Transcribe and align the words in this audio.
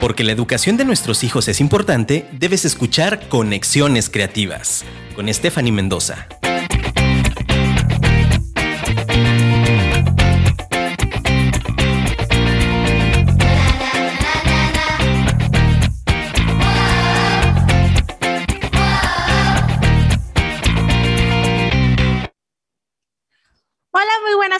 Porque 0.00 0.24
la 0.24 0.32
educación 0.32 0.78
de 0.78 0.86
nuestros 0.86 1.22
hijos 1.22 1.46
es 1.48 1.60
importante, 1.60 2.26
debes 2.32 2.64
escuchar 2.64 3.28
Conexiones 3.28 4.08
Creativas 4.08 4.84
con 5.14 5.32
Stephanie 5.32 5.72
Mendoza. 5.72 6.26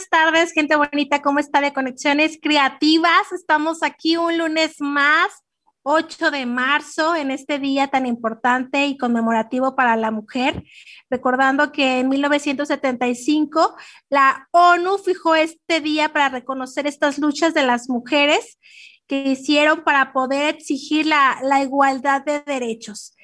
Tardes, 0.08 0.52
gente 0.52 0.76
bonita. 0.76 1.20
¿Cómo 1.20 1.38
está 1.38 1.60
de 1.60 1.72
Conexiones 1.72 2.38
Creativas? 2.40 3.32
Estamos 3.32 3.82
aquí 3.82 4.16
un 4.16 4.38
lunes 4.38 4.76
más, 4.80 5.44
8 5.82 6.30
de 6.30 6.46
marzo, 6.46 7.14
en 7.14 7.30
este 7.30 7.58
día 7.58 7.88
tan 7.88 8.06
importante 8.06 8.86
y 8.86 8.96
conmemorativo 8.96 9.76
para 9.76 9.96
la 9.96 10.10
mujer. 10.10 10.64
Recordando 11.10 11.72
que 11.72 12.00
en 12.00 12.08
1975 12.08 13.76
la 14.08 14.48
ONU 14.52 14.98
fijó 14.98 15.34
este 15.34 15.80
día 15.80 16.12
para 16.12 16.28
reconocer 16.28 16.86
estas 16.86 17.18
luchas 17.18 17.52
de 17.52 17.64
las 17.64 17.88
mujeres 17.88 18.58
que 19.06 19.28
hicieron 19.28 19.82
para 19.82 20.12
poder 20.12 20.54
exigir 20.54 21.06
la, 21.06 21.38
la 21.42 21.62
igualdad 21.62 22.24
de 22.24 22.40
derechos. 22.40 23.16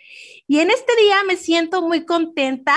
Y 0.47 0.59
en 0.59 0.71
este 0.71 0.93
día 1.01 1.17
me 1.27 1.37
siento 1.37 1.81
muy 1.81 2.05
contenta 2.05 2.75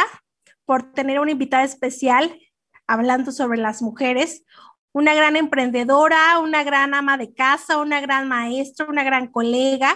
por 0.66 0.94
tener 0.94 1.20
una 1.20 1.32
invitada 1.32 1.64
especial 1.64 2.40
hablando 2.90 3.32
sobre 3.32 3.60
las 3.60 3.84
mujeres, 3.84 4.44
una 4.92 5.14
gran 5.14 5.36
emprendedora, 5.36 6.40
una 6.40 6.64
gran 6.64 6.96
ama 6.96 7.18
de 7.18 7.34
casa, 7.34 7.78
una 7.78 8.02
gran 8.02 8.28
maestra, 8.28 8.88
una 8.90 9.04
gran 9.04 9.28
colega, 9.28 9.96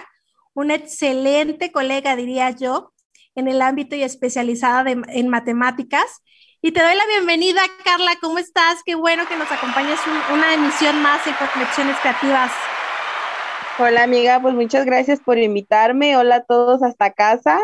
una 0.54 0.76
excelente 0.76 1.72
colega, 1.72 2.14
diría 2.14 2.50
yo, 2.50 2.92
en 3.34 3.48
el 3.48 3.62
ámbito 3.62 3.96
y 3.96 4.04
especializada 4.04 4.88
en 4.90 5.28
matemáticas. 5.28 6.22
Y 6.62 6.70
te 6.70 6.82
doy 6.82 6.94
la 6.94 7.06
bienvenida, 7.06 7.62
Carla. 7.84 8.12
¿Cómo 8.22 8.38
estás? 8.38 8.82
Qué 8.86 8.94
bueno 8.94 9.26
que 9.28 9.36
nos 9.36 9.50
acompañes 9.50 9.98
en 10.06 10.34
una 10.34 10.54
emisión 10.54 11.02
más 11.02 11.26
en 11.26 11.34
Conexiones 11.52 11.96
Creativas. 12.00 12.52
Hola, 13.80 14.04
amiga. 14.04 14.40
Pues 14.40 14.54
muchas 14.54 14.86
gracias 14.86 15.18
por 15.18 15.36
invitarme. 15.36 16.16
Hola 16.16 16.36
a 16.36 16.44
todos 16.44 16.84
hasta 16.84 17.12
casa 17.12 17.58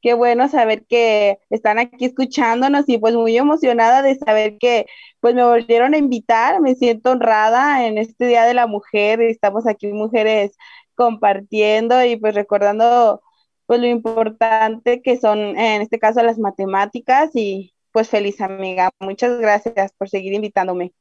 qué 0.00 0.14
bueno 0.14 0.48
saber 0.48 0.84
que 0.86 1.38
están 1.50 1.78
aquí 1.78 2.04
escuchándonos 2.06 2.88
y 2.88 2.98
pues 2.98 3.14
muy 3.14 3.36
emocionada 3.36 4.02
de 4.02 4.16
saber 4.16 4.58
que 4.58 4.86
pues 5.20 5.34
me 5.34 5.44
volvieron 5.44 5.94
a 5.94 5.98
invitar, 5.98 6.60
me 6.60 6.74
siento 6.74 7.10
honrada 7.12 7.86
en 7.86 7.98
este 7.98 8.26
Día 8.26 8.44
de 8.44 8.54
la 8.54 8.66
Mujer, 8.66 9.20
estamos 9.20 9.66
aquí 9.66 9.92
mujeres 9.92 10.56
compartiendo 10.94 12.04
y 12.04 12.16
pues 12.16 12.34
recordando 12.34 13.22
pues 13.66 13.80
lo 13.80 13.86
importante 13.86 15.02
que 15.02 15.16
son 15.18 15.38
en 15.38 15.82
este 15.82 15.98
caso 15.98 16.22
las 16.22 16.38
matemáticas 16.38 17.30
y 17.34 17.74
pues 17.92 18.08
feliz 18.08 18.40
amiga, 18.40 18.90
muchas 19.00 19.38
gracias 19.38 19.92
por 19.92 20.08
seguir 20.08 20.32
invitándome. 20.32 20.92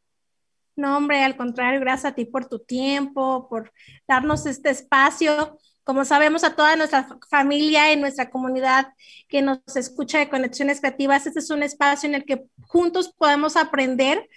No, 0.75 0.95
hombre, 0.95 1.23
al 1.23 1.36
contrario, 1.36 1.81
gracias 1.81 2.13
a 2.13 2.16
ti 2.16 2.25
por 2.25 2.45
tu 2.45 2.59
tiempo, 2.59 3.50
por 3.50 3.73
darnos 4.08 4.45
este 4.45 4.69
espacio 4.69 5.58
como 5.90 6.06
sabemos 6.06 6.44
a 6.44 6.56
toda 6.56 6.76
nuestra 6.76 7.18
familia 7.32 7.92
y 7.92 7.98
nuestra 7.98 8.30
comunidad 8.30 8.94
que 9.28 9.42
nos 9.42 9.76
escucha 9.76 10.20
de 10.20 10.30
Conexiones 10.30 10.81
Creativas, 10.81 11.26
este 11.26 11.40
es 11.40 11.50
un 11.50 11.64
espacio 11.64 12.08
en 12.08 12.14
el 12.14 12.26
que 12.26 12.44
juntos 12.62 13.12
podemos 13.18 13.58
aprender 13.58 14.30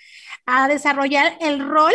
a 0.46 0.66
desarrollar 0.66 1.36
el 1.42 1.60
rol 1.60 1.92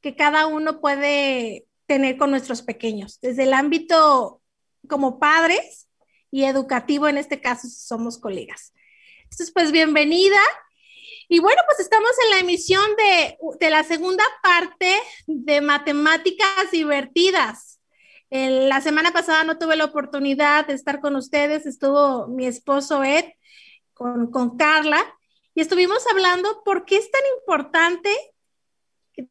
que 0.00 0.14
cada 0.14 0.46
uno 0.46 0.80
puede 0.80 1.66
tener 1.86 2.18
con 2.18 2.30
nuestros 2.30 2.62
pequeños, 2.62 3.18
desde 3.20 3.42
el 3.42 3.52
ámbito 3.52 4.42
como 4.88 5.18
padres 5.18 5.88
y 6.30 6.44
educativo, 6.44 7.08
en 7.08 7.18
este 7.18 7.40
caso 7.40 7.66
somos 7.68 8.16
colegas. 8.16 8.72
Entonces, 9.24 9.50
pues 9.52 9.72
bienvenida. 9.72 10.38
Y 11.28 11.40
bueno, 11.40 11.60
pues 11.66 11.80
estamos 11.80 12.12
en 12.26 12.30
la 12.30 12.38
emisión 12.38 12.84
de, 12.96 13.38
de 13.58 13.70
la 13.70 13.82
segunda 13.82 14.22
parte 14.40 14.94
de 15.26 15.60
Matemáticas 15.60 16.70
Divertidas 16.70 17.69
la 18.30 18.80
semana 18.80 19.12
pasada 19.12 19.44
no 19.44 19.58
tuve 19.58 19.76
la 19.76 19.86
oportunidad 19.86 20.66
de 20.66 20.74
estar 20.74 21.00
con 21.00 21.16
ustedes, 21.16 21.66
estuvo 21.66 22.28
mi 22.28 22.46
esposo 22.46 23.02
Ed 23.02 23.24
con, 23.92 24.30
con 24.30 24.56
Carla 24.56 25.04
y 25.54 25.60
estuvimos 25.60 26.04
hablando 26.10 26.62
por 26.64 26.84
qué 26.84 26.96
es 26.96 27.10
tan 27.10 27.22
importante 27.38 28.10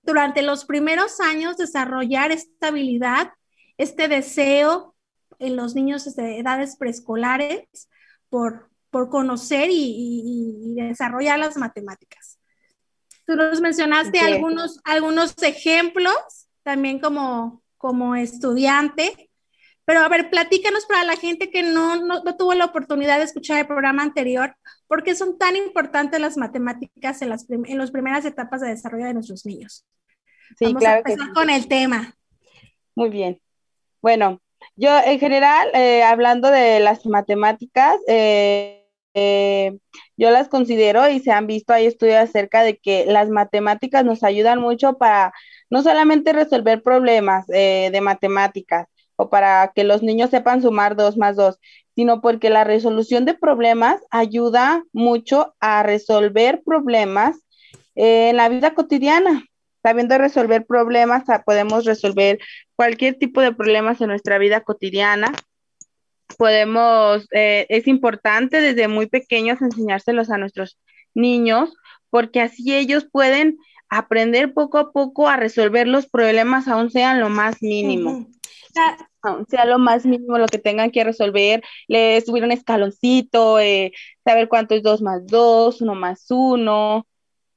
durante 0.03 0.41
los 0.41 0.65
primeros 0.65 1.19
años 1.19 1.57
desarrollar 1.57 2.31
esta 2.31 2.67
habilidad, 2.67 3.31
este 3.77 4.07
deseo 4.07 4.95
en 5.39 5.55
los 5.55 5.75
niños 5.75 6.15
de 6.15 6.39
edades 6.39 6.75
preescolares 6.75 7.89
por, 8.29 8.69
por 8.89 9.09
conocer 9.09 9.69
y, 9.71 10.75
desarrollar 10.75 11.39
las 11.39 11.57
matemáticas. 11.57 12.39
Tú 13.25 13.35
nos 13.35 13.61
mencionaste 13.61 14.19
algunos, 14.19 14.79
algunos 14.83 15.35
ejemplos, 15.43 16.49
también 16.63 16.99
como 16.99 17.61
como 17.79 18.15
estudiante. 18.15 19.31
Pero 19.85 20.01
a 20.01 20.07
ver, 20.07 20.29
platícanos 20.29 20.85
para 20.85 21.03
la 21.03 21.15
gente 21.15 21.49
que 21.49 21.63
no, 21.63 21.95
no, 21.95 22.21
tuvo 22.37 22.53
la 22.53 22.65
oportunidad 22.65 23.17
de 23.17 23.23
escuchar 23.23 23.57
el 23.57 23.65
programa 23.65 24.03
anterior, 24.03 24.55
¿por 24.85 25.01
qué 25.01 25.15
son 25.15 25.39
tan 25.39 25.55
importantes 25.55 26.19
las 26.19 26.37
matemáticas 26.37 27.23
en 27.23 27.29
las, 27.29 27.49
en 27.49 27.77
las 27.79 27.89
primeras 27.89 28.23
etapas 28.25 28.61
de 28.61 28.67
desarrollo 28.67 29.05
de 29.05 29.15
nuestros 29.15 29.47
niños? 29.47 29.87
Sí, 30.59 30.65
Vamos 30.65 30.81
claro 30.81 30.97
a 30.97 30.99
empezar 30.99 31.33
con 31.33 31.49
el 31.49 31.67
tema. 31.67 32.13
Muy 32.93 33.09
bien. 33.09 33.41
Bueno, 33.99 34.39
yo 34.75 34.95
en 34.99 35.19
general, 35.19 35.69
eh, 35.73 36.03
hablando 36.03 36.51
de 36.51 36.79
las 36.79 37.05
matemáticas, 37.07 37.97
eh, 38.07 38.79
eh, 39.13 39.77
yo 40.17 40.29
las 40.29 40.49
considero 40.49 41.09
y 41.09 41.19
se 41.19 41.31
han 41.31 41.47
visto, 41.47 41.73
hay 41.73 41.87
estudios 41.87 42.17
acerca 42.17 42.61
de 42.61 42.77
que 42.77 43.05
las 43.05 43.29
matemáticas 43.29 44.05
nos 44.05 44.23
ayudan 44.23 44.59
mucho 44.59 44.97
para 44.97 45.33
no 45.69 45.83
solamente 45.83 46.33
resolver 46.33 46.81
problemas 46.81 47.45
eh, 47.49 47.89
de 47.91 48.01
matemáticas 48.01 48.87
o 49.15 49.29
para 49.29 49.71
que 49.75 49.83
los 49.83 50.01
niños 50.01 50.29
sepan 50.29 50.61
sumar 50.61 50.95
dos 50.95 51.17
más 51.17 51.35
dos, 51.35 51.59
sino 51.95 52.21
porque 52.21 52.49
la 52.49 52.63
resolución 52.63 53.25
de 53.25 53.33
problemas 53.33 54.01
ayuda 54.11 54.83
mucho 54.93 55.55
a 55.59 55.83
resolver 55.83 56.61
problemas 56.65 57.37
en 57.95 58.37
la 58.37 58.47
vida 58.47 58.73
cotidiana. 58.73 59.43
Sabiendo 59.83 60.17
resolver 60.17 60.65
problemas, 60.65 61.23
podemos 61.45 61.83
resolver 61.83 62.39
cualquier 62.77 63.15
tipo 63.15 63.41
de 63.41 63.51
problemas 63.53 63.99
en 63.99 64.07
nuestra 64.07 64.37
vida 64.37 64.61
cotidiana. 64.61 65.33
Podemos, 66.37 67.27
eh, 67.33 67.65
es 67.67 67.87
importante 67.87 68.61
desde 68.61 68.87
muy 68.87 69.07
pequeños 69.07 69.61
enseñárselos 69.61 70.29
a 70.29 70.37
nuestros 70.37 70.79
niños, 71.13 71.73
porque 72.09 72.39
así 72.39 72.73
ellos 72.73 73.05
pueden 73.11 73.57
aprender 73.89 74.53
poco 74.53 74.77
a 74.77 74.91
poco 74.91 75.27
a 75.27 75.37
resolver 75.37 75.87
los 75.87 76.07
problemas, 76.07 76.67
aún 76.67 76.91
sean 76.91 77.19
lo 77.19 77.29
más 77.29 77.61
mínimo. 77.61 78.27
Aún 79.21 79.45
sea 79.47 79.65
lo 79.65 79.79
más 79.79 80.05
mínimo 80.05 80.37
lo 80.37 80.45
que 80.45 80.59
tengan 80.59 80.91
que 80.91 81.03
resolver, 81.03 81.61
le 81.87 82.21
subir 82.21 82.43
un 82.43 82.51
escaloncito, 82.51 83.59
eh, 83.59 83.91
saber 84.23 84.47
cuánto 84.47 84.75
es 84.75 84.83
2 84.83 85.01
más 85.01 85.25
2, 85.27 85.81
1 85.81 85.95
más 85.95 86.25
1. 86.29 87.05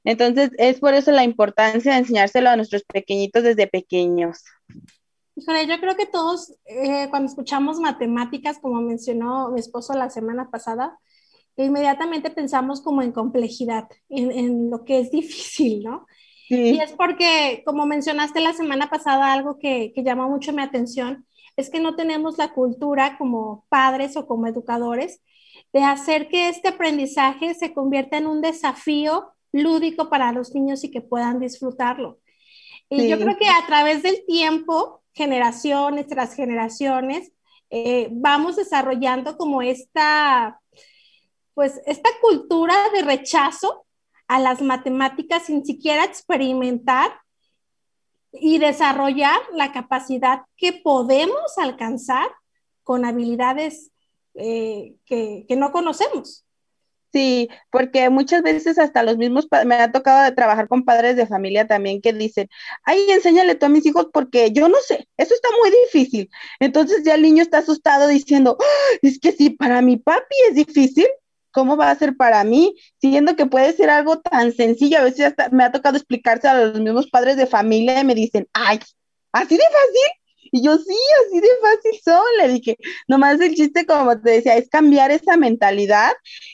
Entonces, 0.03 0.51
es 0.57 0.79
por 0.79 0.93
eso 0.93 1.11
la 1.11 1.23
importancia 1.23 1.93
de 1.93 1.99
enseñárselo 1.99 2.49
a 2.49 2.57
nuestros 2.57 2.83
pequeñitos 2.83 3.43
desde 3.43 3.67
pequeños. 3.67 4.43
Híjole, 5.35 5.65
yo 5.65 5.79
creo 5.79 5.95
que 5.95 6.05
todos, 6.05 6.53
eh, 6.65 7.07
cuando 7.09 7.29
escuchamos 7.29 7.79
matemáticas, 7.79 8.59
como 8.59 8.81
mencionó 8.81 9.49
mi 9.51 9.61
esposo 9.61 9.93
la 9.93 10.09
semana 10.09 10.51
pasada, 10.51 10.99
inmediatamente 11.55 12.29
pensamos 12.31 12.81
como 12.81 13.01
en 13.01 13.13
complejidad, 13.13 13.87
en, 14.09 14.31
en 14.31 14.69
lo 14.69 14.83
que 14.83 14.99
es 14.99 15.11
difícil, 15.11 15.83
¿no? 15.83 16.05
Y 16.53 16.79
es 16.79 16.91
porque, 16.93 17.63
como 17.65 17.85
mencionaste 17.85 18.39
la 18.39 18.53
semana 18.53 18.89
pasada, 18.89 19.33
algo 19.33 19.57
que, 19.59 19.91
que 19.93 20.03
llamó 20.03 20.29
mucho 20.29 20.53
mi 20.53 20.61
atención, 20.61 21.25
es 21.55 21.69
que 21.69 21.79
no 21.79 21.95
tenemos 21.95 22.37
la 22.37 22.53
cultura 22.53 23.17
como 23.17 23.65
padres 23.69 24.17
o 24.17 24.25
como 24.25 24.47
educadores 24.47 25.21
de 25.71 25.83
hacer 25.83 26.27
que 26.29 26.49
este 26.49 26.69
aprendizaje 26.69 27.53
se 27.53 27.73
convierta 27.73 28.17
en 28.17 28.27
un 28.27 28.41
desafío 28.41 29.33
lúdico 29.51 30.09
para 30.09 30.31
los 30.31 30.53
niños 30.53 30.83
y 30.83 30.91
que 30.91 31.01
puedan 31.01 31.39
disfrutarlo. 31.39 32.19
Y 32.89 33.07
yo 33.07 33.17
creo 33.17 33.37
que 33.37 33.47
a 33.47 33.65
través 33.65 34.03
del 34.03 34.23
tiempo, 34.27 35.01
generaciones 35.13 36.07
tras 36.07 36.35
generaciones, 36.35 37.31
eh, 37.69 38.09
vamos 38.11 38.55
desarrollando 38.55 39.35
como 39.35 39.63
esta, 39.63 40.59
pues, 41.55 41.81
esta 41.87 42.09
cultura 42.21 42.75
de 42.93 43.01
rechazo 43.01 43.85
a 44.27 44.39
las 44.39 44.61
matemáticas 44.61 45.43
sin 45.45 45.65
siquiera 45.65 46.03
experimentar 46.03 47.11
y 48.31 48.57
desarrollar 48.57 49.39
la 49.53 49.71
capacidad 49.71 50.41
que 50.57 50.73
podemos 50.73 51.57
alcanzar 51.57 52.27
con 52.83 53.05
habilidades 53.05 53.91
eh, 54.35 54.95
que, 55.05 55.45
no 55.55 55.71
conocemos. 55.71 56.45
Sí, 57.11 57.47
porque 57.71 58.09
muchas 58.09 58.41
veces 58.41 58.79
hasta 58.79 59.03
los 59.03 59.17
mismos, 59.17 59.47
me 59.65 59.75
ha 59.75 59.91
tocado 59.91 60.33
trabajar 60.33 60.67
con 60.67 60.83
padres 60.83 61.15
de 61.15 61.27
familia 61.27 61.67
también 61.67 62.01
que 62.01 62.11
dicen, 62.11 62.49
ay, 62.83 63.05
enséñale 63.11 63.53
tú 63.53 63.67
a 63.67 63.69
mis 63.69 63.85
hijos 63.85 64.07
porque 64.11 64.51
yo 64.51 64.67
no 64.67 64.77
sé, 64.79 65.07
eso 65.15 65.35
está 65.35 65.49
muy 65.59 65.69
difícil. 65.85 66.31
Entonces 66.59 67.03
ya 67.03 67.13
el 67.13 67.21
niño 67.21 67.43
está 67.43 67.59
asustado 67.59 68.07
diciendo, 68.07 68.57
¡Ah! 68.59 68.97
es 69.03 69.19
que 69.19 69.31
si 69.31 69.51
para 69.51 69.83
mi 69.83 69.97
papi 69.97 70.35
es 70.49 70.55
difícil, 70.55 71.05
¿cómo 71.53 71.77
va 71.77 71.91
a 71.91 71.95
ser 71.95 72.17
para 72.17 72.43
mí? 72.43 72.75
Siendo 72.99 73.35
que 73.37 73.45
puede 73.45 73.71
ser 73.73 73.89
algo 73.89 74.19
tan 74.19 74.51
sencillo, 74.51 74.99
a 74.99 75.03
veces 75.03 75.27
hasta 75.27 75.49
me 75.49 75.63
ha 75.63 75.71
tocado 75.71 75.95
explicarse 75.95 76.47
a 76.47 76.55
los 76.55 76.81
mismos 76.81 77.09
padres 77.09 77.37
de 77.37 77.47
familia 77.47 78.01
y 78.01 78.05
me 78.05 78.15
dicen, 78.15 78.47
ay, 78.53 78.79
así 79.31 79.55
de 79.55 79.63
fácil. 79.63 80.19
Y 80.55 80.63
yo, 80.63 80.77
sí, 80.77 80.95
así 81.25 81.39
de 81.39 81.47
fácil 81.61 82.01
son. 82.03 82.23
Le 82.39 82.53
dije, 82.53 82.77
nomás 83.07 83.39
el 83.39 83.55
chiste, 83.55 83.85
como 83.85 84.19
te 84.21 84.31
decía, 84.31 84.55
es 84.55 84.69
cambiar 84.69 85.09
esa 85.11 85.37
mentalidad 85.37 86.11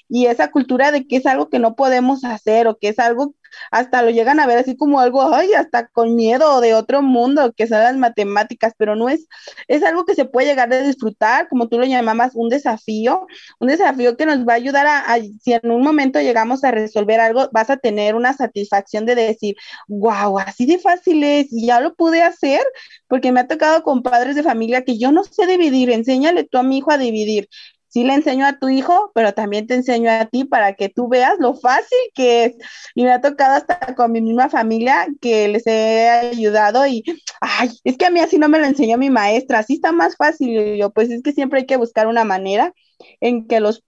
y 0.07 0.27
esa 0.27 0.51
cultura 0.51 0.91
de 0.91 1.05
que 1.05 1.17
es 1.17 1.25
algo 1.25 1.49
que 1.49 1.59
no 1.59 1.75
podemos 1.75 2.23
hacer 2.23 2.67
o 2.67 2.77
que 2.77 2.89
es 2.89 2.99
algo 2.99 3.33
hasta 3.71 4.01
lo 4.01 4.09
llegan 4.11 4.39
a 4.39 4.47
ver 4.47 4.59
así 4.59 4.75
como 4.75 4.99
algo, 4.99 5.33
ay, 5.33 5.53
hasta 5.53 5.87
con 5.87 6.15
miedo 6.15 6.61
de 6.61 6.73
otro 6.73 7.01
mundo, 7.01 7.53
que 7.55 7.67
son 7.67 7.79
las 7.79 7.97
matemáticas, 7.97 8.73
pero 8.77 8.95
no 8.95 9.09
es, 9.09 9.27
es 9.67 9.83
algo 9.83 10.05
que 10.05 10.15
se 10.15 10.25
puede 10.25 10.47
llegar 10.47 10.71
a 10.73 10.81
disfrutar, 10.81 11.47
como 11.47 11.67
tú 11.67 11.79
lo 11.79 11.85
llamabas, 11.85 12.31
un 12.35 12.49
desafío, 12.49 13.27
un 13.59 13.67
desafío 13.67 14.17
que 14.17 14.25
nos 14.25 14.47
va 14.47 14.53
a 14.53 14.55
ayudar 14.55 14.87
a, 14.87 15.17
si 15.41 15.53
en 15.53 15.71
un 15.71 15.81
momento 15.83 16.19
llegamos 16.19 16.63
a 16.63 16.71
resolver 16.71 17.19
algo, 17.19 17.49
vas 17.51 17.69
a 17.69 17.77
tener 17.77 18.15
una 18.15 18.33
satisfacción 18.33 19.05
de 19.05 19.15
decir, 19.15 19.55
wow, 19.87 20.39
así 20.39 20.65
de 20.65 20.79
fácil 20.79 21.23
es, 21.23 21.47
ya 21.51 21.79
lo 21.81 21.95
pude 21.95 22.21
hacer, 22.23 22.61
porque 23.07 23.31
me 23.31 23.41
ha 23.41 23.47
tocado 23.47 23.83
con 23.83 24.03
padres 24.03 24.35
de 24.35 24.43
familia 24.43 24.83
que 24.83 24.97
yo 24.97 25.11
no 25.11 25.23
sé 25.23 25.47
dividir, 25.47 25.89
enséñale 25.91 26.43
tú 26.43 26.57
a 26.57 26.63
mi 26.63 26.77
hijo 26.79 26.91
a 26.91 26.97
dividir, 26.97 27.49
sí 27.89 28.03
le 28.03 28.13
enseño 28.13 28.45
a 28.45 28.57
tu 28.59 28.69
hijo, 28.69 29.11
pero 29.13 29.33
también 29.33 29.67
te 29.67 29.75
enseño 29.75 30.09
a 30.11 30.25
ti 30.25 30.45
para 30.45 30.73
que 30.73 30.89
tú 30.89 31.09
veas 31.09 31.35
lo 31.39 31.55
fácil 31.55 31.97
que 32.13 32.45
es. 32.45 32.55
Y 32.95 33.03
me 33.03 33.11
ha 33.11 33.21
tocado 33.21 33.55
hasta 33.55 33.95
con 33.95 34.11
mi 34.11 34.21
misma 34.21 34.49
familia 34.49 35.07
que 35.21 35.47
les 35.47 35.67
he 35.67 36.07
ayudado 36.09 36.85
y, 36.87 37.03
ay, 37.41 37.69
es 37.83 37.97
que 37.97 38.05
a 38.05 38.11
mí 38.11 38.19
así 38.19 38.37
no 38.37 38.49
me 38.49 38.59
lo 38.59 38.65
enseñó 38.65 38.97
mi 38.97 39.09
maestra, 39.09 39.59
así 39.59 39.73
está 39.73 39.91
más 39.91 40.15
fácil. 40.15 40.49
Y 40.49 40.77
yo, 40.77 40.91
pues 40.91 41.09
es 41.09 41.21
que 41.23 41.33
siempre 41.33 41.59
hay 41.59 41.65
que 41.65 41.77
buscar 41.77 42.07
una 42.07 42.23
manera 42.23 42.73
en 43.21 43.47
que 43.47 43.59
los 43.59 43.81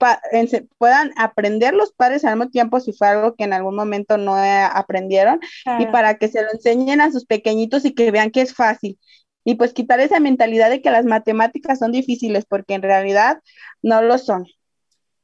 puedan 0.78 1.12
aprender 1.16 1.74
los 1.74 1.92
padres 1.92 2.24
al 2.24 2.36
mismo 2.36 2.50
tiempo 2.50 2.80
si 2.80 2.92
fue 2.92 3.08
algo 3.08 3.34
que 3.34 3.44
en 3.44 3.52
algún 3.52 3.76
momento 3.76 4.16
no 4.16 4.34
aprendieron 4.36 5.38
y 5.78 5.86
para 5.86 6.16
que 6.16 6.28
se 6.28 6.42
lo 6.42 6.50
enseñen 6.50 7.00
a 7.00 7.12
sus 7.12 7.26
pequeñitos 7.26 7.84
y 7.84 7.94
que 7.94 8.10
vean 8.10 8.30
que 8.30 8.40
es 8.40 8.54
fácil 8.54 8.98
y 9.44 9.56
pues 9.56 9.72
quitar 9.72 10.00
esa 10.00 10.20
mentalidad 10.20 10.70
de 10.70 10.82
que 10.82 10.90
las 10.90 11.04
matemáticas 11.04 11.78
son 11.78 11.92
difíciles, 11.92 12.44
porque 12.44 12.74
en 12.74 12.82
realidad 12.82 13.42
no 13.82 14.02
lo 14.02 14.18
son. 14.18 14.46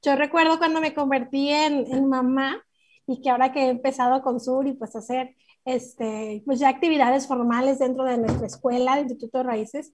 Yo 0.02 0.16
recuerdo 0.16 0.58
cuando 0.58 0.80
me 0.80 0.94
convertí 0.94 1.50
en, 1.50 2.08
mamá 2.08 2.62
y 3.06 3.20
que 3.20 3.30
ahora 3.30 3.52
que 3.52 3.64
he 3.64 3.68
empezado 3.68 4.22
con 4.22 4.40
Sur 4.40 4.66
y 4.66 4.74
pues 4.74 4.94
hacer 4.94 5.34
este, 5.64 6.42
pues 6.46 6.60
ya 6.60 6.68
actividades 6.68 7.26
formales 7.26 7.78
dentro 7.78 8.04
de 8.04 8.18
nuestra 8.18 8.46
escuela, 8.46 8.94
de 8.94 9.02
Instituto 9.02 9.38
de 9.38 9.44
Raíces, 9.44 9.92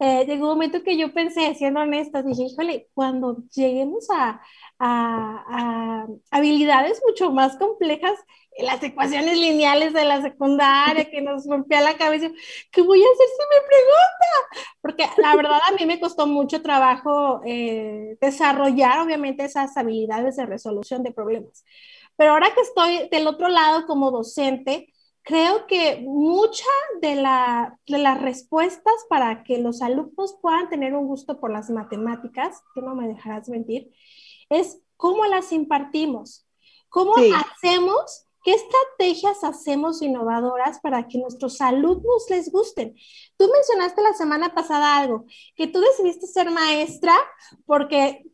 eh, 0.00 0.24
llegó 0.26 0.44
un 0.44 0.54
momento 0.54 0.84
que 0.84 0.96
yo 0.96 1.12
pensé, 1.12 1.54
siendo 1.56 1.80
honesta, 1.80 2.22
dije, 2.22 2.44
híjole, 2.44 2.88
cuando 2.94 3.38
lleguemos 3.52 4.06
a, 4.10 4.40
a, 4.78 6.06
habilidades 6.30 7.00
mucho 7.06 7.30
más 7.32 7.56
complejas, 7.56 8.18
las 8.58 8.82
ecuaciones 8.82 9.38
lineales 9.38 9.92
de 9.92 10.04
la 10.04 10.20
secundaria 10.20 11.08
que 11.10 11.20
nos 11.20 11.46
rompía 11.46 11.80
la 11.80 11.96
cabeza, 11.96 12.28
¿qué 12.72 12.82
voy 12.82 13.00
a 13.00 13.06
hacer 13.06 13.26
si 13.26 13.42
me 13.54 13.66
pregunta? 13.66 14.68
Porque 14.80 15.22
la 15.22 15.36
verdad 15.36 15.60
a 15.68 15.72
mí 15.72 15.86
me 15.86 16.00
costó 16.00 16.26
mucho 16.26 16.60
trabajo 16.60 17.40
eh, 17.44 18.16
desarrollar 18.20 19.00
obviamente 19.00 19.44
esas 19.44 19.76
habilidades 19.76 20.36
de 20.36 20.46
resolución 20.46 21.02
de 21.02 21.12
problemas. 21.12 21.64
Pero 22.16 22.32
ahora 22.32 22.52
que 22.52 22.62
estoy 22.62 23.08
del 23.10 23.28
otro 23.28 23.48
lado 23.48 23.86
como 23.86 24.10
docente, 24.10 24.92
creo 25.22 25.66
que 25.66 26.02
muchas 26.04 26.66
de, 27.00 27.16
de, 27.86 27.98
las 27.98 28.20
respuestas 28.20 28.94
para 29.08 29.44
que 29.44 29.58
los 29.58 29.82
alumnos 29.82 30.36
puedan 30.42 30.68
tener 30.68 30.94
un 30.94 31.06
gusto 31.06 31.38
por 31.38 31.52
las 31.52 31.70
matemáticas, 31.70 32.62
que 32.74 32.80
no 32.80 32.96
me 32.96 33.06
dejarás 33.06 33.48
mentir, 33.48 33.92
es 34.48 34.80
cómo 34.96 35.24
las 35.26 35.52
impartimos, 35.52 36.46
cómo 36.88 37.14
hacemos, 37.16 38.26
qué 38.44 38.54
estrategias 38.54 39.44
hacemos 39.44 40.02
innovadoras 40.02 40.80
para 40.80 41.06
que 41.08 41.18
nuestros 41.18 41.60
alumnos 41.60 42.26
les 42.30 42.50
gusten. 42.50 42.94
Tú 43.36 43.48
mencionaste 43.52 44.02
la 44.02 44.14
semana 44.14 44.54
pasada 44.54 44.96
algo, 44.96 45.24
que 45.54 45.66
tú 45.66 45.80
decidiste 45.80 46.26
ser 46.26 46.50
maestra 46.50 47.14
porque 47.66 48.24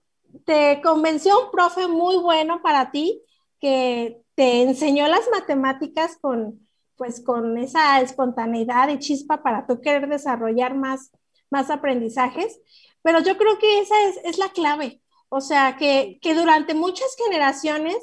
te 0.44 0.80
convenció 0.82 1.44
un 1.44 1.50
profe 1.50 1.86
muy 1.86 2.16
bueno 2.16 2.62
para 2.62 2.90
ti 2.90 3.22
que 3.60 4.20
te 4.34 4.62
enseñó 4.62 5.06
las 5.08 5.28
matemáticas 5.30 6.18
con, 6.20 6.68
pues, 6.96 7.20
con 7.20 7.56
esa 7.56 8.00
espontaneidad 8.00 8.88
y 8.88 8.98
chispa 8.98 9.42
para 9.42 9.66
tú 9.66 9.80
querer 9.80 10.08
desarrollar 10.08 10.74
más, 10.74 11.12
más 11.50 11.70
aprendizajes. 11.70 12.60
Pero 13.02 13.20
yo 13.20 13.36
creo 13.36 13.58
que 13.58 13.80
esa 13.80 13.94
es, 14.08 14.16
es 14.24 14.38
la 14.38 14.48
clave. 14.50 15.00
O 15.36 15.40
sea, 15.40 15.76
que, 15.76 16.20
durante 16.22 16.74
muchas 16.74 17.16
generaciones 17.16 17.96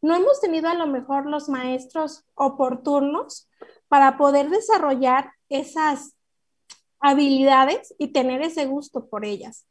no 0.00 0.14
hemos 0.14 0.40
tenido 0.40 0.68
a 0.68 0.74
lo 0.74 0.86
mejor 0.86 1.26
los 1.26 1.48
maestros 1.48 2.22
oportunos 2.36 3.48
para 3.88 4.16
poder 4.16 4.50
desarrollar 4.50 5.32
esas 5.48 6.14
habilidades 7.00 7.92
y 7.98 8.12
tener 8.12 8.40
ese 8.40 8.66
gusto 8.66 9.08
por 9.08 9.24
ellas. 9.24 9.66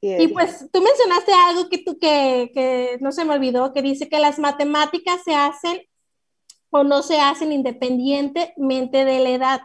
Y 0.00 0.28
pues 0.28 0.66
tú 0.72 0.80
mencionaste 0.80 1.32
algo 1.46 1.68
que, 1.68 1.84
tú, 1.84 1.98
que, 1.98 2.52
que 2.54 2.96
no 3.02 3.12
se 3.12 3.26
me 3.26 3.34
olvidó, 3.34 3.74
que 3.74 3.82
dice 3.82 4.08
que 4.08 4.18
las 4.18 4.38
matemáticas 4.38 5.22
se 5.22 5.34
hacen 5.34 5.82
o 6.70 6.84
no 6.84 7.02
se 7.02 7.20
hacen 7.20 7.52
independientemente 7.52 9.04
de 9.04 9.18
la 9.18 9.28
edad, 9.28 9.60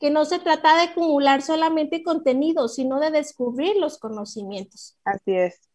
que 0.00 0.10
no 0.10 0.24
se 0.24 0.40
trata 0.40 0.74
de 0.78 0.90
acumular 0.90 1.42
solamente 1.42 2.02
contenido, 2.02 2.66
sino 2.66 2.98
de 2.98 3.12
descubrir 3.12 3.76
los 3.76 3.98
conocimientos. 3.98 4.98
Así 5.04 5.32
es 5.32 5.65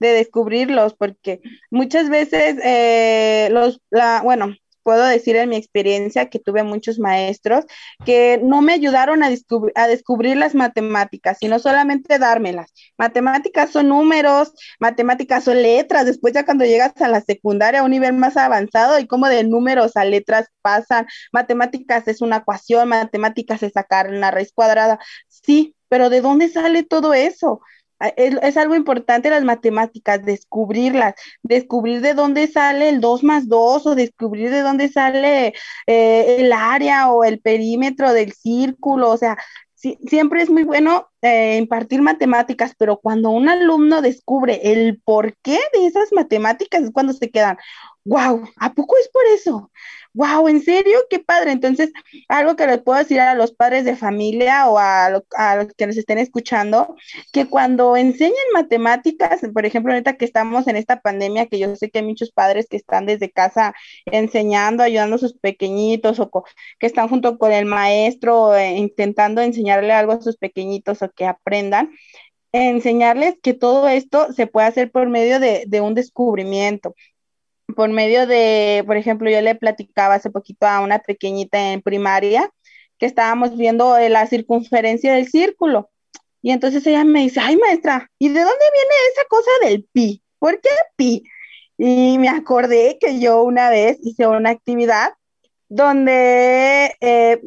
de 0.00 0.08
descubrirlos, 0.08 0.94
porque 0.94 1.40
muchas 1.70 2.08
veces 2.08 2.56
eh, 2.64 3.48
los, 3.50 3.80
la, 3.90 4.22
bueno, 4.22 4.54
puedo 4.88 5.04
decir 5.04 5.36
en 5.36 5.50
mi 5.50 5.56
experiencia 5.56 6.30
que 6.30 6.38
tuve 6.38 6.62
muchos 6.62 6.98
maestros 6.98 7.66
que 8.06 8.40
no 8.42 8.62
me 8.62 8.72
ayudaron 8.72 9.22
a, 9.22 9.28
descubrir 9.86 10.38
las 10.38 10.54
matemáticas, 10.54 11.36
sino 11.38 11.58
solamente 11.58 12.18
dármelas. 12.18 12.72
Matemáticas 12.96 13.70
son 13.70 13.88
números, 13.88 14.54
matemáticas 14.80 15.44
son 15.44 15.60
letras, 15.60 16.06
después 16.06 16.32
ya 16.32 16.46
cuando 16.46 16.64
llegas 16.64 16.98
a 17.02 17.08
la 17.08 17.20
secundaria, 17.20 17.80
a 17.80 17.84
un 17.84 17.90
nivel 17.90 18.14
más 18.14 18.38
avanzado, 18.38 18.98
y 18.98 19.06
como 19.06 19.28
de 19.28 19.44
números 19.44 19.94
a 19.94 20.06
letras 20.06 20.46
pasan, 20.62 21.06
matemáticas 21.32 22.08
es 22.08 22.22
una 22.22 22.38
ecuación, 22.38 22.88
matemáticas 22.88 23.62
es 23.62 23.74
sacar 23.74 24.08
una 24.08 24.30
raíz 24.30 24.52
cuadrada, 24.54 24.98
sí, 25.28 25.76
pero 25.90 26.08
¿de 26.08 26.22
dónde 26.22 26.48
sale 26.48 26.82
todo 26.82 27.12
eso? 27.12 27.60
Es, 28.00 28.56
algo 28.56 28.76
importante 28.76 29.30
las 29.30 29.44
matemáticas, 29.44 30.24
descubrirlas, 30.24 31.14
descubrir 31.42 32.00
de 32.00 32.14
dónde 32.14 32.46
sale 32.46 32.88
el 32.88 33.00
2 33.00 33.24
más 33.24 33.48
2 33.48 33.86
o 33.86 33.94
descubrir 33.94 34.50
de 34.50 34.60
dónde 34.60 34.88
sale 34.88 35.54
eh, 35.86 36.36
el 36.38 36.52
área 36.52 37.10
o 37.10 37.24
el 37.24 37.40
perímetro 37.40 38.12
del 38.12 38.32
círculo, 38.32 39.10
o 39.10 39.16
sea, 39.16 39.36
siempre 39.78 40.42
es 40.42 40.50
muy 40.50 40.64
bueno 40.64 41.08
eh, 41.22 41.56
impartir 41.56 42.02
matemáticas, 42.02 42.74
pero 42.76 42.98
cuando 42.98 43.30
un 43.30 43.48
alumno 43.48 44.02
descubre 44.02 44.60
el 44.72 45.00
porqué 45.04 45.58
de 45.72 45.86
esas 45.86 46.12
matemáticas 46.12 46.82
es 46.82 46.90
cuando 46.90 47.12
se 47.12 47.30
quedan, 47.30 47.58
wow, 48.04 48.42
¿a 48.56 48.74
poco 48.74 48.96
es 49.00 49.08
por 49.08 49.22
eso? 49.34 49.70
Wow, 50.18 50.48
¿en 50.48 50.60
serio? 50.62 50.98
Qué 51.08 51.20
padre. 51.20 51.52
Entonces, 51.52 51.92
algo 52.28 52.56
que 52.56 52.66
les 52.66 52.82
puedo 52.82 52.98
decir 52.98 53.20
a 53.20 53.34
los 53.36 53.52
padres 53.52 53.84
de 53.84 53.94
familia 53.94 54.68
o 54.68 54.76
a, 54.78 55.10
los 55.10 55.22
que 55.76 55.86
nos 55.86 55.96
estén 55.96 56.18
escuchando, 56.18 56.96
que 57.32 57.46
cuando 57.46 57.96
enseñen 57.96 58.34
matemáticas, 58.52 59.40
por 59.54 59.64
ejemplo, 59.64 59.92
ahorita 59.92 60.16
que 60.16 60.24
estamos 60.24 60.66
en 60.66 60.74
esta 60.76 61.00
pandemia, 61.00 61.46
que 61.46 61.60
yo 61.60 61.74
sé 61.76 61.90
que 61.90 62.00
hay 62.00 62.04
muchos 62.04 62.32
padres 62.32 62.66
que 62.68 62.76
están 62.76 63.06
desde 63.06 63.30
casa 63.30 63.74
enseñando, 64.06 64.82
ayudando 64.82 65.16
a 65.16 65.18
sus 65.20 65.34
pequeñitos 65.34 66.18
o 66.18 66.30
que 66.80 66.86
están 66.86 67.08
junto 67.08 67.38
con 67.38 67.52
el 67.52 67.66
maestro 67.66 68.56
eh, 68.56 68.76
intentando 68.76 69.40
enseñarle 69.40 69.92
algo 69.92 70.12
a 70.12 70.20
sus 70.20 70.36
pequeñitos 70.36 71.00
o 71.02 71.10
que 71.12 71.26
aprendan 71.26 71.90
enseñarles 72.52 73.36
que 73.42 73.54
todo 73.54 73.88
esto 73.88 74.32
se 74.32 74.46
puede 74.46 74.66
hacer 74.66 74.90
por 74.90 75.08
medio 75.08 75.38
de, 75.38 75.64
de, 75.66 75.80
un 75.80 75.94
descubrimiento, 75.94 76.94
por 77.74 77.90
medio 77.90 78.26
de, 78.26 78.82
por 78.86 78.96
ejemplo, 78.96 79.30
yo 79.30 79.40
le 79.40 79.54
platicaba 79.54 80.14
hace 80.14 80.30
poquito 80.30 80.66
a 80.66 80.80
una 80.80 80.98
pequeñita 81.00 81.72
en 81.72 81.82
primaria 81.82 82.50
que 82.98 83.06
estábamos 83.06 83.56
viendo 83.56 83.96
eh, 83.96 84.08
la 84.08 84.26
circunferencia 84.26 85.14
del 85.14 85.28
círculo. 85.28 85.90
Y 86.42 86.52
entonces 86.52 86.86
ella 86.86 87.04
me 87.04 87.22
dice, 87.22 87.40
ay 87.40 87.56
maestra, 87.56 88.10
¿y 88.18 88.28
de 88.28 88.40
dónde 88.40 88.64
viene 88.72 88.94
esa 89.12 89.24
cosa 89.28 89.50
del 89.62 89.84
pi? 89.92 90.22
¿Por 90.38 90.60
qué 90.60 90.70
pi? 90.96 91.24
Y 91.76 92.18
me 92.18 92.28
acordé 92.28 92.98
que 93.00 93.20
yo 93.20 93.42
una 93.42 93.70
vez 93.70 93.98
hice 94.02 94.26
una 94.26 94.50
actividad 94.50 95.12
donde 95.68 96.96
eh, 97.00 97.40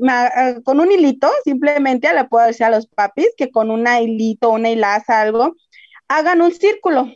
con 0.63 0.79
un 0.79 0.91
hilito, 0.91 1.29
simplemente 1.43 2.13
le 2.13 2.25
puedo 2.25 2.45
decir 2.45 2.65
a 2.65 2.69
los 2.69 2.85
papis 2.87 3.29
que 3.35 3.49
con 3.49 3.71
un 3.71 3.87
hilito, 3.87 4.51
una 4.51 4.69
hilaza, 4.69 5.21
algo, 5.21 5.55
hagan 6.07 6.41
un 6.41 6.51
círculo 6.51 7.11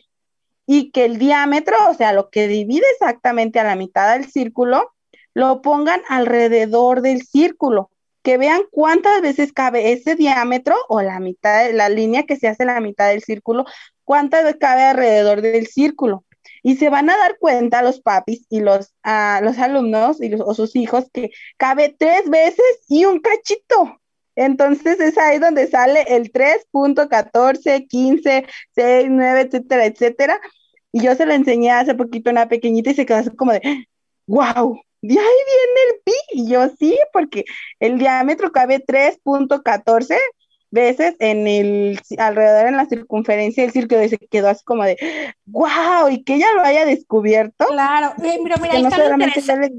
y 0.66 0.92
que 0.92 1.06
el 1.06 1.18
diámetro, 1.18 1.76
o 1.90 1.94
sea, 1.94 2.14
lo 2.14 2.30
que 2.30 2.48
divide 2.48 2.86
exactamente 2.94 3.60
a 3.60 3.64
la 3.64 3.76
mitad 3.76 4.14
del 4.14 4.30
círculo, 4.30 4.94
lo 5.34 5.62
pongan 5.62 6.02
alrededor 6.08 7.02
del 7.02 7.22
círculo, 7.22 7.92
que 8.24 8.38
vean 8.38 8.62
cuántas 8.72 9.22
veces 9.22 9.54
cabe 9.54 9.92
ese 9.92 10.16
diámetro 10.16 10.76
o 10.88 11.02
la 11.02 11.20
mitad, 11.20 11.66
de 11.66 11.74
la 11.74 11.90
línea 11.90 12.24
que 12.24 12.38
se 12.38 12.48
hace 12.48 12.66
la 12.66 12.80
mitad 12.80 13.10
del 13.10 13.22
círculo, 13.22 13.66
cuántas 14.04 14.44
veces 14.44 14.60
cabe 14.60 14.84
alrededor 14.84 15.42
del 15.42 15.68
círculo. 15.68 16.26
Y 16.64 16.78
se 16.78 16.90
van 16.90 17.10
a 17.10 17.18
dar 17.18 17.38
cuenta 17.38 17.84
los 17.84 18.02
papis 18.02 18.48
y 18.50 18.62
los, 18.62 18.94
ah, 19.04 19.40
los 19.44 19.60
alumnos 19.60 20.22
y 20.22 20.34
o 20.34 20.54
sus 20.56 20.76
hijos 20.76 21.06
que 21.14 21.30
cabe 21.58 21.96
tres 21.98 22.28
veces 22.30 22.66
y 22.88 23.06
un 23.06 23.20
cachito. 23.20 24.00
Entonces 24.36 25.00
es 25.00 25.18
ahí 25.18 25.40
donde 25.40 25.68
sale 25.68 26.06
el 26.08 26.32
3.14, 26.32 27.88
15, 27.88 28.46
6, 28.76 29.08
9, 29.10 29.42
etcétera, 29.42 29.86
etcétera. 29.86 30.42
Y 30.92 31.02
yo 31.02 31.16
se 31.16 31.26
lo 31.26 31.34
enseñé 31.34 31.72
hace 31.72 31.96
poquito 31.96 32.30
a 32.30 32.34
una 32.34 32.48
pequeñita 32.48 32.92
y 32.92 32.96
se 32.96 33.06
quedó 33.06 33.18
así 33.18 33.30
como 33.32 33.52
de, 33.54 33.62
wow, 34.28 34.80
de 35.02 35.14
ahí 35.14 35.38
viene 35.46 35.82
el 35.90 36.02
pi. 36.04 36.14
Y 36.32 36.50
yo 36.50 36.70
sí, 36.80 36.98
porque 37.14 37.46
el 37.80 37.98
diámetro 37.98 38.52
cabe 38.52 38.84
3.14 38.86 40.18
veces 40.72 41.16
en 41.20 41.48
el 41.48 42.00
alrededor 42.18 42.68
en 42.68 42.78
la 42.78 42.86
circunferencia 42.86 43.64
del 43.64 43.72
círculo 43.72 44.04
y 44.04 44.10
se 44.10 44.18
quedó 44.18 44.50
así 44.50 44.64
como 44.66 44.84
de 44.84 44.98
wow 45.46 46.10
y 46.10 46.24
que 46.24 46.36
ella 46.36 46.48
lo 46.54 46.64
haya 46.64 46.86
descubierto 46.86 47.66
claro. 47.68 48.14
Eh, 48.22 48.38
mira, 48.44 48.58
mira, 48.58 48.80
no 48.80 48.92
solamente 48.92 49.42
se 49.42 49.56
le 49.56 49.72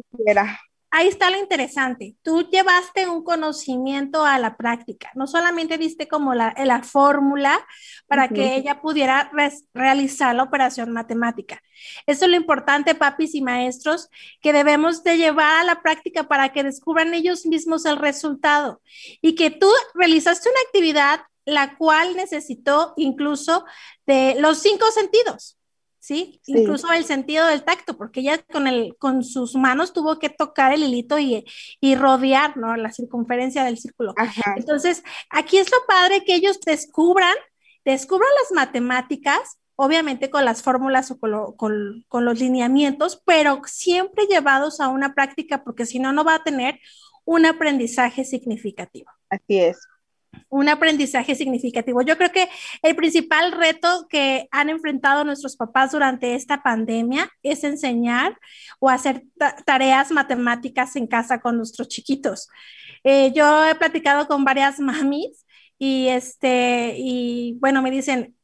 ahí 0.96 1.08
está 1.08 1.30
lo 1.30 1.38
interesante. 1.38 2.16
Tú 2.22 2.48
llevaste 2.48 3.06
un 3.06 3.22
conocimiento 3.22 4.24
a 4.24 4.38
la 4.38 4.56
práctica, 4.56 5.10
no 5.14 5.26
solamente 5.26 5.76
viste 5.76 6.08
como 6.08 6.34
la, 6.34 6.54
la 6.64 6.82
fórmula 6.82 7.58
para 8.06 8.28
que 8.28 8.56
ella 8.56 8.80
pudiera 8.80 9.30
realizar 9.74 10.34
la 10.34 10.44
operación 10.44 10.92
matemática. 10.92 11.62
Eso 12.06 12.24
es 12.24 12.30
lo 12.30 12.36
importante, 12.36 12.94
papis 12.94 13.34
y 13.34 13.42
maestros, 13.42 14.08
que 14.40 14.54
debemos 14.54 15.04
de 15.04 15.18
llevar 15.18 15.60
a 15.60 15.64
la 15.64 15.82
práctica 15.82 16.28
para 16.28 16.48
que 16.50 16.62
descubran 16.62 17.12
ellos 17.12 17.44
mismos 17.44 17.84
el 17.84 17.98
resultado 17.98 18.80
y 19.20 19.34
que 19.34 19.50
tú 19.50 19.68
realizaste 19.94 20.48
una 20.48 20.60
actividad 20.66 21.20
la 21.44 21.76
cual 21.76 22.16
necesitó 22.16 22.94
incluso 22.96 23.64
de 24.06 24.36
los 24.38 24.58
cinco 24.58 24.90
sentidos. 24.90 25.55
¿Sí? 26.06 26.40
Incluso 26.46 26.92
el 26.92 27.04
sentido 27.04 27.48
del 27.48 27.64
tacto, 27.64 27.96
porque 27.96 28.20
ella 28.20 28.38
con, 28.52 28.68
el, 28.68 28.94
con 28.96 29.24
sus 29.24 29.56
manos 29.56 29.92
tuvo 29.92 30.20
que 30.20 30.28
tocar 30.28 30.72
el 30.72 30.84
hilito 30.84 31.18
y, 31.18 31.44
rodear, 31.96 32.56
¿no? 32.56 32.76
La 32.76 32.92
circunferencia 32.92 33.64
del 33.64 33.76
círculo. 33.76 34.14
Entonces, 34.54 35.02
aquí 35.30 35.58
es 35.58 35.68
lo 35.68 35.78
padre 35.88 36.22
que 36.24 36.36
ellos 36.36 36.60
descubran, 36.60 37.34
descubran 37.84 38.28
las 38.40 38.52
matemáticas, 38.52 39.58
obviamente 39.74 40.30
con 40.30 40.44
las 40.44 40.62
fórmulas 40.62 41.10
o 41.10 41.18
con, 41.18 42.04
con 42.06 42.24
los 42.24 42.38
lineamientos, 42.38 43.20
pero 43.26 43.60
siempre 43.66 44.26
llevados 44.26 44.78
a 44.78 44.86
una 44.86 45.12
práctica, 45.12 45.64
porque 45.64 45.86
si 45.86 45.98
no, 45.98 46.12
no 46.12 46.22
va 46.22 46.36
a 46.36 46.44
tener 46.44 46.78
un 47.24 47.46
aprendizaje 47.46 48.24
significativo. 48.24 49.10
Así 49.28 49.58
es 49.58 49.76
un 50.48 50.68
aprendizaje 50.68 51.34
significativo. 51.34 52.02
Yo 52.02 52.16
creo 52.16 52.30
que 52.32 52.48
el 52.82 52.94
principal 52.96 53.52
reto 53.52 54.06
que 54.08 54.48
han 54.50 54.70
enfrentado 54.70 55.24
nuestros 55.24 55.56
papás 55.56 55.92
durante 55.92 56.34
esta 56.34 56.62
pandemia 56.62 57.30
es 57.42 57.64
enseñar 57.64 58.38
o 58.78 58.88
hacer 58.90 59.24
tareas 59.64 60.10
matemáticas 60.12 60.96
en 60.96 61.06
casa 61.06 61.40
con 61.40 61.56
nuestros 61.56 61.88
chiquitos. 61.88 62.48
Eh, 63.04 63.32
yo 63.34 63.66
he 63.66 63.74
platicado 63.74 64.26
con 64.26 64.44
varias 64.44 64.78
mamis 64.80 65.44
y 65.78 66.08
este 66.08 66.94
y 66.98 67.56
bueno 67.60 67.82
me 67.82 67.90
dicen 67.90 68.35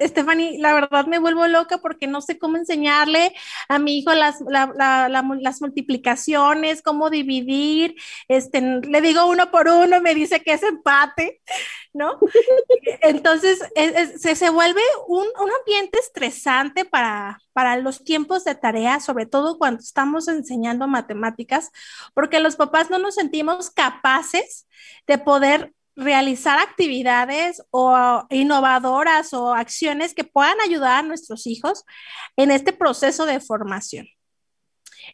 Stephanie, 0.00 0.58
la 0.58 0.74
verdad 0.74 1.06
me 1.06 1.18
vuelvo 1.18 1.46
loca 1.46 1.78
porque 1.78 2.06
no 2.06 2.20
sé 2.20 2.38
cómo 2.38 2.58
enseñarle 2.58 3.34
a 3.68 3.78
mi 3.78 3.98
hijo 3.98 4.12
las, 4.12 4.40
las 4.42 5.60
multiplicaciones, 5.60 6.82
cómo 6.82 7.08
dividir. 7.08 7.96
Este, 8.28 8.60
le 8.60 9.00
digo 9.00 9.26
uno 9.26 9.50
por 9.50 9.68
uno, 9.68 10.00
me 10.00 10.14
dice 10.14 10.40
que 10.42 10.52
es 10.52 10.62
empate, 10.62 11.40
¿no? 11.92 12.18
Entonces, 13.02 13.60
se, 14.18 14.36
se, 14.36 14.50
vuelve 14.50 14.82
un, 15.08 15.26
un, 15.40 15.50
ambiente 15.60 15.98
estresante 15.98 16.84
para, 16.84 17.38
para 17.52 17.76
los 17.76 18.04
tiempos 18.04 18.44
de 18.44 18.54
tarea, 18.54 19.00
sobre 19.00 19.26
todo 19.26 19.58
cuando 19.58 19.80
estamos 19.80 20.28
enseñando 20.28 20.86
matemáticas, 20.86 21.70
porque 22.14 22.40
los 22.40 22.56
papás 22.56 22.90
no 22.90 22.98
nos 22.98 23.14
sentimos 23.14 23.70
capaces 23.70 24.66
de 25.06 25.18
poder 25.18 25.72
realizar 25.96 26.58
actividades 26.58 27.62
o 27.70 28.26
innovadoras 28.30 29.32
o 29.34 29.52
acciones 29.54 30.14
que 30.14 30.24
puedan 30.24 30.60
ayudar 30.60 31.00
a 31.00 31.06
nuestros 31.06 31.46
hijos 31.46 31.84
en 32.36 32.50
este 32.50 32.72
proceso 32.72 33.26
de 33.26 33.40
formación. 33.40 34.06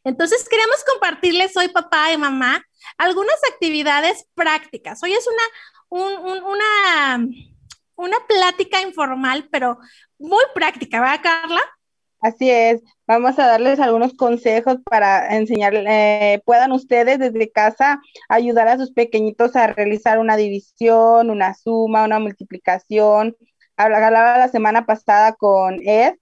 Entonces, 0.04 0.48
queremos 0.48 0.84
compartirles 0.84 1.56
hoy, 1.56 1.68
papá 1.68 2.12
y 2.12 2.18
mamá, 2.18 2.62
algunas 2.96 3.36
actividades 3.52 4.26
prácticas. 4.34 5.02
Hoy 5.02 5.12
es 5.12 5.26
una, 5.26 6.22
una, 6.44 7.26
una 7.96 8.16
plática 8.28 8.80
informal, 8.82 9.48
pero 9.50 9.78
muy 10.18 10.44
práctica, 10.54 11.00
¿verdad, 11.00 11.20
Carla? 11.22 11.77
Así 12.20 12.50
es, 12.50 12.82
vamos 13.06 13.38
a 13.38 13.46
darles 13.46 13.78
algunos 13.78 14.12
consejos 14.14 14.78
para 14.84 15.36
enseñar, 15.36 15.72
eh, 15.76 16.42
puedan 16.44 16.72
ustedes 16.72 17.20
desde 17.20 17.52
casa 17.52 18.00
ayudar 18.28 18.66
a 18.66 18.76
sus 18.76 18.90
pequeñitos 18.92 19.54
a 19.54 19.68
realizar 19.68 20.18
una 20.18 20.36
división, 20.36 21.30
una 21.30 21.54
suma, 21.54 22.04
una 22.04 22.18
multiplicación. 22.18 23.36
Hablaba 23.76 24.36
la 24.38 24.48
semana 24.48 24.84
pasada 24.84 25.34
con 25.34 25.78
Ed, 25.86 26.14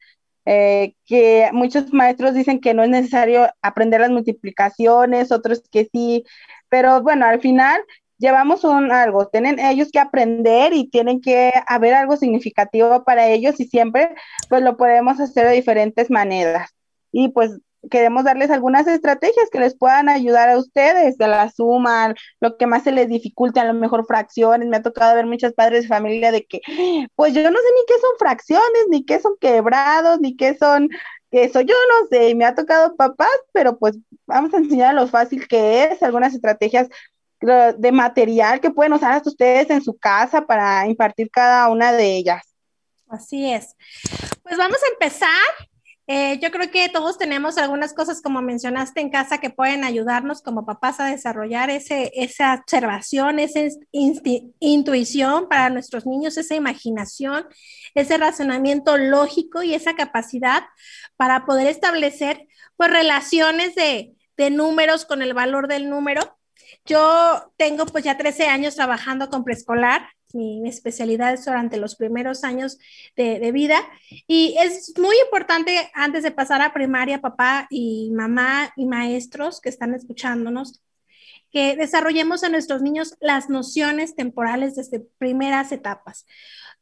eh, 0.45 0.95
que 1.07 1.49
muchos 1.53 1.93
maestros 1.95 2.35
dicen 2.35 2.61
que 2.61 2.75
no 2.75 2.83
es 2.83 2.91
necesario 2.91 3.49
aprender 3.63 4.03
las 4.03 4.11
multiplicaciones, 4.11 5.33
otros 5.33 5.63
que 5.71 5.89
sí, 5.91 6.25
pero 6.69 7.03
bueno, 7.03 7.25
al 7.27 7.41
final 7.41 7.81
llevamos 8.19 8.65
un 8.65 8.93
algo, 8.93 9.27
tienen 9.29 9.59
ellos 9.59 9.89
que 9.93 9.99
aprender 9.99 10.73
y 10.73 10.89
tienen 10.89 11.21
que 11.21 11.53
haber 11.67 11.95
algo 11.95 12.17
significativo 12.17 13.05
para 13.05 13.29
ellos 13.29 13.61
y 13.61 13.67
siempre 13.67 14.15
pues 14.49 14.63
lo 14.63 14.77
podemos 14.77 15.21
hacer 15.21 15.47
de 15.47 15.55
diferentes 15.55 16.11
maneras. 16.11 16.71
Y 17.13 17.29
pues 17.29 17.59
queremos 17.91 18.25
darles 18.25 18.51
algunas 18.51 18.87
estrategias 18.89 19.49
que 19.51 19.61
les 19.61 19.77
puedan 19.77 20.09
ayudar 20.09 20.49
a 20.49 20.59
ustedes, 20.59 21.19
de 21.19 21.29
la 21.29 21.51
suma, 21.51 22.15
lo 22.41 22.57
que 22.57 22.67
más 22.67 22.83
se 22.83 22.91
les 22.91 23.09
dificulte, 23.09 23.61
a 23.61 23.65
lo 23.65 23.75
mejor 23.75 24.07
fracciones. 24.07 24.69
Me 24.69 24.79
ha 24.79 24.83
tocado 24.83 25.15
ver 25.15 25.27
muchos 25.27 25.53
padres 25.53 25.83
de 25.83 25.89
familia 25.89 26.33
de 26.33 26.45
que, 26.45 26.61
pues 27.15 27.33
yo 27.33 27.43
no 27.43 27.59
sé 27.59 27.65
ni 27.75 27.87
qué 27.87 27.95
son 28.01 28.19
fracciones, 28.19 28.87
ni 28.91 29.05
qué 29.05 29.21
son 29.21 29.37
quebrados, 29.41 30.21
ni 30.21 30.37
qué 30.37 30.57
son 30.57 30.89
eso 31.37 31.61
yo 31.61 31.75
no 31.75 32.07
sé, 32.09 32.35
me 32.35 32.45
ha 32.45 32.55
tocado 32.55 32.97
papás, 32.97 33.29
pero 33.53 33.79
pues 33.79 33.99
vamos 34.27 34.53
a 34.55 34.59
enseñar 34.59 34.95
lo 34.95 35.07
fácil 35.07 35.47
que 35.49 35.85
es, 35.85 36.03
algunas 36.03 36.35
estrategias 36.35 36.89
de 37.41 37.93
material 37.93 38.61
que 38.61 38.71
pueden 38.71 38.93
usar 38.93 39.13
hasta 39.13 39.31
ustedes 39.31 39.69
en 39.71 39.83
su 39.83 39.97
casa 39.97 40.47
para 40.47 40.87
impartir 40.87 41.31
cada 41.31 41.69
una 41.69 41.93
de 41.93 42.17
ellas. 42.17 42.43
Así 43.09 43.51
es. 43.53 43.75
Pues 44.43 44.57
vamos 44.57 44.79
a 44.83 44.93
empezar. 44.93 45.29
Eh, 46.09 46.39
yo 46.41 46.53
creo 46.53 46.71
que 46.71 46.89
todos 46.89 47.19
tenemos 47.19 47.59
algunas 47.59 47.93
cosas, 47.93 48.23
como 48.23 48.41
mencionaste 48.41 49.01
en 49.01 49.11
casa, 49.11 49.39
que 49.39 49.51
pueden 49.51 49.83
ayudarnos 49.83 50.41
como 50.41 50.65
papás 50.65 51.01
a 51.01 51.07
desarrollar 51.07 51.69
ese, 51.69 52.13
esa 52.15 52.55
observación, 52.55 53.41
esa 53.41 53.61
intuición 53.91 55.49
para 55.49 55.69
nuestros 55.69 56.07
niños, 56.07 56.37
esa 56.37 56.55
imaginación, 56.55 57.47
ese 57.95 58.19
razonamiento 58.19 58.97
lógico 58.97 59.65
y 59.65 59.75
esa 59.75 59.97
capacidad 59.97 60.63
para 61.17 61.45
poder 61.45 61.67
establecer 61.67 62.47
pues 62.77 62.91
relaciones 62.91 63.75
de, 63.75 64.15
de 64.37 64.51
números 64.51 65.07
con 65.07 65.23
el 65.23 65.35
valor 65.35 65.67
del 65.67 65.91
número 65.91 66.36
yo 66.85 67.53
tengo 67.57 67.87
pues 67.87 68.05
ya 68.05 68.17
13 68.17 68.47
años 68.47 68.77
trabajando 68.77 69.29
con 69.29 69.45
preescolar, 69.45 70.09
mi, 70.33 70.69
especialidad 70.69 71.35
es 71.35 71.45
durante 71.45 71.79
los 71.79 71.97
primeros 71.97 72.45
años 72.45 72.79
de, 73.17 73.51
vida. 73.53 73.81
Y 74.27 74.57
es 74.59 74.93
muy 74.99 75.17
importante 75.25 75.91
antes 75.95 76.23
de 76.23 76.31
pasar 76.31 76.63
a 76.63 76.73
primaria, 76.73 77.21
papá 77.21 77.67
y 77.71 78.11
mamá 78.13 78.73
y 78.77 78.87
maestros 78.87 79.61
que 79.61 79.69
están 79.69 79.95
escuchándonos, 79.95 80.83
que 81.51 81.77
desarrollemos 81.77 82.45
a 82.45 82.49
nuestros 82.49 82.83
niños 82.83 83.17
las 83.21 83.49
nociones 83.49 84.15
temporales 84.15 84.75
desde 84.77 85.01
primeras 85.19 85.73
etapas. 85.73 86.27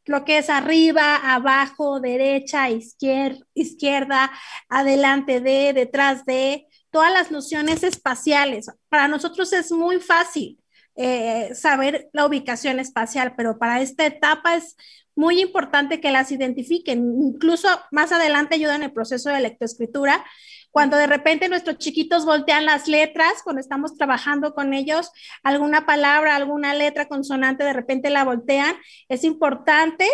Lo 0.07 0.25
que 0.25 0.39
es 0.39 0.51
arriba, 0.51 1.17
abajo, 1.17 2.01
derecha, 2.01 2.69
izquierda, 2.69 3.47
izquierda, 3.55 4.31
adelante 4.69 5.41
de, 5.41 5.73
detrás 5.73 6.27
de, 6.27 6.67
todas 6.95 7.13
las 7.13 7.33
nociones 7.33 7.83
espaciales. 7.83 8.71
Para 8.89 9.09
nosotros 9.09 9.53
es 9.53 9.73
muy 9.73 9.99
fácil 9.99 10.61
eh, 10.95 11.53
saber 11.53 12.09
la 12.13 12.25
ubicación 12.25 12.79
espacial, 12.79 13.35
pero 13.37 13.59
para 13.59 13.81
esta 13.81 14.07
etapa 14.07 14.55
es 14.55 14.77
muy 15.17 15.41
importante 15.41 16.01
que 16.01 16.13
las 16.13 16.31
identifiquen. 16.31 17.01
Incluso 17.21 17.69
más 17.91 18.13
adelante 18.13 18.55
ayudan 18.55 18.77
en 18.77 18.83
el 18.85 18.93
proceso 18.93 19.29
de 19.29 19.41
lectoescritura. 19.41 20.25
Cuando 20.71 20.97
de 20.97 21.09
repente 21.09 21.49
nuestros 21.49 21.79
chiquitos 21.79 22.25
voltean 22.25 22.65
las 22.65 22.87
letras, 22.87 23.43
cuando 23.43 23.59
estamos 23.59 23.97
trabajando 23.97 24.55
con 24.55 24.73
ellos, 24.73 25.11
alguna 25.43 25.87
palabra, 25.87 26.37
alguna 26.37 26.75
letra 26.75 27.09
consonante, 27.09 27.65
de 27.65 27.73
repente 27.73 28.09
la 28.09 28.23
voltean, 28.23 28.77
es 29.09 29.25
importante 29.25 30.09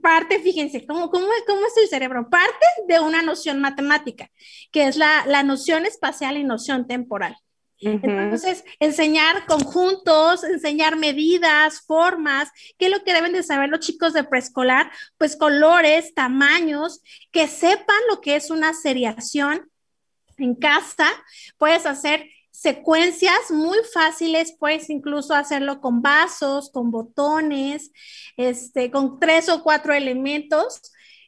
parte, 0.00 0.40
fíjense, 0.40 0.86
¿cómo, 0.86 1.10
cómo, 1.10 1.26
cómo 1.46 1.66
es 1.66 1.76
el 1.76 1.88
cerebro? 1.88 2.28
Parte 2.30 2.66
de 2.86 3.00
una 3.00 3.22
noción 3.22 3.60
matemática, 3.60 4.30
que 4.72 4.88
es 4.88 4.96
la, 4.96 5.24
la 5.26 5.42
noción 5.42 5.86
espacial 5.86 6.36
y 6.36 6.44
noción 6.44 6.86
temporal. 6.86 7.36
Entonces, 7.80 8.64
enseñar 8.80 9.46
conjuntos, 9.46 10.42
enseñar 10.42 10.96
medidas, 10.96 11.82
formas, 11.82 12.50
qué 12.76 12.86
es 12.86 12.90
lo 12.90 13.04
que 13.04 13.12
deben 13.12 13.32
de 13.32 13.44
saber 13.44 13.68
los 13.68 13.80
chicos 13.80 14.12
de 14.12 14.24
preescolar, 14.24 14.90
pues 15.16 15.36
colores, 15.36 16.12
tamaños, 16.12 17.02
que 17.30 17.46
sepan 17.46 17.96
lo 18.10 18.20
que 18.20 18.34
es 18.34 18.50
una 18.50 18.74
seriación 18.74 19.70
en 20.38 20.56
casa. 20.56 21.06
Puedes 21.56 21.86
hacer 21.86 22.28
secuencias 22.58 23.50
muy 23.50 23.78
fáciles, 23.92 24.56
puedes 24.58 24.90
incluso 24.90 25.32
hacerlo 25.32 25.80
con 25.80 26.02
vasos, 26.02 26.70
con 26.70 26.90
botones, 26.90 27.92
este, 28.36 28.90
con 28.90 29.20
tres 29.20 29.48
o 29.48 29.62
cuatro 29.62 29.94
elementos 29.94 30.80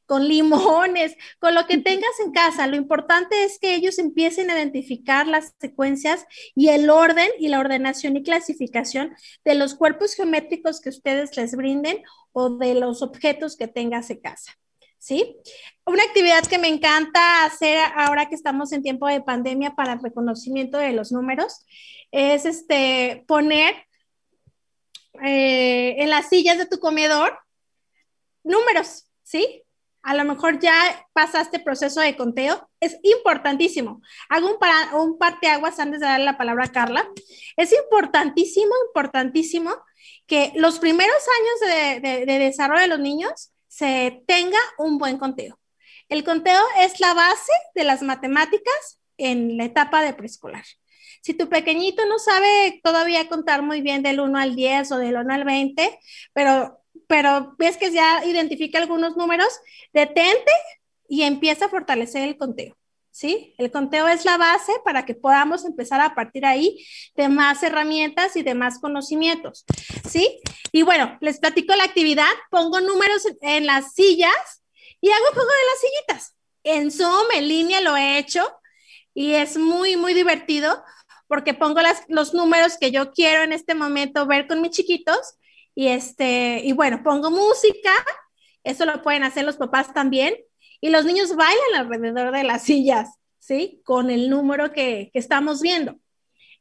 con 0.07 0.27
limones, 0.27 1.17
con 1.39 1.55
lo 1.55 1.69
que 1.69 1.79
tengas 1.79 2.19
en 2.19 2.33
casa. 2.33 2.67
Lo 2.67 2.75
importante 2.75 3.45
es 3.45 3.61
que 3.61 3.77
ellos 3.77 3.97
empiecen 4.01 4.51
a 4.51 4.55
identificar 4.55 5.29
las 5.29 5.55
secuencias 5.61 6.27
y 6.57 6.71
el 6.71 6.91
orden 6.91 7.29
y 7.39 7.47
la 7.47 7.61
ordenación 7.61 8.17
y 8.17 8.25
clasificación 8.25 9.15
de 9.45 9.55
los 9.55 9.77
cuerpos 9.77 10.15
geométricos 10.15 10.81
que 10.81 10.89
ustedes 10.89 11.37
les 11.37 11.55
brinden 11.55 12.03
o 12.33 12.57
de 12.57 12.75
los 12.75 13.03
objetos 13.03 13.57
que 13.57 13.69
tengas 13.69 14.11
en 14.11 14.19
casa. 14.19 14.59
¿Sí? 15.01 15.39
Una 15.87 16.05
actividad 16.05 16.45
que 16.47 16.59
me 16.59 16.69
encanta 16.69 17.45
hacer 17.45 17.79
ahora 17.97 18.29
que 18.29 18.35
estamos 18.35 18.71
en 18.73 18.83
tiempo 18.83 19.09
de 19.09 19.23
pandemia 19.23 19.75
para 19.75 19.95
el 19.95 20.03
reconocimiento 20.03 20.77
de 20.77 20.93
los 20.93 21.11
números 21.11 21.65
es 22.13 22.45
este, 22.45 23.25
poner 23.27 23.75
eh, 25.25 25.97
en 25.99 26.11
las 26.11 26.29
sillas 26.29 26.59
de 26.59 26.67
tu 26.67 26.79
comedor 26.79 27.39
números, 28.45 29.07
¿sí? 29.23 29.65
a 30.03 30.15
lo 30.15 30.25
mejor 30.25 30.61
ya 30.61 30.75
pasaste 31.13 31.61
proceso 31.61 32.01
de 32.01 32.17
conteo, 32.17 32.69
es 32.81 32.99
importantísimo. 33.03 34.03
Hago 34.29 34.53
un, 34.53 34.59
para, 34.59 34.97
un 34.97 35.19
parteaguas 35.19 35.79
antes 35.79 36.01
de 36.01 36.07
darle 36.07 36.25
la 36.25 36.39
palabra 36.39 36.67
a 36.67 36.73
Carla. 36.73 37.09
Es 37.57 37.73
importantísimo, 37.73 38.73
importantísimo 38.89 39.75
que 40.27 40.53
los 40.57 40.79
primeros 40.79 41.23
años 41.41 42.01
de, 42.01 42.27
de 42.27 42.39
desarrollo 42.39 42.83
de 42.83 42.89
los 42.89 43.01
niños 43.01 43.53
se 43.71 44.23
tenga 44.27 44.59
un 44.79 44.99
buen 44.99 45.17
conteo. 45.17 45.59
El 46.09 46.25
conteo 46.25 46.61
es 46.79 46.99
la 46.99 47.15
base 47.15 47.53
de 47.75 47.85
las 47.85 48.03
matemáticas 48.03 49.01
en 49.17 49.57
la 49.57 49.65
etapa 49.65 50.03
de 50.03 50.13
preescolar. 50.13 50.65
Si 51.23 51.35
tu 51.35 51.49
pequeñito 51.49 52.05
no 52.07 52.19
sabe 52.19 52.81
todavía 52.83 53.29
contar 53.29 53.63
muy 53.63 53.81
bien 53.81 54.03
del 54.03 54.21
1 54.21 54.39
al 54.39 54.57
10 54.57 54.91
o 54.93 54.99
del 54.99 55.17
1 55.17 55.33
al 55.33 55.45
20, 55.45 55.99
pero 56.33 56.81
pero 57.07 57.57
ves 57.59 57.77
que 57.77 57.91
ya 57.91 58.25
identifica 58.25 58.79
algunos 58.79 59.17
números, 59.17 59.49
detente 59.93 60.53
y 61.09 61.23
empieza 61.23 61.67
a 61.67 61.69
fortalecer 61.69 62.23
el 62.23 62.37
conteo. 62.37 62.77
¿Sí? 63.13 63.55
El 63.59 63.71
conteo 63.73 64.07
es 64.07 64.25
la 64.25 64.37
base 64.39 64.73
para 64.85 65.05
que 65.05 65.15
podamos 65.15 65.65
empezar 65.65 66.01
a 66.01 66.15
partir 66.15 66.47
ahí 66.47 66.87
de 67.17 67.29
más 67.29 67.63
herramientas 67.63 68.37
y 68.37 68.43
de 68.43 68.55
más 68.55 68.79
conocimientos, 68.79 69.65
¿sí? 70.09 70.41
Y 70.71 70.83
bueno, 70.83 71.19
les 71.21 71.41
platico 71.41 71.75
la 71.75 71.85
actividad, 71.85 72.31
pongo 72.51 72.81
números 72.81 73.27
en 73.43 73.67
las 73.67 73.95
sillas 73.95 74.63
y 75.01 75.11
hago 75.11 75.25
juego 75.33 75.51
de 75.51 75.67
las 75.67 75.81
sillitas. 75.81 76.37
En 76.63 76.91
Zoom, 76.93 77.27
en 77.35 77.49
línea 77.49 77.81
lo 77.81 77.97
he 77.97 78.19
hecho 78.19 78.49
y 79.13 79.33
es 79.33 79.57
muy, 79.57 79.97
muy 79.97 80.15
divertido 80.15 80.83
porque 81.27 81.55
pongo 81.55 81.81
los 82.09 82.35
números 82.35 82.77
que 82.77 82.91
yo 82.91 83.13
quiero 83.13 83.43
en 83.43 83.53
este 83.53 83.75
momento 83.75 84.27
ver 84.27 84.47
con 84.47 84.61
mis 84.61 84.73
chiquitos 84.73 85.37
y, 85.75 85.87
este, 85.87 86.61
y 86.65 86.73
bueno, 86.73 87.03
pongo 87.05 87.31
música, 87.31 87.93
eso 88.65 88.85
lo 88.85 89.01
pueden 89.03 89.23
hacer 89.23 89.45
los 89.45 89.57
papás 89.57 89.95
también, 89.95 90.35
y 90.81 90.91
los 90.91 91.05
niños 91.05 91.35
bailan 91.37 91.75
alrededor 91.75 92.33
de 92.33 92.45
las 92.45 92.63
sillas, 92.63 93.11
¿sí? 93.39 93.81
Con 93.85 94.11
el 94.11 94.31
número 94.31 94.73
que, 94.73 95.11
que 95.13 95.19
estamos 95.19 95.61
viendo. 95.61 95.97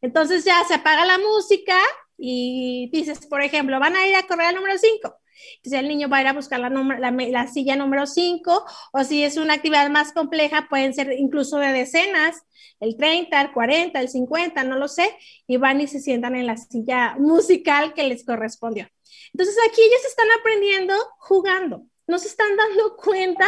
Entonces 0.02 0.46
ya 0.46 0.64
se 0.68 0.76
apaga 0.76 1.06
la 1.06 1.18
música 1.18 1.78
y 2.18 2.90
dices, 2.92 3.26
por 3.28 3.42
ejemplo, 3.42 3.80
van 3.80 3.96
a 3.96 4.08
ir 4.08 4.16
a 4.16 4.28
correr 4.28 4.48
al 4.48 4.56
número 4.56 4.78
5. 4.78 5.16
Entonces 5.58 5.80
el 5.80 5.88
niño 5.88 6.10
va 6.10 6.18
a 6.18 6.22
ir 6.22 6.28
a 6.28 6.34
buscar 6.34 6.60
la, 6.60 6.70
la, 6.70 7.12
la 7.12 7.48
silla 7.48 7.76
número 7.76 8.06
5 8.06 8.66
o 8.94 9.04
si 9.04 9.24
es 9.24 9.38
una 9.38 9.56
actividad 9.56 9.90
más 9.90 10.12
compleja, 10.12 10.68
pueden 10.70 10.94
ser 10.94 11.14
incluso 11.14 11.58
de 11.58 11.72
decenas, 11.72 12.44
el 12.80 12.98
30, 12.98 13.42
el 13.42 13.52
40, 13.52 14.00
el 14.00 14.10
50, 14.10 14.64
no 14.64 14.78
lo 14.78 14.88
sé, 14.88 15.16
y 15.48 15.58
van 15.58 15.82
y 15.82 15.88
se 15.88 16.00
sientan 16.00 16.36
en 16.36 16.48
la 16.48 16.58
silla 16.58 17.16
musical 17.20 17.94
que 17.94 18.04
les 18.04 18.26
correspondió. 18.26 18.88
Entonces 19.34 19.56
aquí 19.70 19.82
ellos 19.82 20.06
están 20.08 20.28
aprendiendo 20.40 20.94
jugando, 21.20 21.86
no 22.10 22.20
se 22.20 22.28
están 22.28 22.58
dando 22.58 22.98
cuenta 22.98 23.48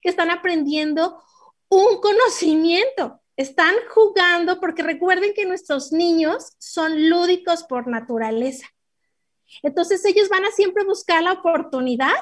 que 0.00 0.10
están 0.10 0.30
aprendiendo 0.30 1.22
un 1.68 2.00
conocimiento, 2.00 3.20
están 3.36 3.74
jugando 3.94 4.60
porque 4.60 4.82
recuerden 4.82 5.32
que 5.32 5.46
nuestros 5.46 5.92
niños 5.92 6.52
son 6.58 7.08
lúdicos 7.08 7.62
por 7.64 7.86
naturaleza. 7.86 8.66
Entonces 9.62 10.04
ellos 10.04 10.28
van 10.28 10.44
a 10.44 10.50
siempre 10.50 10.84
buscar 10.84 11.22
la 11.22 11.32
oportunidad 11.32 12.16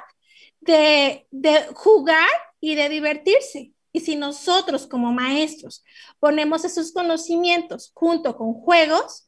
de, 0.61 1.27
de 1.31 1.67
jugar 1.75 2.29
y 2.61 2.75
de 2.75 2.89
divertirse. 2.89 3.73
Y 3.91 4.01
si 4.01 4.17
nosotros 4.17 4.87
como 4.87 5.13
maestros 5.13 5.85
ponemos 6.21 6.65
esos 6.65 6.93
conocimientos 6.93 7.91
junto 7.95 8.37
con 8.37 8.53
juegos, 8.53 9.27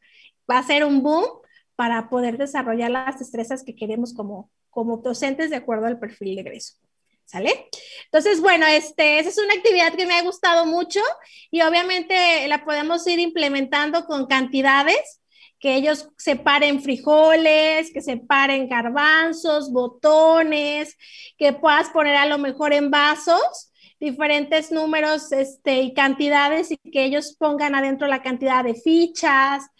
va 0.48 0.58
a 0.58 0.66
ser 0.66 0.84
un 0.84 1.02
boom 1.02 1.24
para 1.74 2.10
poder 2.10 2.36
desarrollar 2.36 2.90
las 2.90 3.18
destrezas 3.18 3.64
que 3.64 3.74
queremos 3.74 4.12
como, 4.12 4.50
como 4.70 4.98
docentes 4.98 5.50
de 5.50 5.56
acuerdo 5.56 5.86
al 5.86 5.98
perfil 5.98 6.36
de 6.36 6.42
egreso. 6.42 6.74
¿Sale? 7.24 7.68
Entonces, 8.06 8.40
bueno, 8.40 8.66
este, 8.66 9.20
esa 9.20 9.28
es 9.28 9.38
una 9.38 9.54
actividad 9.54 9.94
que 9.94 10.04
me 10.04 10.14
ha 10.14 10.22
gustado 10.22 10.66
mucho 10.66 11.00
y 11.52 11.62
obviamente 11.62 12.48
la 12.48 12.64
podemos 12.64 13.06
ir 13.06 13.20
implementando 13.20 14.04
con 14.04 14.26
cantidades, 14.26 15.20
que 15.60 15.76
ellos 15.76 16.08
separen 16.18 16.82
frijoles, 16.82 17.92
que 17.92 18.02
separen 18.02 18.68
garbanzos, 18.68 19.70
botones, 19.70 20.96
que 21.38 21.52
puedas 21.52 21.90
poner 21.90 22.16
a 22.16 22.26
lo 22.26 22.38
mejor 22.38 22.72
en 22.72 22.90
vasos 22.90 23.72
diferentes 24.00 24.72
números 24.72 25.30
este, 25.30 25.82
y 25.82 25.94
cantidades 25.94 26.72
y 26.72 26.78
que 26.78 27.04
ellos 27.04 27.36
pongan 27.38 27.76
adentro 27.76 28.08
la 28.08 28.22
cantidad 28.22 28.64
de 28.64 28.74
fichas, 28.74 29.70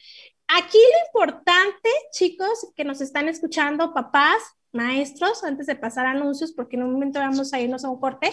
Aquí 0.52 0.78
lo 0.78 1.06
importante, 1.06 1.88
chicos, 2.12 2.72
que 2.74 2.84
nos 2.84 3.00
están 3.00 3.28
escuchando, 3.28 3.94
papás, 3.94 4.42
maestros, 4.72 5.44
antes 5.44 5.66
de 5.66 5.76
pasar 5.76 6.06
anuncios, 6.06 6.52
porque 6.52 6.76
en 6.76 6.84
un 6.84 6.92
momento 6.92 7.18
vamos 7.18 7.52
a 7.52 7.60
irnos 7.60 7.84
a 7.84 7.90
un 7.90 8.00
corte, 8.00 8.32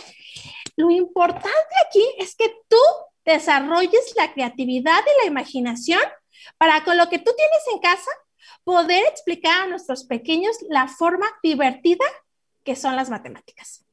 lo 0.76 0.92
importante 0.92 1.76
aquí 1.88 2.04
es 2.20 2.36
que 2.36 2.54
tú 2.68 2.78
desarrolles 3.26 4.14
la 4.16 4.34
creatividad 4.34 5.00
y 5.02 5.24
la 5.24 5.28
imaginación 5.28 6.02
para 6.58 6.84
con 6.84 6.98
lo 6.98 7.10
que 7.10 7.20
tú 7.20 7.32
tienes 7.36 7.62
en 7.74 7.80
casa 7.80 8.12
poder 8.64 9.06
explicar 9.08 9.64
a 9.64 9.68
nuestros 9.68 10.06
pequeños 10.06 10.56
la 10.70 10.88
forma 10.88 11.26
divertida 11.42 12.06
que 12.64 12.76
son 12.76 12.96
las 12.96 13.10
matemáticas. 13.10 13.86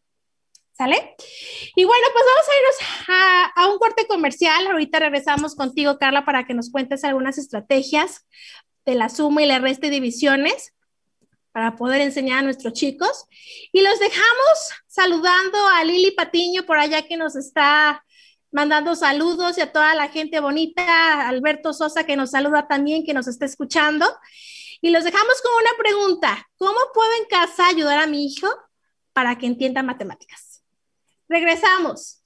¿Sale? 0.73 1.15
Y 1.77 1.85
bueno, 1.85 2.05
pues 2.13 2.25
vamos 2.27 2.49
a 2.49 2.59
irnos 2.59 3.55
a, 3.57 3.73
un 3.73 3.79
corte 3.79 4.09
comercial. 4.09 4.67
Ahorita 4.67 4.99
regresamos 4.99 5.55
contigo, 5.55 5.99
Carla, 5.99 6.25
para 6.25 6.45
que 6.45 6.55
nos 6.55 6.73
cuentes 6.73 7.05
algunas 7.05 7.39
estrategias 7.39 8.27
de 8.85 8.97
la 8.97 9.09
suma 9.09 9.45
y 9.45 9.47
la 9.47 9.61
resta 9.61 9.87
y 9.87 9.91
divisiones 9.91 10.74
para 11.55 11.77
poder 11.77 12.01
enseñar 12.01 12.41
a 12.41 12.43
nuestros 12.43 12.73
chicos. 12.73 13.27
Y 13.71 13.81
los 13.81 14.01
dejamos 14.01 14.71
saludando 14.89 15.57
a 15.69 15.85
Lili 15.85 16.11
Patiño 16.11 16.65
por 16.67 16.79
allá 16.79 17.07
que 17.07 17.17
nos 17.17 17.37
está 17.37 18.05
mandando 18.51 18.97
saludos 18.97 19.57
y 19.57 19.61
a 19.61 19.71
toda 19.71 19.95
la 19.95 20.09
gente 20.09 20.41
bonita, 20.41 21.29
Alberto 21.29 21.73
Sosa 21.73 22.05
que 22.05 22.17
nos 22.17 22.33
saluda 22.33 22.67
también, 22.67 23.05
que 23.05 23.15
nos 23.15 23.29
está 23.29 23.45
escuchando. 23.45 24.05
Y 24.81 24.91
los 24.91 25.05
dejamos 25.05 25.41
con 25.43 25.53
una 25.55 25.71
pregunta. 25.79 26.45
¿Cómo 26.57 26.79
puedo 26.93 27.11
en 27.21 27.27
casa 27.27 27.69
ayudar 27.69 28.01
a 28.01 28.09
mi 28.09 28.27
hijo 28.27 28.49
para 29.13 29.39
que 29.39 29.47
entienda 29.47 29.85
matemáticas? 29.85 30.65
Regresamos. 31.29 32.24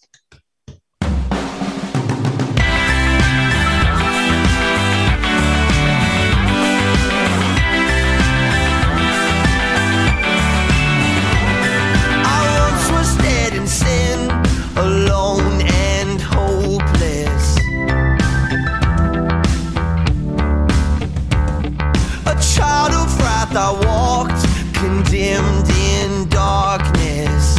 path 23.48 23.56
I 23.56 23.70
walked, 23.86 24.74
condemned 24.74 25.68
in 25.70 26.28
darkness. 26.28 27.56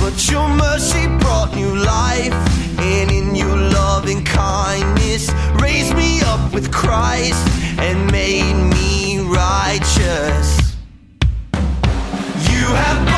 But 0.00 0.30
your 0.30 0.48
mercy 0.48 1.06
brought 1.18 1.54
new 1.54 1.76
life, 1.76 2.34
and 2.78 3.10
in 3.10 3.34
your 3.34 3.56
loving 3.56 4.24
kindness, 4.24 5.30
raised 5.60 5.94
me 5.96 6.20
up 6.22 6.52
with 6.52 6.72
Christ 6.72 7.46
and 7.78 8.10
made 8.10 8.54
me 8.54 9.20
righteous. 9.20 10.76
You 12.50 12.66
have 12.66 13.09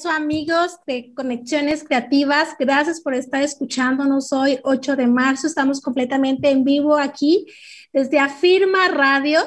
regreso, 0.00 0.10
amigos 0.10 0.78
de 0.86 1.12
Conexiones 1.14 1.84
Creativas. 1.84 2.56
Gracias 2.58 3.00
por 3.00 3.14
estar 3.14 3.42
escuchándonos 3.42 4.32
hoy, 4.32 4.58
8 4.62 4.96
de 4.96 5.06
marzo. 5.06 5.46
Estamos 5.46 5.80
completamente 5.80 6.48
en 6.50 6.64
vivo 6.64 6.96
aquí 6.96 7.46
desde 7.92 8.18
Afirma 8.18 8.88
Radio. 8.88 9.40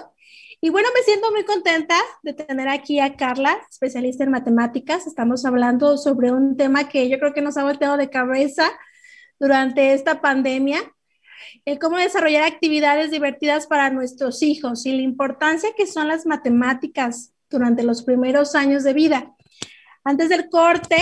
Y 0.62 0.70
bueno, 0.70 0.90
me 0.94 1.02
siento 1.04 1.32
muy 1.32 1.44
contenta 1.44 1.96
de 2.22 2.34
tener 2.34 2.68
aquí 2.68 3.00
a 3.00 3.16
Carla, 3.16 3.58
especialista 3.70 4.24
en 4.24 4.32
matemáticas. 4.32 5.08
Estamos 5.08 5.44
hablando 5.46 5.98
sobre 5.98 6.32
un 6.32 6.56
tema 6.56 6.88
que 6.88 7.10
yo 7.10 7.18
creo 7.20 7.34
que 7.34 7.42
nos 7.42 7.58
ha 7.58 7.64
volteado 7.64 7.98
de 7.98 8.10
cabeza 8.10 8.70
durante 9.40 9.94
esta 9.94 10.22
pandemia, 10.22 10.80
el 11.66 11.80
cómo 11.80 11.98
desarrollar 11.98 12.44
actividades 12.44 13.12
divertidas 13.12 13.66
para 13.66 13.90
nuestros 13.90 14.44
hijos 14.44 14.86
y 14.86 14.92
la 14.92 15.02
importancia 15.02 15.70
que 15.76 15.88
son 15.88 16.08
las 16.08 16.26
matemáticas 16.26 17.34
durante 17.50 17.84
los 17.84 18.04
primeros 18.04 18.56
años 18.56 18.84
de 18.84 18.94
vida. 18.94 19.36
Antes 20.04 20.30
del 20.30 20.50
corte, 20.50 20.98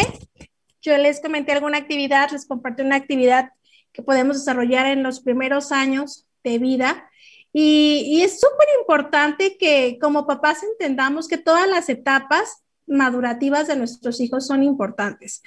yo 0.81 0.97
les 0.97 1.21
comenté 1.21 1.51
alguna 1.51 1.77
actividad, 1.77 2.31
les 2.31 2.45
compartí 2.45 2.81
una 2.83 2.95
actividad 2.95 3.49
que 3.91 4.03
podemos 4.03 4.37
desarrollar 4.37 4.85
en 4.87 5.03
los 5.03 5.21
primeros 5.21 5.71
años 5.71 6.27
de 6.43 6.57
vida. 6.59 7.09
Y, 7.53 8.21
es 8.23 8.39
súper 8.39 8.67
importante 8.79 9.57
que 9.57 9.97
como 9.99 10.25
papás 10.25 10.63
entendamos 10.63 11.27
que 11.27 11.37
todas 11.37 11.67
las 11.67 11.89
etapas 11.89 12.63
madurativas 12.87 13.67
de 13.67 13.75
nuestros 13.75 14.19
hijos 14.21 14.47
son 14.47 14.63
importantes. 14.63 15.43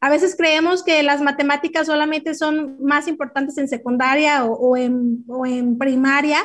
A 0.00 0.08
veces 0.08 0.34
creemos 0.36 0.82
que 0.82 1.02
las 1.02 1.20
matemáticas 1.20 1.86
solamente 1.86 2.34
son 2.34 2.82
más 2.82 3.06
importantes 3.06 3.58
en 3.58 3.68
secundaria 3.68 4.44
o, 4.44 4.76
en, 4.76 5.78
primaria, 5.78 6.38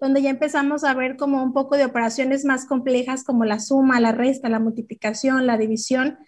donde 0.00 0.22
ya 0.22 0.30
empezamos 0.30 0.84
a 0.84 0.94
ver 0.94 1.16
como 1.16 1.42
un 1.42 1.52
poco 1.52 1.76
de 1.76 1.84
operaciones 1.84 2.44
más 2.44 2.66
complejas 2.66 3.24
como 3.24 3.44
la 3.44 3.60
suma, 3.60 4.00
la 4.00 4.12
resta, 4.12 4.48
la 4.48 4.58
multiplicación, 4.58 5.46
la 5.46 5.56
división. 5.56 6.18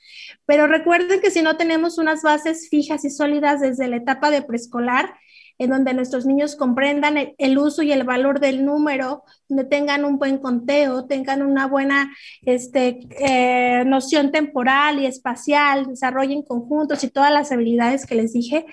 Pero 0.46 0.66
recuerden 0.66 1.20
que 1.20 1.30
si 1.30 1.42
no 1.42 1.56
tenemos 1.56 1.98
unas 1.98 2.22
bases 2.22 2.68
fijas 2.70 3.04
y 3.04 3.10
sólidas 3.10 3.60
desde 3.60 3.88
la 3.88 3.96
etapa 3.96 4.30
de 4.30 4.42
preescolar, 4.42 5.14
en 5.58 5.70
donde 5.70 5.92
nuestros 5.92 6.24
niños 6.24 6.54
comprendan 6.54 7.34
el, 7.36 7.58
uso 7.58 7.82
y 7.82 7.90
el 7.90 8.04
valor 8.04 8.38
del 8.38 8.64
número, 8.64 9.24
donde 9.48 9.64
tengan 9.64 10.04
un 10.04 10.16
buen 10.18 10.38
conteo, 10.38 11.06
tengan 11.06 11.42
una 11.42 11.66
buena 11.66 12.14
este, 12.42 13.00
eh, 13.18 13.84
noción 13.84 14.30
temporal 14.30 15.00
y 15.00 15.06
espacial, 15.06 15.86
desarrollen 15.86 16.42
conjuntos 16.42 17.02
y 17.02 17.10
todas 17.10 17.32
las 17.32 17.50
habilidades 17.50 18.06
que 18.06 18.14
les 18.14 18.32
dije, 18.32 18.66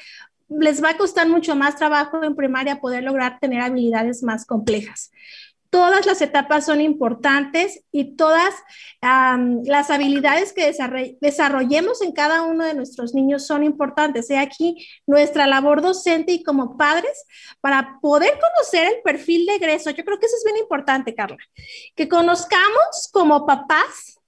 les 0.60 0.84
va 0.84 0.91
a 0.91 0.98
costar 0.98 1.28
mucho 1.28 1.56
más 1.56 1.76
trabajo 1.76 2.24
en 2.24 2.36
primaria 2.36 2.80
poder 2.80 3.04
lograr 3.04 3.39
tener 3.39 3.62
habilidades 3.62 4.24
más 4.24 4.46
complejas. 4.46 5.12
Todas 5.70 6.06
las 6.06 6.22
etapas 6.22 6.65
son 6.65 6.80
importantes 6.80 7.84
y 7.91 8.15
todas 8.15 8.54
las 9.02 9.89
habilidades 9.89 10.54
que 10.54 10.74
desarrollemos 11.20 12.02
en 12.02 12.13
cada 12.13 12.44
uno 12.44 12.63
de 12.63 12.76
nuestros 12.76 13.13
niños 13.13 13.46
son 13.46 13.62
importantes. 13.63 14.30
He 14.30 14.38
aquí 14.38 14.88
nuestra 15.06 15.48
labor 15.48 15.82
docente 15.82 16.32
y 16.32 16.44
como 16.44 16.78
padres 16.78 17.26
para 17.60 18.00
poder 18.02 18.39
conocer 18.39 18.88
el 18.88 19.02
perfil 19.04 19.46
de 19.48 19.56
egreso. 19.56 19.89
Yo 19.89 20.06
creo 20.06 20.18
que 20.18 20.28
eso 20.28 20.38
es 20.38 20.46
bien 20.46 20.58
importante, 20.58 21.13
Carla. 21.13 21.38
Que 21.94 22.08
conozcamos 22.08 23.10
como 23.12 23.46
papás 23.46 24.22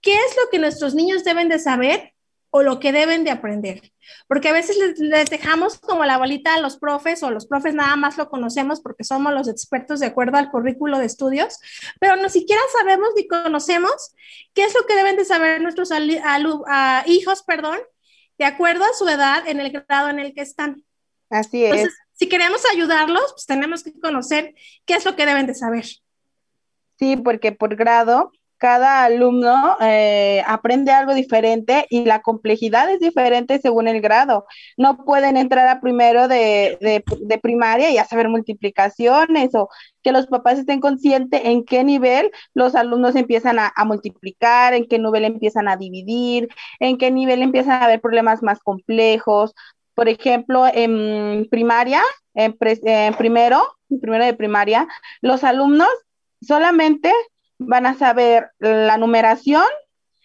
qué 0.00 0.14
es 0.14 0.36
lo 0.42 0.50
que 0.50 0.58
nuestros 0.58 0.94
niños 0.96 1.22
deben 1.22 1.48
de 1.48 1.60
saber 1.60 2.14
o 2.50 2.62
lo 2.62 2.80
que 2.80 2.92
deben 2.92 3.24
de 3.24 3.30
aprender. 3.30 3.92
Porque 4.26 4.48
a 4.48 4.52
veces 4.52 4.76
les, 4.98 5.30
dejamos 5.30 5.78
como 5.78 6.04
la 6.04 6.18
bolita 6.18 6.54
a 6.54 6.60
los 6.60 6.76
profes 6.76 7.22
o 7.22 7.30
los 7.30 7.46
profes 7.46 7.74
nada 7.74 7.94
más 7.96 8.18
lo 8.18 8.28
conocemos 8.28 8.80
porque 8.80 9.04
somos 9.04 9.32
los 9.32 9.48
expertos 9.48 10.00
de 10.00 10.06
acuerdo 10.06 10.36
al 10.36 10.50
currículo 10.50 10.98
de 10.98 11.06
estudios, 11.06 11.58
pero 12.00 12.16
no 12.16 12.28
siquiera 12.28 12.60
sabemos 12.78 13.10
ni 13.16 13.28
conocemos 13.28 14.14
qué 14.52 14.64
es 14.64 14.74
lo 14.74 14.84
que 14.86 14.96
deben 14.96 15.16
de 15.16 15.24
saber 15.24 15.60
nuestros 15.60 15.90
hijos, 17.06 17.42
perdón, 17.44 17.78
de 18.38 18.44
acuerdo 18.44 18.84
a 18.84 18.94
su 18.94 19.08
edad 19.08 19.46
en 19.46 19.60
el 19.60 19.70
grado 19.70 20.08
en 20.08 20.18
el 20.18 20.34
que 20.34 20.40
están. 20.40 20.84
Así 21.28 21.64
es. 21.64 21.72
Entonces, 21.72 21.98
si 22.12 22.28
queremos 22.28 22.62
ayudarlos, 22.72 23.32
pues 23.32 23.46
tenemos 23.46 23.84
que 23.84 23.98
conocer 23.98 24.54
qué 24.84 24.94
es 24.94 25.04
lo 25.04 25.14
que 25.14 25.26
deben 25.26 25.46
de 25.46 25.54
saber. 25.54 25.86
Sí, 26.98 27.16
porque 27.16 27.52
por 27.52 27.76
grado 27.76 28.32
cada 28.60 29.04
alumno 29.04 29.78
eh, 29.80 30.42
aprende 30.46 30.92
algo 30.92 31.14
diferente 31.14 31.86
y 31.88 32.04
la 32.04 32.20
complejidad 32.20 32.90
es 32.90 33.00
diferente 33.00 33.58
según 33.58 33.88
el 33.88 34.02
grado. 34.02 34.44
No 34.76 34.98
pueden 35.06 35.38
entrar 35.38 35.66
a 35.66 35.80
primero 35.80 36.28
de, 36.28 37.02
primaria 37.42 37.90
y 37.90 37.96
a 37.96 38.04
saber 38.04 38.28
multiplicaciones 38.28 39.54
o 39.54 39.70
que 40.02 40.12
los 40.12 40.26
papás 40.26 40.58
estén 40.58 40.80
conscientes 40.80 41.40
en 41.42 41.64
qué 41.64 41.84
nivel 41.84 42.30
los 42.52 42.74
alumnos 42.74 43.16
empiezan 43.16 43.58
a, 43.58 43.72
multiplicar, 43.86 44.74
en 44.74 44.86
qué 44.86 44.98
nivel 44.98 45.24
empiezan 45.24 45.66
a 45.66 45.78
dividir, 45.78 46.48
en 46.80 46.98
qué 46.98 47.10
nivel 47.10 47.40
empiezan 47.40 47.80
a 47.80 47.86
haber 47.86 48.02
problemas 48.02 48.42
más 48.42 48.60
complejos. 48.60 49.54
Por 49.94 50.10
ejemplo, 50.10 50.66
en 50.66 51.48
primaria, 51.50 52.02
en, 52.34 52.58
en 52.60 53.14
primero, 53.14 53.62
en 53.88 54.00
primero 54.00 54.26
de 54.26 54.34
primaria, 54.34 54.86
los 55.22 55.44
alumnos 55.44 55.88
solamente 56.42 57.10
van 57.60 57.86
a 57.86 57.94
saber 57.94 58.50
la 58.58 58.96
numeración, 58.96 59.64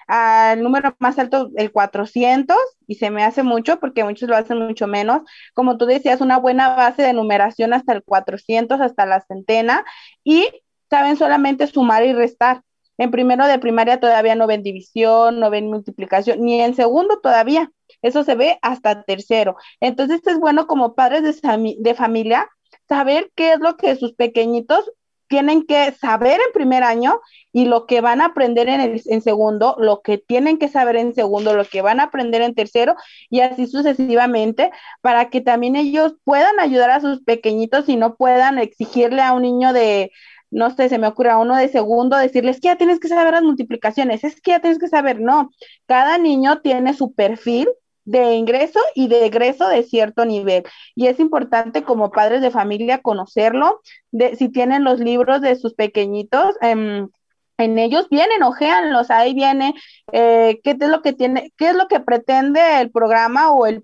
al 0.08 0.62
número 0.64 0.96
más 1.00 1.20
alto, 1.20 1.50
el 1.56 1.72
400, 1.72 2.56
y 2.88 2.96
se 2.96 3.10
me 3.10 3.24
hace 3.24 3.44
mucho 3.44 3.80
porque 3.80 4.04
muchos 4.04 4.30
lo 4.30 4.36
hacen 4.38 4.60
mucho 4.60 4.88
menos. 4.88 5.22
Como 5.54 5.78
tú 5.78 5.86
decías, 5.86 6.22
una 6.22 6.38
buena 6.38 6.76
base 6.76 7.02
de 7.04 7.14
numeración 7.14 7.74
hasta 7.74 7.94
el 7.94 8.04
400, 8.04 8.80
hasta 8.82 9.06
la 9.06 9.22
centena, 9.22 9.84
y 10.24 10.48
saben 10.90 11.18
solamente 11.18 11.68
sumar 11.68 12.06
y 12.06 12.14
restar. 12.14 12.62
En 12.98 13.12
primero 13.12 13.46
de 13.48 13.60
primaria 13.60 14.00
todavía 14.00 14.36
no 14.36 14.48
ven 14.48 14.64
división, 14.64 15.40
no 15.40 15.50
ven 15.50 15.70
multiplicación, 15.70 16.42
ni 16.42 16.62
en 16.62 16.76
segundo 16.76 17.20
todavía. 17.20 17.72
Eso 18.02 18.24
se 18.24 18.36
ve 18.36 18.58
hasta 18.62 19.04
tercero. 19.04 19.58
Entonces 19.82 20.22
es 20.26 20.40
bueno 20.40 20.68
como 20.68 20.96
padres 20.96 21.24
de, 21.24 21.76
de 21.78 21.94
familia 21.94 22.48
saber 22.88 23.32
qué 23.36 23.54
es 23.54 23.60
lo 23.60 23.76
que 23.76 23.96
sus 23.98 24.14
pequeñitos 24.14 24.90
tienen 25.28 25.66
que 25.66 25.92
saber 25.94 26.34
en 26.34 26.54
primer 26.54 26.84
año 26.84 27.22
y 27.52 27.66
lo 27.66 27.86
que 27.86 28.02
van 28.02 28.22
a 28.22 28.26
aprender 28.26 28.70
en, 28.70 28.82
el, 28.82 29.02
en 29.06 29.22
segundo, 29.22 29.76
lo 29.80 30.02
que 30.02 30.18
tienen 30.18 30.58
que 30.58 30.68
saber 30.68 30.96
en 30.98 31.14
segundo, 31.14 31.56
lo 31.56 31.66
que 31.66 31.82
van 31.82 32.00
a 32.00 32.04
aprender 32.04 32.42
en 32.42 32.56
tercero 32.56 32.96
y 33.30 33.40
así 33.42 33.68
sucesivamente 33.68 34.72
para 35.02 35.30
que 35.30 35.42
también 35.42 35.76
ellos 35.76 36.16
puedan 36.24 36.60
ayudar 36.60 36.92
a 36.92 37.02
sus 37.02 37.22
pequeñitos 37.24 37.88
y 37.90 37.96
no 37.96 38.16
puedan 38.16 38.58
exigirle 38.60 39.22
a 39.22 39.34
un 39.34 39.44
niño 39.44 39.74
de, 39.74 40.12
no 40.52 40.70
sé, 40.76 40.90
se 40.90 40.98
me 40.98 41.08
ocurre 41.08 41.32
a 41.32 41.38
uno 41.38 41.56
de 41.56 41.68
segundo 41.70 42.18
decirles 42.18 42.60
que 42.60 42.68
ya 42.68 42.78
tienes 42.78 43.00
que 43.00 43.08
saber 43.08 43.34
las 43.34 43.44
multiplicaciones, 43.44 44.24
es 44.24 44.42
que 44.42 44.52
ya 44.52 44.60
tienes 44.60 44.80
que 44.80 44.88
saber, 44.88 45.20
no, 45.20 45.50
cada 45.86 46.18
niño 46.18 46.62
tiene 46.62 46.94
su 46.94 47.14
perfil 47.14 47.68
de 48.06 48.36
ingreso 48.36 48.80
y 48.94 49.08
de 49.08 49.26
egreso 49.26 49.68
de 49.68 49.84
cierto 49.84 50.26
nivel. 50.26 50.64
Y 50.96 51.08
es 51.08 51.20
importante 51.20 51.84
como 51.84 52.12
padres 52.12 52.42
de 52.42 52.52
familia 52.52 53.02
conocerlo, 53.02 53.82
de, 54.12 54.36
si 54.36 54.50
tienen 54.50 54.84
los 54.84 55.00
libros 55.00 55.42
de 55.42 55.56
sus 55.56 55.74
pequeñitos. 55.74 56.56
Em, 56.62 57.10
en 57.58 57.80
ellos 57.80 58.08
vienen, 58.10 58.44
ojéanlos, 58.44 59.10
ahí 59.12 59.34
viene 59.34 59.74
eh, 60.12 60.60
qué 60.64 60.72
es 60.72 60.90
lo 60.90 61.02
que 61.02 61.14
tiene, 61.14 61.54
qué 61.58 61.70
es 61.70 61.76
lo 61.76 61.88
que 61.88 62.00
pretende 62.02 62.82
el 62.82 62.92
programa 62.92 63.52
o 63.52 63.66
el 63.66 63.84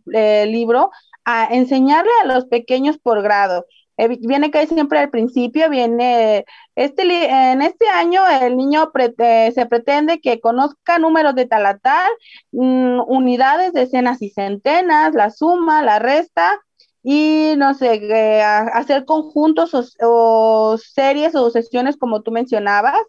libro 0.51 0.91
a 1.25 1.47
enseñarle 1.51 2.11
a 2.21 2.25
los 2.27 2.45
pequeños 2.45 2.97
por 2.97 3.21
grado. 3.21 3.65
Eh, 4.01 4.17
viene 4.19 4.49
que 4.49 4.65
siempre 4.65 4.97
al 4.97 5.11
principio, 5.11 5.69
viene, 5.69 6.45
este, 6.75 7.03
en 7.51 7.61
este 7.61 7.87
año 7.87 8.23
el 8.27 8.57
niño 8.57 8.91
eh, 9.19 9.51
se 9.53 9.67
pretende 9.67 10.19
que 10.19 10.39
conozca 10.41 10.97
números 10.97 11.35
de 11.35 11.45
tal 11.45 11.67
a 11.67 11.77
tal, 11.77 12.11
mm, 12.51 13.01
unidades, 13.07 13.73
decenas 13.73 14.23
y 14.23 14.31
centenas, 14.31 15.13
la 15.13 15.29
suma, 15.29 15.83
la 15.83 15.99
resta, 15.99 16.59
y 17.03 17.53
no 17.57 17.75
sé, 17.75 17.93
eh, 17.95 18.41
hacer 18.41 19.05
conjuntos 19.05 19.71
o, 20.01 20.77
series 20.79 21.35
o 21.35 21.51
sesiones 21.51 21.95
como 21.97 22.23
tú 22.23 22.31
mencionabas. 22.31 23.01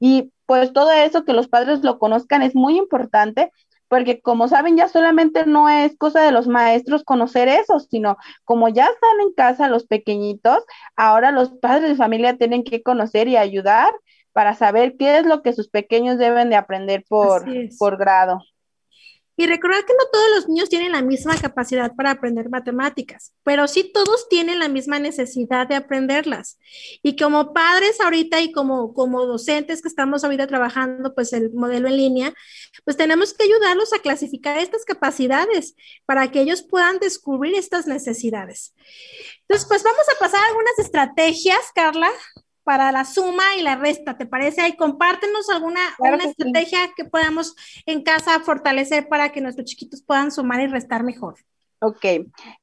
Y 0.00 0.32
pues 0.46 0.72
todo 0.72 0.90
eso 0.92 1.24
que 1.26 1.34
los 1.34 1.48
padres 1.48 1.82
lo 1.82 1.98
conozcan 1.98 2.40
es 2.42 2.54
muy 2.54 2.78
importante 2.78 3.52
porque 3.88 4.20
como 4.20 4.48
saben 4.48 4.76
ya 4.76 4.88
solamente 4.88 5.46
no 5.46 5.68
es 5.68 5.96
cosa 5.96 6.22
de 6.22 6.32
los 6.32 6.46
maestros 6.46 7.04
conocer 7.04 7.48
eso, 7.48 7.80
sino 7.80 8.16
como 8.44 8.68
ya 8.68 8.86
están 8.86 9.20
en 9.20 9.32
casa 9.34 9.68
los 9.68 9.86
pequeñitos, 9.86 10.64
ahora 10.96 11.32
los 11.32 11.50
padres 11.50 11.90
de 11.90 11.96
familia 11.96 12.36
tienen 12.36 12.64
que 12.64 12.82
conocer 12.82 13.28
y 13.28 13.36
ayudar 13.36 13.92
para 14.32 14.54
saber 14.54 14.96
qué 14.98 15.18
es 15.18 15.26
lo 15.26 15.42
que 15.42 15.52
sus 15.52 15.68
pequeños 15.68 16.18
deben 16.18 16.50
de 16.50 16.56
aprender 16.56 17.04
por, 17.08 17.44
por 17.78 17.96
grado. 17.96 18.40
Y 19.40 19.46
recordar 19.46 19.86
que 19.86 19.92
no 19.92 20.04
todos 20.12 20.30
los 20.34 20.48
niños 20.48 20.68
tienen 20.68 20.90
la 20.90 21.00
misma 21.00 21.36
capacidad 21.36 21.94
para 21.94 22.10
aprender 22.10 22.48
matemáticas, 22.50 23.32
pero 23.44 23.68
sí 23.68 23.88
todos 23.94 24.28
tienen 24.28 24.58
la 24.58 24.66
misma 24.66 24.98
necesidad 24.98 25.68
de 25.68 25.76
aprenderlas. 25.76 26.58
Y 27.04 27.14
como 27.14 27.52
padres 27.52 28.00
ahorita 28.00 28.40
y 28.40 28.50
como, 28.50 28.92
como 28.94 29.26
docentes 29.26 29.80
que 29.80 29.86
estamos 29.86 30.24
ahorita 30.24 30.48
trabajando 30.48 31.14
pues 31.14 31.32
el 31.32 31.52
modelo 31.52 31.86
en 31.86 31.96
línea, 31.96 32.34
pues 32.84 32.96
tenemos 32.96 33.32
que 33.32 33.44
ayudarlos 33.44 33.92
a 33.92 34.00
clasificar 34.00 34.58
estas 34.58 34.84
capacidades 34.84 35.76
para 36.04 36.32
que 36.32 36.40
ellos 36.40 36.64
puedan 36.64 36.98
descubrir 36.98 37.54
estas 37.54 37.86
necesidades. 37.86 38.74
Entonces, 39.42 39.68
pues 39.68 39.84
vamos 39.84 40.04
a 40.12 40.18
pasar 40.18 40.44
algunas 40.48 40.80
estrategias, 40.80 41.70
Carla, 41.72 42.10
para 42.68 42.92
la 42.92 43.06
suma 43.06 43.56
y 43.58 43.62
la 43.62 43.76
resta, 43.76 44.18
¿te 44.18 44.26
parece? 44.26 44.68
Y 44.68 44.76
compártenos 44.76 45.48
alguna 45.48 45.80
una 45.98 46.24
estrategia 46.24 46.90
que 46.94 47.06
podamos 47.06 47.56
en 47.86 48.02
casa 48.02 48.40
fortalecer 48.40 49.08
para 49.08 49.32
que 49.32 49.40
nuestros 49.40 49.64
chiquitos 49.64 50.02
puedan 50.02 50.30
sumar 50.30 50.60
y 50.60 50.66
restar 50.66 51.02
mejor. 51.02 51.36
Ok, 51.80 52.04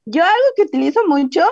yo 0.04 0.22
algo 0.22 0.46
que 0.54 0.62
utilizo 0.62 1.00
mucho, 1.08 1.44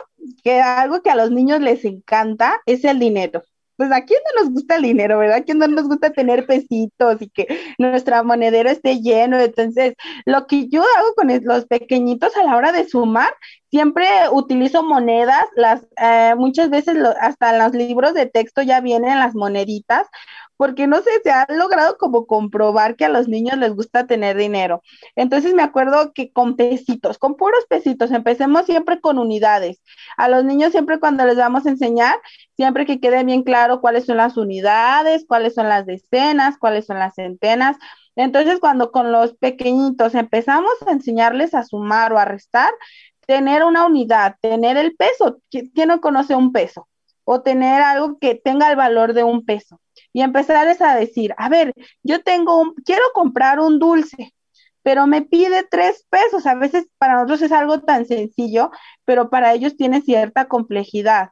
que 0.45 0.61
algo 0.61 1.03
que 1.03 1.11
a 1.11 1.17
los 1.17 1.33
niños 1.33 1.63
les 1.63 1.85
encanta, 1.85 2.61
es 2.65 2.85
el 2.85 3.01
dinero 3.01 3.43
pues 3.77 3.91
a 3.93 4.03
quién 4.05 4.21
no 4.35 4.43
nos 4.43 4.53
gusta 4.53 4.77
el 4.77 4.83
dinero, 4.83 5.19
¿verdad? 5.19 5.39
¿A 5.39 5.43
quién 5.43 5.59
no 5.59 5.67
nos 5.69 5.89
gusta 5.89 6.11
tener 6.11 6.47
pesitos 6.47 7.21
y 7.21 7.29
que 7.31 7.47
nuestra 7.79 8.23
monedero 8.23 8.71
esté 8.71 9.01
lleno? 9.01 9.39
Entonces, 9.39 9.95
lo 10.27 10.47
que 10.47 10.69
yo 10.69 10.83
hago 10.83 11.15
con 11.17 11.29
los 11.45 11.67
pequeñitos 11.67 12.37
a 12.37 12.45
la 12.45 12.57
hora 12.57 12.73
de 12.73 12.89
sumar, 12.89 13.33
siempre 13.71 14.07
utilizo 14.33 14.83
monedas, 14.85 15.45
las 15.57 15.85
eh, 16.01 16.35
muchas 16.37 16.71
veces 16.71 16.97
hasta 17.21 17.51
en 17.51 17.59
los 17.59 17.73
libros 17.73 18.15
de 18.15 18.27
texto 18.27 18.63
ya 18.63 18.81
vienen 18.81 19.19
las 19.19 19.35
moneditas 19.35 20.07
porque 20.57 20.87
no 20.87 21.03
sé, 21.03 21.11
se 21.23 21.31
ha 21.31 21.47
logrado 21.49 21.97
como 21.99 22.27
comprobar 22.27 22.97
que 22.97 23.05
a 23.05 23.09
los 23.09 23.29
niños 23.29 23.59
les 23.59 23.75
gusta 23.75 24.07
tener 24.07 24.37
dinero. 24.37 24.83
Entonces 25.17 25.55
me 25.55 25.63
acuerdo 25.63 26.13
que 26.13 26.33
con 26.33 26.57
pesitos, 26.57 27.19
con 27.19 27.37
puros 27.37 27.65
pesitos, 27.69 28.11
empecemos 28.13 28.67
siempre 28.67 29.01
con 29.01 29.19
unidades. 29.19 29.83
A 30.17 30.29
los 30.29 30.45
niños 30.45 30.73
siempre 30.73 31.01
cuando 31.01 31.25
les 31.27 31.37
vamos 31.37 31.67
a 31.67 31.71
enseñar, 31.71 32.17
siempre 32.57 32.87
que 32.87 33.01
quede 33.01 33.25
bien 33.25 33.43
claro 33.43 33.81
cuáles 33.81 34.07
son 34.07 34.19
las 34.19 34.37
unidades, 34.37 35.25
cuáles 35.27 35.55
son 35.55 35.69
las 35.69 35.87
decenas, 35.87 36.59
cuáles 36.59 36.87
son 36.87 36.99
las 36.99 37.15
centenas. 37.15 37.77
Entonces 38.17 38.61
cuando 38.61 38.93
con 38.93 39.11
los 39.13 39.35
pequeñitos 39.35 40.15
empezamos 40.15 40.73
a 40.87 40.93
enseñarles 40.93 41.55
a 41.55 41.65
sumar 41.65 42.13
o 42.13 42.19
a 42.19 42.25
restar, 42.25 42.73
tener 43.27 43.65
una 43.65 43.87
unidad, 43.87 44.37
tener 44.41 44.77
el 44.77 44.95
peso, 44.97 45.41
¿quién 45.51 45.89
no 45.89 46.01
conoce 46.01 46.35
un 46.35 46.53
peso? 46.53 46.89
O 47.25 47.41
tener 47.43 47.83
algo 47.83 48.19
que 48.19 48.35
tenga 48.35 48.71
el 48.71 48.77
valor 48.77 49.15
de 49.15 49.25
un 49.25 49.45
peso 49.45 49.81
y 50.15 50.23
empezarles 50.23 50.81
a 50.81 50.95
decir, 50.95 51.35
a 51.37 51.49
ver, 51.49 51.75
yo 52.05 52.23
tengo 52.23 52.59
un, 52.59 52.75
quiero 52.85 53.03
comprar 53.13 53.59
un 53.59 53.81
dulce, 53.81 54.33
pero 54.83 55.09
me 55.09 55.23
pide 55.23 55.67
tres 55.69 56.07
pesos. 56.09 56.47
A 56.47 56.55
veces 56.55 56.87
para 56.99 57.15
nosotros 57.15 57.43
es 57.43 57.53
algo 57.53 57.81
tan 57.81 58.07
sencillo, 58.07 58.71
pero 59.05 59.29
para 59.29 59.53
ellos 59.55 59.77
tiene 59.77 60.03
cierta 60.03 60.47
complejidad. 60.47 61.31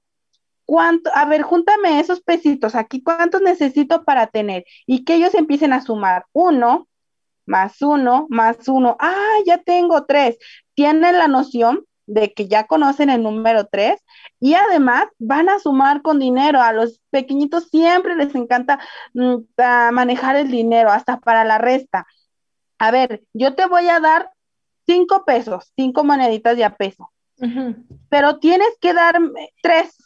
¿Cuánto? 0.65 1.11
A 1.15 1.27
ver, 1.27 1.43
júntame 1.43 2.01
esos 2.01 2.23
pesitos 2.23 2.75
aquí, 2.75 3.03
¿cuántos 3.03 3.41
necesito 3.41 4.05
para 4.05 4.27
tener? 4.27 4.65
Y 4.85 5.05
que 5.05 5.15
ellos 5.15 5.35
empiecen 5.35 5.73
a 5.73 5.81
sumar. 5.81 6.27
Uno, 6.33 6.89
más 7.47 7.81
uno, 7.83 8.27
más 8.31 8.67
uno. 8.69 8.97
Ah, 8.99 9.37
ya 9.47 9.59
tengo 9.59 10.07
tres. 10.07 10.39
Tienen 10.75 11.19
la 11.19 11.29
noción 11.29 11.85
de 12.07 12.33
que 12.33 12.49
ya 12.49 12.67
conocen 12.67 13.11
el 13.11 13.23
número 13.23 13.67
3 13.67 14.01
y 14.41 14.55
además 14.55 15.07
van 15.19 15.49
a 15.49 15.59
sumar 15.59 16.03
con 16.03 16.19
dinero. 16.19 16.61
A 16.61 16.73
los 16.73 17.01
pequeñitos 17.11 17.69
siempre 17.69 18.17
les 18.17 18.35
encanta 18.35 18.79
mm, 19.15 19.37
manejar 19.93 20.37
el 20.37 20.51
dinero, 20.51 20.91
hasta 20.91 21.19
para 21.19 21.45
la 21.45 21.59
resta. 21.59 22.07
A 22.79 22.91
ver, 22.91 23.23
yo 23.33 23.55
te 23.55 23.67
voy 23.67 23.89
a 23.89 24.01
dar 24.01 24.31
cinco 24.87 25.25
pesos, 25.25 25.73
cinco 25.77 26.05
moneditas 26.05 26.57
de 26.57 26.65
a 26.65 26.77
peso, 26.77 27.13
pero 28.09 28.39
tienes 28.39 28.71
que 28.81 28.93
darme 28.93 29.53
tres. 29.63 29.97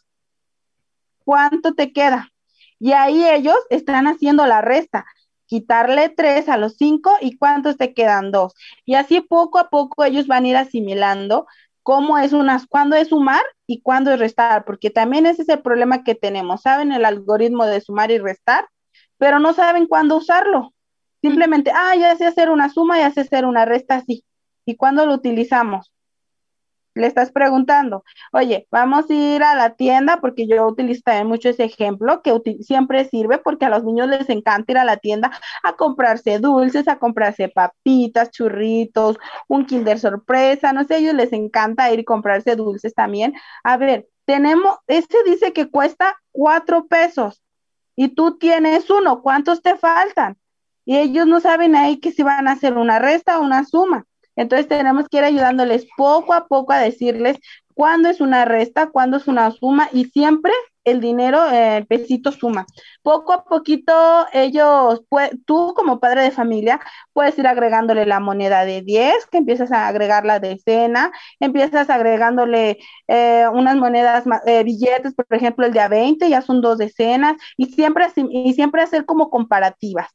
¿Cuánto 1.24 1.74
te 1.74 1.92
queda? 1.92 2.30
Y 2.78 2.92
ahí 2.92 3.26
ellos 3.26 3.56
están 3.70 4.06
haciendo 4.06 4.46
la 4.46 4.60
resta 4.60 5.06
quitarle 5.46 6.08
tres 6.08 6.48
a 6.48 6.56
los 6.56 6.76
cinco 6.76 7.12
y 7.20 7.36
cuántos 7.36 7.76
te 7.76 7.94
quedan 7.94 8.32
dos. 8.32 8.54
Y 8.84 8.94
así 8.94 9.20
poco 9.20 9.58
a 9.58 9.70
poco 9.70 10.04
ellos 10.04 10.26
van 10.26 10.44
a 10.44 10.48
ir 10.48 10.56
asimilando 10.56 11.46
cómo 11.86 12.18
es 12.18 12.32
unas, 12.32 12.66
cuándo 12.66 12.96
es 12.96 13.10
sumar 13.10 13.44
y 13.64 13.80
cuándo 13.80 14.12
es 14.12 14.18
restar, 14.18 14.64
porque 14.64 14.90
también 14.90 15.24
ese 15.24 15.42
es 15.42 15.48
el 15.48 15.62
problema 15.62 16.02
que 16.02 16.16
tenemos. 16.16 16.62
Saben 16.62 16.90
el 16.90 17.04
algoritmo 17.04 17.64
de 17.64 17.80
sumar 17.80 18.10
y 18.10 18.18
restar, 18.18 18.66
pero 19.18 19.38
no 19.38 19.54
saben 19.54 19.86
cuándo 19.86 20.16
usarlo. 20.16 20.74
Simplemente, 21.22 21.70
ah, 21.72 21.94
ya 21.94 22.16
sé 22.16 22.26
hacer 22.26 22.50
una 22.50 22.70
suma, 22.70 22.98
ya 22.98 23.12
sé 23.12 23.20
hacer 23.20 23.44
una 23.44 23.66
resta, 23.66 24.00
sí. 24.00 24.24
¿Y 24.64 24.74
cuándo 24.74 25.06
lo 25.06 25.14
utilizamos? 25.14 25.92
Le 26.96 27.06
estás 27.06 27.30
preguntando, 27.30 28.04
oye, 28.32 28.66
vamos 28.70 29.08
a 29.10 29.14
ir 29.14 29.42
a 29.42 29.54
la 29.54 29.74
tienda, 29.74 30.18
porque 30.20 30.46
yo 30.46 30.66
utilizo 30.66 31.02
mucho 31.24 31.50
ese 31.50 31.64
ejemplo, 31.64 32.22
que 32.22 32.40
siempre 32.60 33.04
sirve 33.04 33.38
porque 33.38 33.66
a 33.66 33.68
los 33.68 33.84
niños 33.84 34.08
les 34.08 34.28
encanta 34.30 34.72
ir 34.72 34.78
a 34.78 34.84
la 34.84 34.96
tienda 34.96 35.30
a 35.62 35.74
comprarse 35.74 36.38
dulces, 36.38 36.88
a 36.88 36.98
comprarse 36.98 37.48
papitas, 37.48 38.30
churritos, 38.30 39.18
un 39.48 39.66
kinder 39.66 39.98
sorpresa, 39.98 40.72
no 40.72 40.84
sé, 40.84 40.94
a 40.94 40.98
ellos 40.98 41.14
les 41.14 41.32
encanta 41.32 41.92
ir 41.92 42.00
y 42.00 42.04
comprarse 42.04 42.56
dulces 42.56 42.94
también. 42.94 43.34
A 43.62 43.76
ver, 43.76 44.08
tenemos, 44.24 44.76
este 44.86 45.16
dice 45.24 45.52
que 45.52 45.70
cuesta 45.70 46.16
cuatro 46.32 46.86
pesos 46.86 47.42
y 47.94 48.08
tú 48.08 48.38
tienes 48.38 48.90
uno, 48.90 49.22
¿cuántos 49.22 49.62
te 49.62 49.76
faltan? 49.76 50.36
Y 50.84 50.96
ellos 50.98 51.26
no 51.26 51.40
saben 51.40 51.74
ahí 51.74 51.98
que 51.98 52.12
si 52.12 52.22
van 52.22 52.46
a 52.48 52.52
hacer 52.52 52.76
una 52.76 52.98
resta 52.98 53.38
o 53.38 53.42
una 53.42 53.64
suma. 53.64 54.06
Entonces 54.36 54.68
tenemos 54.68 55.08
que 55.08 55.18
ir 55.18 55.24
ayudándoles 55.24 55.86
poco 55.96 56.34
a 56.34 56.46
poco 56.46 56.72
a 56.72 56.78
decirles 56.78 57.38
cuándo 57.74 58.08
es 58.08 58.20
una 58.20 58.44
resta, 58.44 58.88
cuándo 58.90 59.16
es 59.16 59.26
una 59.26 59.50
suma 59.50 59.88
y 59.92 60.06
siempre 60.06 60.52
el 60.86 61.00
dinero, 61.00 61.50
el 61.50 61.84
pesito 61.86 62.30
suma. 62.30 62.64
Poco 63.02 63.32
a 63.32 63.44
poquito 63.44 63.92
ellos, 64.32 65.02
tú 65.44 65.74
como 65.74 65.98
padre 65.98 66.22
de 66.22 66.30
familia, 66.30 66.80
puedes 67.12 67.36
ir 67.38 67.46
agregándole 67.48 68.06
la 68.06 68.20
moneda 68.20 68.64
de 68.64 68.82
10, 68.82 69.26
que 69.26 69.38
empiezas 69.38 69.72
a 69.72 69.88
agregar 69.88 70.24
la 70.24 70.38
decena, 70.38 71.10
empiezas 71.40 71.90
agregándole 71.90 72.78
eh, 73.08 73.46
unas 73.52 73.76
monedas, 73.76 74.24
eh, 74.46 74.62
billetes, 74.62 75.14
por 75.14 75.26
ejemplo, 75.30 75.66
el 75.66 75.72
de 75.72 75.80
a 75.80 75.88
20, 75.88 76.30
ya 76.30 76.40
son 76.40 76.60
dos 76.60 76.78
decenas, 76.78 77.36
y 77.56 77.66
siempre, 77.66 78.06
y 78.30 78.54
siempre 78.54 78.82
hacer 78.82 79.04
como 79.04 79.28
comparativas. 79.28 80.08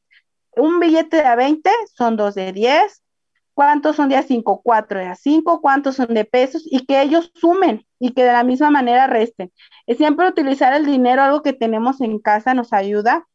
Un 0.55 0.79
billete 0.79 1.17
de 1.17 1.25
a 1.25 1.36
20 1.36 1.69
son 1.95 2.15
dos 2.15 2.36
de 2.36 2.53
10, 2.53 3.00
cuántos 3.53 3.95
son 3.95 4.09
de 4.09 4.15
a 4.15 4.23
5, 4.23 4.61
4 4.63 4.99
de 4.99 5.05
a 5.05 5.15
5, 5.15 5.61
cuántos 5.61 5.95
son 5.95 6.13
de 6.13 6.25
pesos 6.25 6.63
y 6.65 6.85
que 6.85 7.01
ellos 7.01 7.31
sumen 7.35 7.85
y 7.99 8.11
que 8.11 8.23
de 8.23 8.31
la 8.31 8.43
misma 8.43 8.69
manera 8.71 9.07
resten. 9.07 9.51
Es 9.85 9.97
siempre 9.97 10.27
utilizar 10.27 10.73
el 10.73 10.85
dinero, 10.85 11.21
algo 11.21 11.41
que 11.41 11.53
tenemos 11.53 12.01
en 12.01 12.19
casa, 12.19 12.53
nos 12.53 12.73
ayuda. 12.73 13.27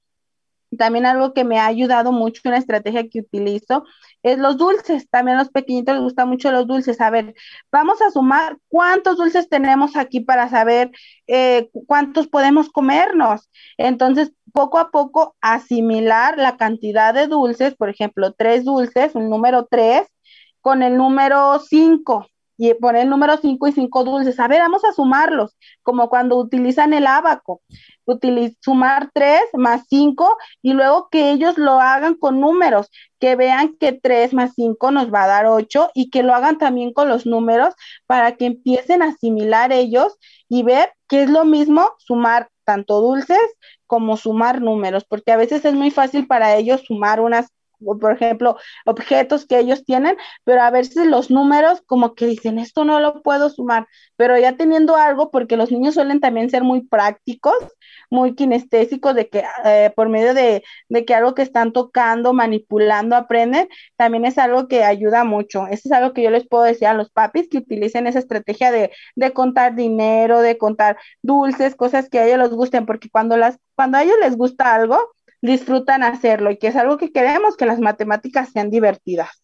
También 0.76 1.06
algo 1.06 1.32
que 1.32 1.44
me 1.44 1.58
ha 1.60 1.66
ayudado 1.66 2.10
mucho, 2.10 2.42
una 2.44 2.58
estrategia 2.58 3.08
que 3.08 3.20
utilizo, 3.20 3.84
es 4.22 4.38
los 4.38 4.56
dulces. 4.56 5.08
También 5.08 5.36
a 5.36 5.40
los 5.42 5.50
pequeñitos 5.50 5.94
les 5.94 6.02
gustan 6.02 6.28
mucho 6.28 6.50
los 6.50 6.66
dulces. 6.66 7.00
A 7.00 7.10
ver, 7.10 7.34
vamos 7.70 8.02
a 8.02 8.10
sumar 8.10 8.58
cuántos 8.68 9.16
dulces 9.16 9.48
tenemos 9.48 9.96
aquí 9.96 10.20
para 10.20 10.48
saber 10.48 10.90
eh, 11.28 11.70
cuántos 11.86 12.26
podemos 12.26 12.68
comernos. 12.70 13.48
Entonces, 13.78 14.32
poco 14.56 14.78
a 14.78 14.90
poco 14.90 15.36
asimilar 15.42 16.38
la 16.38 16.56
cantidad 16.56 17.12
de 17.12 17.26
dulces, 17.26 17.74
por 17.74 17.90
ejemplo, 17.90 18.32
tres 18.32 18.64
dulces, 18.64 19.14
un 19.14 19.28
número 19.28 19.66
tres, 19.70 20.08
con 20.62 20.82
el 20.82 20.96
número 20.96 21.58
cinco 21.60 22.26
y 22.56 22.72
poner 22.72 23.02
el 23.02 23.10
número 23.10 23.36
cinco 23.36 23.68
y 23.68 23.72
cinco 23.72 24.02
dulces. 24.02 24.40
A 24.40 24.48
ver, 24.48 24.60
vamos 24.60 24.82
a 24.86 24.94
sumarlos, 24.94 25.58
como 25.82 26.08
cuando 26.08 26.38
utilizan 26.38 26.94
el 26.94 27.06
abaco. 27.06 27.60
sumar 28.62 29.10
tres 29.12 29.42
más 29.52 29.82
cinco 29.90 30.38
y 30.62 30.72
luego 30.72 31.08
que 31.10 31.32
ellos 31.32 31.58
lo 31.58 31.78
hagan 31.78 32.14
con 32.14 32.40
números, 32.40 32.88
que 33.20 33.36
vean 33.36 33.76
que 33.78 33.92
tres 33.92 34.32
más 34.32 34.54
cinco 34.54 34.90
nos 34.90 35.12
va 35.12 35.24
a 35.24 35.26
dar 35.26 35.46
ocho 35.46 35.90
y 35.92 36.08
que 36.08 36.22
lo 36.22 36.34
hagan 36.34 36.56
también 36.56 36.94
con 36.94 37.10
los 37.10 37.26
números 37.26 37.74
para 38.06 38.36
que 38.36 38.46
empiecen 38.46 39.02
a 39.02 39.08
asimilar 39.08 39.70
ellos 39.70 40.16
y 40.48 40.62
ver 40.62 40.94
que 41.08 41.24
es 41.24 41.30
lo 41.30 41.44
mismo 41.44 41.90
sumar 41.98 42.48
tanto 42.64 43.00
dulces 43.00 43.38
como 43.86 44.16
sumar 44.16 44.60
números, 44.60 45.04
porque 45.04 45.32
a 45.32 45.36
veces 45.36 45.64
es 45.64 45.74
muy 45.74 45.90
fácil 45.90 46.26
para 46.26 46.56
ellos 46.56 46.82
sumar 46.86 47.20
unas 47.20 47.52
por 47.78 48.12
ejemplo, 48.12 48.56
objetos 48.84 49.46
que 49.46 49.58
ellos 49.58 49.84
tienen, 49.84 50.16
pero 50.44 50.62
a 50.62 50.70
veces 50.70 51.06
los 51.06 51.30
números 51.30 51.82
como 51.86 52.14
que 52.14 52.26
dicen, 52.26 52.58
esto 52.58 52.84
no 52.84 53.00
lo 53.00 53.22
puedo 53.22 53.50
sumar, 53.50 53.86
pero 54.16 54.38
ya 54.38 54.56
teniendo 54.56 54.96
algo, 54.96 55.30
porque 55.30 55.56
los 55.56 55.70
niños 55.70 55.94
suelen 55.94 56.20
también 56.20 56.50
ser 56.50 56.62
muy 56.64 56.82
prácticos, 56.82 57.54
muy 58.10 58.34
kinestésicos, 58.34 59.14
de 59.14 59.28
que 59.28 59.44
eh, 59.64 59.92
por 59.94 60.08
medio 60.08 60.34
de, 60.34 60.62
de, 60.88 61.04
que 61.04 61.14
algo 61.14 61.34
que 61.34 61.42
están 61.42 61.72
tocando, 61.72 62.32
manipulando, 62.32 63.16
aprenden, 63.16 63.68
también 63.96 64.24
es 64.24 64.38
algo 64.38 64.68
que 64.68 64.84
ayuda 64.84 65.24
mucho. 65.24 65.66
Eso 65.66 65.82
es 65.88 65.92
algo 65.92 66.12
que 66.12 66.22
yo 66.22 66.30
les 66.30 66.46
puedo 66.48 66.64
decir 66.64 66.88
a 66.88 66.94
los 66.94 67.10
papis 67.10 67.48
que 67.48 67.58
utilicen 67.58 68.06
esa 68.06 68.18
estrategia 68.18 68.70
de, 68.70 68.90
de 69.16 69.32
contar 69.32 69.74
dinero, 69.74 70.40
de 70.40 70.58
contar 70.58 70.96
dulces, 71.22 71.74
cosas 71.74 72.08
que 72.08 72.18
a 72.18 72.26
ellos 72.26 72.38
les 72.38 72.50
gusten, 72.50 72.86
porque 72.86 73.10
cuando, 73.10 73.36
las, 73.36 73.58
cuando 73.74 73.98
a 73.98 74.02
ellos 74.02 74.16
les 74.20 74.36
gusta 74.36 74.74
algo, 74.74 74.98
disfrutan 75.42 76.02
hacerlo 76.02 76.50
y 76.50 76.58
que 76.58 76.68
es 76.68 76.76
algo 76.76 76.98
que 76.98 77.12
queremos, 77.12 77.56
que 77.56 77.66
las 77.66 77.80
matemáticas 77.80 78.50
sean 78.52 78.70
divertidas. 78.70 79.42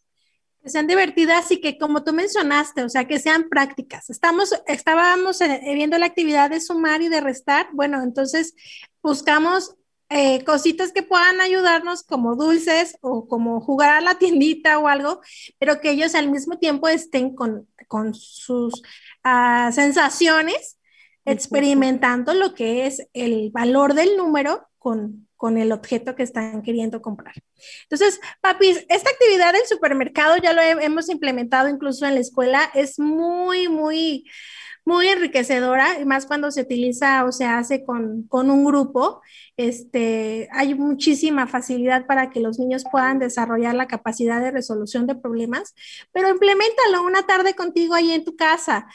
Que 0.63 0.71
sean 0.71 0.87
divertidas 0.87 1.51
y 1.51 1.61
que 1.61 1.79
como 1.79 2.05
tú 2.05 2.13
mencionaste, 2.13 2.85
o 2.85 2.89
sea, 2.89 3.07
que 3.07 3.19
sean 3.19 3.49
prácticas. 3.49 4.11
Estamos, 4.11 4.55
estábamos 4.67 5.41
eh, 5.41 5.61
viendo 5.75 5.99
la 5.99 6.07
actividad 6.07 6.51
de 6.51 6.61
sumar 6.61 7.03
y 7.03 7.09
de 7.09 7.21
restar. 7.21 7.69
Bueno, 7.73 8.03
entonces 8.03 8.55
buscamos 9.03 9.75
eh, 10.15 10.45
cositas 10.45 10.93
que 10.93 11.03
puedan 11.03 11.41
ayudarnos 11.41 12.03
como 12.03 12.37
dulces 12.37 12.99
o 13.01 13.27
como 13.27 13.61
jugar 13.61 13.91
a 13.91 14.01
la 14.03 14.19
tiendita 14.19 14.79
o 14.79 14.87
algo, 14.87 15.21
pero 15.59 15.81
que 15.81 15.91
ellos 15.91 16.15
al 16.15 16.31
mismo 16.31 16.59
tiempo 16.59 16.87
estén 16.89 17.35
con, 17.35 17.67
con 17.89 18.15
sus 18.15 18.83
ah, 19.25 19.71
sensaciones 19.73 20.79
experimentando 21.25 22.35
lo 22.35 22.55
que 22.55 22.87
es 22.87 23.09
el 23.15 23.51
valor 23.53 23.95
del 23.95 24.17
número 24.17 24.69
con, 24.79 25.29
con 25.43 25.59
el 25.59 25.73
objeto 25.73 26.15
que 26.15 26.23
están 26.23 26.63
queriendo 26.63 27.03
comprar. 27.03 27.35
Entonces, 27.83 28.21
papis, 28.41 28.87
esta 28.89 29.11
actividad 29.11 29.53
del 29.53 29.67
supermercado 29.67 30.37
ya 30.37 30.53
lo 30.53 30.63
hemos 30.63 31.09
implementado 31.09 31.69
incluso 31.69 32.07
en 32.07 32.15
la 32.15 32.21
escuela, 32.21 32.71
es 32.75 33.01
muy, 33.01 33.67
muy 33.69 34.25
muy 34.85 35.09
enriquecedora, 35.09 36.01
y 36.01 36.05
más 36.05 36.27
cuando 36.27 36.51
se 36.51 36.63
utiliza 36.63 37.25
o 37.25 37.33
se 37.33 37.45
hace 37.45 37.85
con, 37.85 38.29
un 38.31 38.65
grupo. 38.65 39.23
Este, 39.57 40.49
hay 40.53 40.75
muchísima 40.75 41.47
facilidad 41.47 42.07
para 42.07 42.31
que 42.31 42.41
los 42.41 42.59
niños 42.59 42.85
puedan 42.91 43.19
desarrollar 43.19 43.75
la 43.75 43.87
capacidad 43.87 44.41
de 44.41 44.51
resolución 44.51 45.07
de 45.07 45.15
problemas, 45.15 45.75
pero 46.13 46.29
implementalo 46.29 47.03
una 47.05 47.23
tarde 47.27 47.55
contigo 47.55 47.95
ahí 47.95 48.13
en 48.13 48.25
tu 48.25 48.37
casa. 48.37 48.87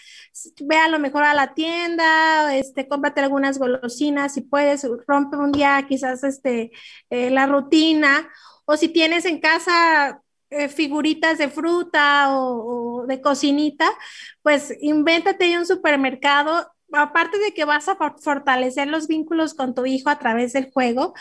Ve 0.61 0.77
a 0.77 0.89
lo 0.89 0.99
mejor 0.99 1.23
a 1.23 1.33
la 1.33 1.53
tienda, 1.53 2.55
este, 2.55 2.87
cómprate 2.87 3.21
algunas 3.21 3.57
golosinas, 3.57 4.33
si 4.33 4.41
puedes, 4.41 4.85
rompe 5.07 5.37
un 5.37 5.51
día 5.51 5.85
quizás 5.87 6.23
este, 6.23 6.71
eh, 7.09 7.29
la 7.29 7.47
rutina, 7.47 8.29
o 8.65 8.75
si 8.75 8.89
tienes 8.89 9.25
en 9.25 9.39
casa 9.39 10.21
eh, 10.49 10.69
figuritas 10.69 11.37
de 11.37 11.49
fruta 11.49 12.37
o, 12.37 13.05
de 13.07 13.21
cocinita, 13.21 13.89
pues 14.41 14.73
invéntate 14.81 15.57
un 15.57 15.65
supermercado. 15.65 16.71
Aparte 16.93 17.37
de 17.37 17.53
que 17.53 17.65
vas 17.65 17.89
a 17.89 17.97
fortalecer 18.21 18.87
los 18.87 19.07
vínculos 19.07 19.53
con 19.53 19.75
tu 19.75 19.85
hijo 19.85 20.09
a 20.09 20.19
través 20.19 20.53
del 20.53 20.71
juego, 20.71 21.13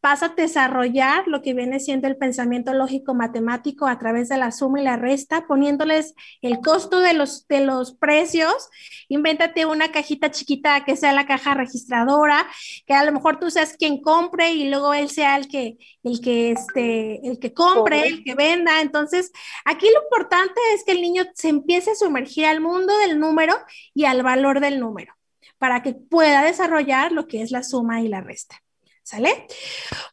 vas 0.00 0.22
a 0.22 0.28
desarrollar 0.28 1.26
lo 1.26 1.42
que 1.42 1.54
viene 1.54 1.80
siendo 1.80 2.06
el 2.06 2.16
pensamiento 2.16 2.72
lógico 2.72 3.14
matemático 3.14 3.86
a 3.86 3.98
través 3.98 4.28
de 4.28 4.36
la 4.36 4.52
suma 4.52 4.80
y 4.80 4.84
la 4.84 4.96
resta, 4.96 5.46
poniéndoles 5.46 6.14
el 6.40 6.60
costo 6.60 7.00
de 7.00 7.14
los, 7.14 7.46
de 7.48 7.60
los 7.64 7.94
precios. 7.94 8.68
Invéntate 9.08 9.66
una 9.66 9.90
cajita 9.90 10.30
chiquita 10.30 10.84
que 10.84 10.96
sea 10.96 11.12
la 11.12 11.26
caja 11.26 11.54
registradora, 11.54 12.46
que 12.86 12.94
a 12.94 13.04
lo 13.04 13.12
mejor 13.12 13.40
tú 13.40 13.50
seas 13.50 13.74
quien 13.76 14.00
compre 14.00 14.52
y 14.52 14.68
luego 14.70 14.94
él 14.94 15.10
sea 15.10 15.36
el 15.36 15.48
que, 15.48 15.78
el 16.04 16.20
que, 16.20 16.52
este, 16.52 17.26
el 17.26 17.38
que 17.38 17.52
compre, 17.52 18.06
el 18.06 18.24
que 18.24 18.34
venda. 18.34 18.80
Entonces, 18.80 19.32
aquí 19.64 19.86
lo 19.92 20.02
importante 20.02 20.60
es 20.74 20.84
que 20.84 20.92
el 20.92 21.02
niño 21.02 21.24
se 21.34 21.48
empiece 21.48 21.90
a 21.90 21.94
sumergir 21.96 22.46
al 22.46 22.60
mundo 22.60 22.96
del 22.98 23.18
número 23.18 23.54
y 23.94 24.04
al 24.04 24.22
valor 24.22 24.60
del 24.60 24.78
número 24.78 25.14
para 25.58 25.82
que 25.82 25.92
pueda 25.92 26.44
desarrollar 26.44 27.12
lo 27.12 27.26
que 27.26 27.42
es 27.42 27.50
la 27.50 27.62
suma 27.62 28.00
y 28.00 28.08
la 28.08 28.20
resta. 28.20 28.62
¿Sale? 29.08 29.46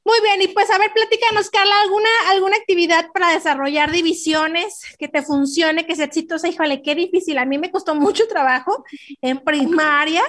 Muy 0.06 0.22
bien, 0.22 0.42
y 0.42 0.54
pues 0.54 0.72
a 0.72 0.78
ver, 0.78 0.90
platícanos, 0.94 1.50
Carla, 1.50 1.82
¿alguna, 1.82 2.08
alguna 2.30 2.56
actividad 2.56 3.10
para 3.14 3.34
desarrollar 3.34 3.92
divisiones 3.92 4.96
que 4.98 5.10
te 5.10 5.22
funcione, 5.22 5.86
que 5.86 5.98
sea 5.98 6.06
exitosa? 6.06 6.48
Híjole, 6.48 6.82
qué 6.82 6.96
difícil. 6.96 7.38
A 7.38 7.44
mí 7.44 7.58
me 7.58 7.72
costó 7.72 7.94
mucho 7.94 8.26
trabajo 8.30 8.86
en 9.22 9.40
primaria 9.40 10.24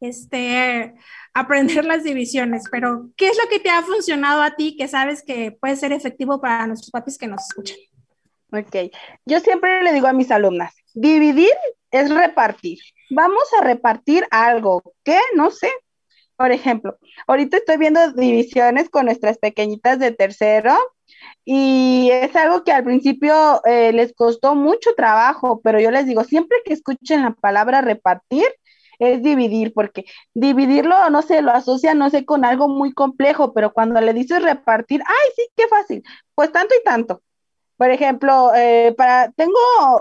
este, 0.00 0.96
aprender 1.32 1.84
las 1.84 2.02
divisiones, 2.02 2.64
pero 2.72 3.08
¿qué 3.16 3.28
es 3.28 3.38
lo 3.40 3.48
que 3.48 3.60
te 3.60 3.70
ha 3.70 3.82
funcionado 3.82 4.42
a 4.42 4.56
ti 4.56 4.76
que 4.76 4.88
sabes 4.88 5.22
que 5.22 5.52
puede 5.52 5.76
ser 5.76 5.92
efectivo 5.92 6.40
para 6.40 6.66
nuestros 6.66 6.90
papis 6.90 7.18
que 7.18 7.28
nos 7.28 7.42
escuchan? 7.48 7.76
Ok, 8.50 8.92
yo 9.26 9.38
siempre 9.38 9.80
le 9.84 9.92
digo 9.92 10.08
a 10.08 10.12
mis 10.12 10.32
alumnas, 10.32 10.74
dividir 10.92 11.54
es 11.92 12.10
repartir. 12.10 12.80
Vamos 13.10 13.44
a 13.60 13.62
repartir 13.62 14.26
algo, 14.32 14.82
¿qué? 15.04 15.20
No 15.36 15.52
sé, 15.52 15.70
por 16.38 16.52
ejemplo, 16.52 16.96
ahorita 17.26 17.58
estoy 17.58 17.78
viendo 17.78 18.12
divisiones 18.12 18.88
con 18.90 19.06
nuestras 19.06 19.38
pequeñitas 19.38 19.98
de 19.98 20.12
tercero 20.12 20.72
y 21.44 22.10
es 22.12 22.34
algo 22.36 22.64
que 22.64 22.72
al 22.72 22.84
principio 22.84 23.60
eh, 23.66 23.92
les 23.92 24.14
costó 24.14 24.54
mucho 24.54 24.90
trabajo, 24.96 25.60
pero 25.64 25.80
yo 25.80 25.90
les 25.90 26.06
digo, 26.06 26.24
siempre 26.24 26.58
que 26.64 26.74
escuchen 26.74 27.22
la 27.24 27.32
palabra 27.34 27.80
repartir, 27.80 28.46
es 29.00 29.22
dividir, 29.22 29.72
porque 29.74 30.04
dividirlo, 30.34 31.10
no 31.10 31.22
sé, 31.22 31.42
lo 31.42 31.52
asocia, 31.52 31.94
no 31.94 32.10
sé, 32.10 32.24
con 32.24 32.44
algo 32.44 32.68
muy 32.68 32.92
complejo, 32.92 33.52
pero 33.54 33.72
cuando 33.72 34.00
le 34.00 34.14
dices 34.14 34.42
repartir, 34.42 35.02
ay, 35.06 35.30
sí, 35.36 35.42
qué 35.56 35.68
fácil, 35.68 36.02
pues 36.34 36.52
tanto 36.52 36.74
y 36.80 36.84
tanto. 36.84 37.22
Por 37.78 37.90
ejemplo, 37.90 38.52
eh, 38.54 38.94
para, 38.96 39.32
tengo 39.32 39.58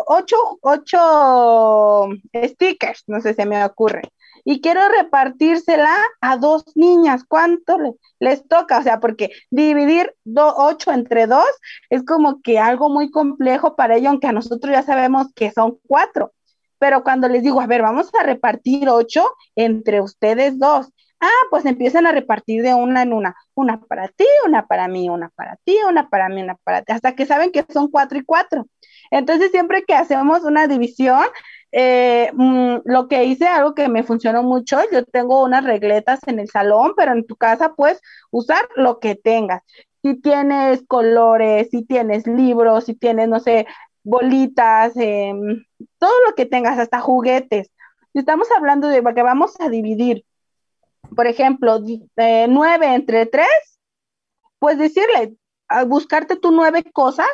ocho, 0.08 0.36
ocho 0.62 2.10
stickers, 2.44 3.04
no 3.08 3.22
sé, 3.22 3.34
se 3.34 3.46
me 3.46 3.64
ocurre 3.64 4.02
y 4.50 4.62
quiero 4.62 4.80
repartírsela 4.88 5.94
a 6.22 6.38
dos 6.38 6.64
niñas. 6.76 7.26
¿Cuánto 7.28 7.98
les 8.20 8.48
toca? 8.48 8.80
O 8.80 8.82
sea, 8.82 9.02
porque 9.02 9.32
dividir 9.52 10.16
ocho 10.34 10.94
entre 10.94 11.28
dos 11.28 11.50
es 11.90 12.06
como 12.06 12.42
que 12.42 12.58
algo 12.58 12.90
muy 12.90 13.12
complejo 13.12 13.76
para 13.76 13.98
ellos, 13.98 14.12
aunque 14.12 14.28
a 14.28 14.32
nosotros 14.32 14.74
ya 14.74 14.84
sabemos 14.84 15.28
que 15.36 15.52
son 15.52 15.78
cuatro. 15.86 16.32
Pero 16.80 17.04
cuando 17.04 17.28
les 17.28 17.44
digo, 17.44 17.60
a 17.60 17.68
ver, 17.68 17.82
vamos 17.82 18.10
a 18.18 18.24
repartir 18.24 18.88
ocho 18.88 19.30
entre 19.58 20.00
ustedes 20.00 20.58
dos. 20.58 20.94
Ah, 21.20 21.30
pues 21.50 21.66
empiezan 21.66 22.06
a 22.06 22.12
repartir 22.12 22.62
de 22.62 22.74
una 22.76 23.02
en 23.02 23.12
una. 23.14 23.36
Una 23.56 23.80
para 23.82 24.08
ti, 24.10 24.26
una 24.46 24.68
para 24.68 24.88
mí, 24.88 25.10
una 25.10 25.30
para 25.30 25.56
ti, 25.64 25.76
una 25.90 26.10
para 26.10 26.30
mí, 26.30 26.44
una 26.44 26.56
para 26.64 26.84
ti. 26.84 26.94
Hasta 26.94 27.16
que 27.16 27.26
saben 27.26 27.52
que 27.52 27.66
son 27.70 27.90
cuatro 27.90 28.20
y 28.20 28.24
cuatro. 28.24 28.68
Entonces, 29.10 29.50
siempre 29.52 29.84
que 29.84 29.96
hacemos 29.96 30.44
una 30.44 30.68
división, 30.68 31.24
eh, 31.72 32.30
mm, 32.34 32.78
lo 32.86 33.08
que 33.08 33.26
hice, 33.26 33.48
algo 33.48 33.74
que 33.74 33.90
me 33.90 34.04
funcionó 34.04 34.44
mucho, 34.44 34.80
yo 34.92 35.04
tengo 35.06 35.44
unas 35.44 35.64
regletas 35.64 36.20
en 36.28 36.40
el 36.40 36.50
salón, 36.50 36.94
pero 36.96 37.14
en 37.14 37.26
tu 37.26 37.36
casa 37.36 37.74
puedes 37.76 38.00
usar 38.32 38.68
lo 38.76 39.00
que 39.00 39.16
tengas. 39.16 39.64
Si 40.04 40.16
tienes 40.22 40.84
colores, 40.88 41.70
si 41.72 41.84
tienes 41.84 42.28
libros, 42.28 42.86
si 42.86 42.94
tienes, 42.96 43.28
no 43.28 43.40
sé, 43.40 43.66
bolitas, 44.04 44.94
em, 44.98 45.64
todo 45.98 46.12
lo 46.28 46.36
que 46.36 46.46
tengas, 46.46 46.78
hasta 46.80 47.00
juguetes. 47.02 47.72
Si 48.14 48.20
estamos 48.20 48.48
hablando 48.56 48.88
de 48.88 49.02
que 49.16 49.24
vamos 49.24 49.60
a 49.60 49.70
dividir, 49.70 50.24
por 51.16 51.28
ejemplo, 51.28 51.80
eh, 52.18 52.48
nueve 52.50 52.94
entre 52.94 53.26
tres, 53.26 53.80
pues 54.60 54.78
decirle, 54.78 55.36
buscarte 55.88 56.36
tú 56.36 56.52
nueve 56.52 56.84
cosas 56.92 57.28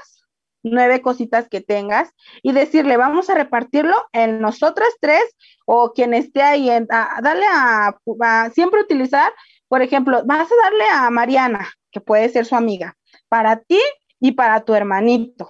nueve 0.63 1.01
cositas 1.01 1.47
que 1.49 1.61
tengas 1.61 2.09
y 2.41 2.53
decirle, 2.53 2.97
vamos 2.97 3.29
a 3.29 3.35
repartirlo 3.35 3.95
en 4.13 4.39
nosotras 4.39 4.89
tres 4.99 5.23
o 5.65 5.91
quien 5.91 6.13
esté 6.13 6.41
ahí, 6.41 6.69
en, 6.69 6.87
a, 6.89 7.19
darle 7.21 7.45
a, 7.51 8.49
siempre 8.53 8.81
utilizar, 8.81 9.31
por 9.67 9.81
ejemplo, 9.81 10.23
vas 10.25 10.49
a 10.51 10.55
darle 10.63 10.85
a 10.91 11.09
Mariana, 11.09 11.67
que 11.91 12.01
puede 12.01 12.29
ser 12.29 12.45
su 12.45 12.55
amiga, 12.55 12.95
para 13.27 13.59
ti 13.59 13.79
y 14.19 14.31
para 14.31 14.61
tu 14.61 14.73
hermanito. 14.73 15.49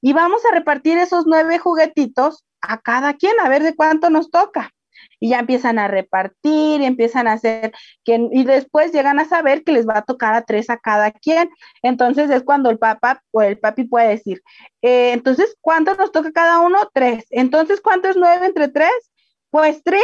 Y 0.00 0.12
vamos 0.12 0.42
a 0.46 0.54
repartir 0.54 0.96
esos 0.98 1.26
nueve 1.26 1.58
juguetitos 1.58 2.44
a 2.60 2.78
cada 2.78 3.14
quien, 3.14 3.34
a 3.40 3.48
ver 3.48 3.62
de 3.62 3.74
cuánto 3.74 4.10
nos 4.10 4.30
toca 4.30 4.72
y 5.20 5.30
ya 5.30 5.38
empiezan 5.40 5.78
a 5.78 5.88
repartir 5.88 6.80
y 6.80 6.84
empiezan 6.84 7.28
a 7.28 7.32
hacer 7.34 7.72
que, 8.04 8.28
y 8.32 8.44
después 8.44 8.92
llegan 8.92 9.18
a 9.18 9.24
saber 9.24 9.64
que 9.64 9.72
les 9.72 9.86
va 9.86 9.98
a 9.98 10.04
tocar 10.04 10.34
a 10.34 10.42
tres 10.42 10.70
a 10.70 10.76
cada 10.78 11.10
quien. 11.10 11.50
Entonces 11.82 12.30
es 12.30 12.42
cuando 12.42 12.70
el 12.70 12.78
papá 12.78 13.22
o 13.32 13.42
el 13.42 13.58
papi 13.58 13.84
puede 13.84 14.08
decir, 14.08 14.42
eh, 14.82 15.12
entonces, 15.12 15.56
¿cuánto 15.60 15.94
nos 15.94 16.12
toca 16.12 16.32
cada 16.32 16.60
uno? 16.60 16.78
Tres. 16.92 17.26
Entonces, 17.30 17.80
¿cuánto 17.80 18.08
es 18.08 18.16
nueve 18.16 18.46
entre 18.46 18.68
tres? 18.68 18.92
Pues 19.50 19.82
tres. 19.82 20.02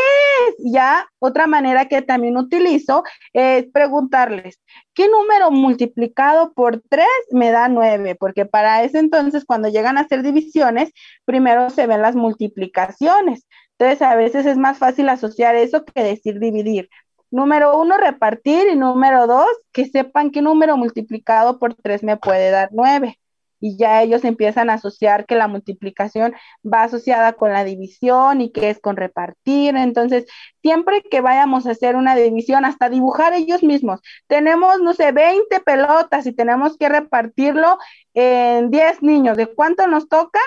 Ya 0.59 1.07
otra 1.19 1.47
manera 1.47 1.87
que 1.87 2.01
también 2.01 2.37
utilizo 2.37 3.03
es 3.33 3.67
preguntarles, 3.73 4.61
¿qué 4.95 5.09
número 5.09 5.51
multiplicado 5.51 6.53
por 6.55 6.83
tres 6.89 7.07
me 7.31 7.51
da 7.51 7.69
nueve? 7.69 8.17
Porque 8.19 8.47
para 8.47 8.83
ese 8.83 8.99
entonces, 8.99 9.45
cuando 9.45 9.69
llegan 9.69 9.99
a 9.99 10.03
hacer 10.03 10.23
divisiones, 10.23 10.91
primero 11.25 11.71
se 11.71 11.87
ven 11.87 12.03
las 12.03 12.17
multiplicaciones. 12.17 13.47
Entonces, 13.83 14.03
a 14.03 14.15
veces 14.15 14.47
es 14.47 14.57
más 14.57 14.79
fácil 14.79 15.09
asociar 15.09 15.57
eso 15.57 15.85
que 15.85 16.05
decir 16.05 16.39
dividir. 16.39 16.89
Número 17.33 17.77
uno, 17.77 17.97
repartir 17.97 18.69
y 18.73 18.77
número 18.77 19.27
dos, 19.27 19.49
que 19.73 19.87
sepan 19.87 20.31
qué 20.31 20.41
número 20.41 20.77
multiplicado 20.77 21.59
por 21.59 21.75
tres 21.75 22.05
me 22.05 22.17
puede 22.17 22.51
dar 22.51 22.69
nueve. 22.71 23.19
Y 23.59 23.77
ya 23.77 24.03
ellos 24.03 24.25
empiezan 24.25 24.71
a 24.71 24.75
asociar 24.75 25.27
que 25.27 25.35
la 25.35 25.49
multiplicación 25.49 26.33
va 26.65 26.85
asociada 26.85 27.33
con 27.33 27.53
la 27.53 27.65
división 27.65 28.41
y 28.41 28.53
que 28.53 28.71
es 28.71 28.79
con 28.79 28.97
repartir. 28.97 29.75
Entonces, 29.77 30.27
siempre 30.63 31.03
que 31.11 31.21
vayamos 31.21 31.67
a 31.67 31.73
hacer 31.73 31.97
una 31.97 32.15
división, 32.15 32.65
hasta 32.65 32.89
dibujar 32.89 33.35
ellos 33.35 33.65
mismos, 33.65 34.01
tenemos, 34.29 34.81
no 34.81 34.95
sé, 34.95 35.11
20 35.11 35.59
pelotas 35.59 36.27
y 36.27 36.33
tenemos 36.33 36.77
que 36.77 36.89
repartirlo 36.89 37.79
en 38.15 38.71
10 38.71 39.03
niños. 39.03 39.37
¿De 39.37 39.49
cuánto 39.49 39.89
nos 39.89 40.09
toca? 40.09 40.39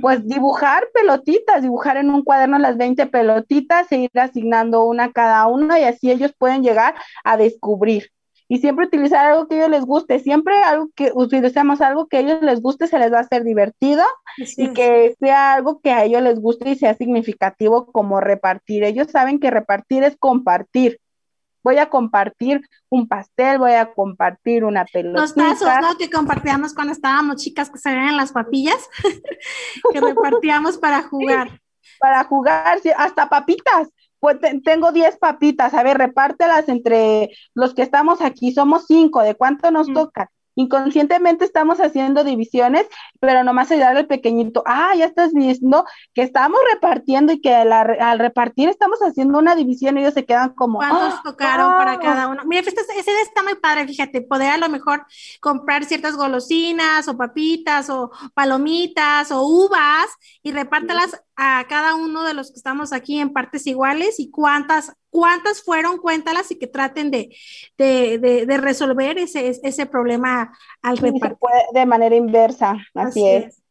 Pues 0.00 0.26
dibujar 0.26 0.84
pelotitas, 0.92 1.62
dibujar 1.62 1.96
en 1.96 2.10
un 2.10 2.22
cuaderno 2.22 2.58
las 2.58 2.76
20 2.76 3.06
pelotitas 3.06 3.90
e 3.92 3.98
ir 3.98 4.10
asignando 4.14 4.84
una 4.84 5.04
a 5.04 5.12
cada 5.12 5.46
uno 5.46 5.76
y 5.76 5.82
así 5.82 6.10
ellos 6.10 6.32
pueden 6.36 6.62
llegar 6.62 6.94
a 7.24 7.36
descubrir. 7.36 8.10
Y 8.48 8.58
siempre 8.58 8.84
utilizar 8.84 9.24
algo 9.24 9.48
que 9.48 9.54
a 9.54 9.58
ellos 9.58 9.70
les 9.70 9.84
guste, 9.86 10.18
siempre 10.18 10.54
algo 10.62 10.90
que 10.94 11.10
utilicemos 11.14 11.80
algo 11.80 12.06
que 12.06 12.18
a 12.18 12.20
ellos 12.20 12.42
les 12.42 12.60
guste, 12.60 12.86
se 12.86 12.98
les 12.98 13.10
va 13.10 13.18
a 13.18 13.22
hacer 13.22 13.44
divertido 13.44 14.02
y 14.36 14.74
que 14.74 15.14
sea 15.18 15.54
algo 15.54 15.80
que 15.80 15.90
a 15.90 16.04
ellos 16.04 16.20
les 16.20 16.38
guste 16.38 16.68
y 16.68 16.74
sea 16.76 16.94
significativo 16.94 17.86
como 17.86 18.20
repartir. 18.20 18.84
Ellos 18.84 19.08
saben 19.10 19.40
que 19.40 19.50
repartir 19.50 20.04
es 20.04 20.18
compartir 20.18 21.00
voy 21.62 21.78
a 21.78 21.88
compartir 21.88 22.60
un 22.88 23.08
pastel, 23.08 23.58
voy 23.58 23.72
a 23.72 23.92
compartir 23.92 24.64
una 24.64 24.84
pelota. 24.84 25.20
Los 25.20 25.34
tazos, 25.34 25.68
¿no? 25.80 25.96
Que 25.96 26.10
compartíamos 26.10 26.74
cuando 26.74 26.92
estábamos 26.92 27.36
chicas 27.36 27.70
que 27.70 27.78
se 27.78 27.90
veían 27.90 28.16
las 28.16 28.32
papillas, 28.32 28.88
que 29.92 30.00
repartíamos 30.00 30.78
para 30.78 31.02
jugar. 31.02 31.60
para 31.98 32.24
jugar, 32.24 32.80
hasta 32.96 33.28
papitas. 33.28 33.88
pues 34.18 34.38
tengo 34.64 34.92
10 34.92 35.16
papitas, 35.18 35.74
a 35.74 35.82
ver, 35.82 35.98
repártelas 35.98 36.68
entre 36.68 37.30
los 37.54 37.74
que 37.74 37.82
estamos 37.82 38.20
aquí, 38.20 38.52
somos 38.52 38.86
cinco, 38.86 39.22
¿de 39.22 39.34
cuánto 39.34 39.70
nos 39.70 39.92
toca? 39.92 40.30
Inconscientemente 40.54 41.44
estamos 41.44 41.78
haciendo 41.78 42.24
divisiones, 42.24 42.86
pero 43.20 43.44
nomás 43.44 43.70
ayudar 43.70 43.96
al 43.96 44.06
pequeñito, 44.06 44.62
ah, 44.66 44.94
ya 44.96 45.06
estás 45.06 45.32
viendo 45.32 45.84
que 46.14 46.22
estamos 46.22 46.58
repartiendo 46.72 47.32
y 47.32 47.40
que 47.40 47.54
al 47.54 48.18
repartir 48.18 48.68
estamos 48.68 48.98
haciendo 49.00 49.38
una 49.38 49.54
división 49.54 49.96
y 49.96 50.02
ellos 50.02 50.14
se 50.14 50.24
quedan 50.24 50.54
como... 50.54 50.78
¿Cuántos 50.78 51.14
¡Ah! 51.14 51.20
tocaron 51.24 51.72
para 51.72 51.98
cada 51.98 52.28
uno? 52.28 52.42
Mira, 52.44 52.62
ese 52.62 53.20
está 53.22 53.42
muy 53.42 53.54
padre, 53.54 53.86
fíjate, 53.86 54.22
poder 54.22 54.50
a 54.50 54.58
lo 54.58 54.68
mejor 54.68 55.06
comprar 55.40 55.84
ciertas 55.84 56.16
golosinas 56.16 57.08
o 57.08 57.16
papitas 57.16 57.88
o 57.90 58.10
palomitas 58.34 59.30
o 59.30 59.42
uvas 59.42 60.06
y 60.42 60.52
repártalas 60.52 61.22
a 61.36 61.64
cada 61.68 61.94
uno 61.94 62.24
de 62.24 62.34
los 62.34 62.50
que 62.50 62.56
estamos 62.56 62.92
aquí 62.92 63.18
en 63.18 63.32
partes 63.32 63.66
iguales 63.66 64.20
y 64.20 64.30
cuántas, 64.30 64.92
cuántas 65.12 65.62
fueron, 65.62 65.98
cuéntalas 65.98 66.50
y 66.50 66.58
que 66.58 66.66
traten 66.66 67.10
de, 67.10 67.36
de, 67.76 68.56
resolver 68.56 69.18
ese, 69.18 69.52
ese 69.62 69.86
problema 69.86 70.58
al 70.80 70.96
repartir. 70.96 71.38
de 71.72 71.86
manera 71.86 72.16
inversa, 72.16 72.78
así, 72.94 73.28
es. 73.28 73.62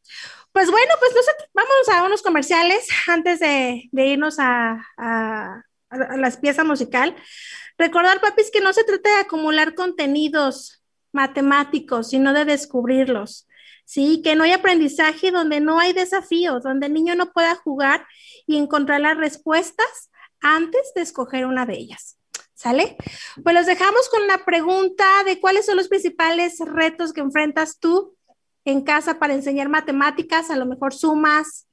Pues 0.54 0.70
bueno, 0.70 0.94
pues 1.00 1.12
nosotros 1.16 1.50
vamos 1.54 1.90
a 1.92 2.04
unos 2.04 2.22
comerciales 2.22 2.88
antes 3.08 3.40
de, 3.40 3.90
irnos 3.92 4.38
a, 4.40 4.86
a, 4.98 5.64
a 5.90 6.18
las 6.18 6.38
piezas 6.38 6.66
musical. 6.66 7.16
Recordar, 7.78 8.22
papis, 8.22 8.52
que 8.52 8.62
no 8.62 8.72
se 8.72 8.84
trata 8.84 9.10
de 9.10 9.22
acumular 9.22 9.74
contenidos 9.74 10.84
matemáticos, 11.12 12.10
sino 12.10 12.34
de 12.34 12.46
descubrirlos. 12.46 13.48
¿sí? 13.84 14.22
Que 14.24 14.36
no 14.36 14.44
hay 14.44 14.52
aprendizaje 14.52 15.32
donde 15.32 15.60
no 15.60 15.80
hay 15.80 15.94
desafíos, 15.94 16.64
donde 16.64 16.86
el 16.86 16.94
niño 16.94 17.16
no 17.16 17.34
pueda 17.34 17.56
jugar 17.56 18.06
y 18.46 18.58
encontrar 18.58 19.02
las 19.02 19.18
respuestas 19.18 20.11
antes 20.42 20.92
de 20.96 21.02
escoger 21.02 21.46
una 21.46 21.66
de 21.66 21.74
ellas. 21.76 22.18
¿Sale? 22.54 22.96
Pues 23.44 23.56
los 23.56 23.66
dejamos 23.66 24.08
con 24.10 24.28
la 24.28 24.46
pregunta 24.46 25.06
de 25.26 25.40
cuáles 25.40 25.66
son 25.66 25.78
los 25.78 25.88
principales 25.88 26.60
retos 26.60 27.12
que 27.12 27.22
enfrentas 27.22 27.80
tú 27.80 28.16
en 28.66 28.82
casa 28.82 29.18
para 29.18 29.34
enseñar 29.34 29.68
matemáticas, 29.68 30.52
a 30.52 30.56
lo 30.56 30.68
mejor 30.68 30.94
sumas, 30.94 31.68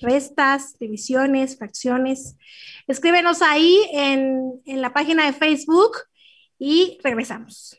restas, 0.00 0.78
divisiones, 0.78 1.56
fracciones. 1.56 2.36
Escríbenos 2.86 3.40
ahí 3.40 3.88
en, 3.92 4.60
en 4.66 4.82
la 4.82 4.92
página 4.92 5.24
de 5.24 5.32
Facebook 5.32 5.92
y 6.58 6.98
regresamos. 7.02 7.78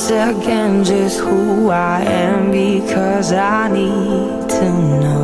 once 0.00 0.12
again 0.12 0.82
just 0.82 1.20
who 1.20 1.68
I 1.68 2.00
am 2.00 2.50
because 2.50 3.32
I 3.34 3.68
need 3.68 4.48
to 4.48 4.72
know. 4.72 5.19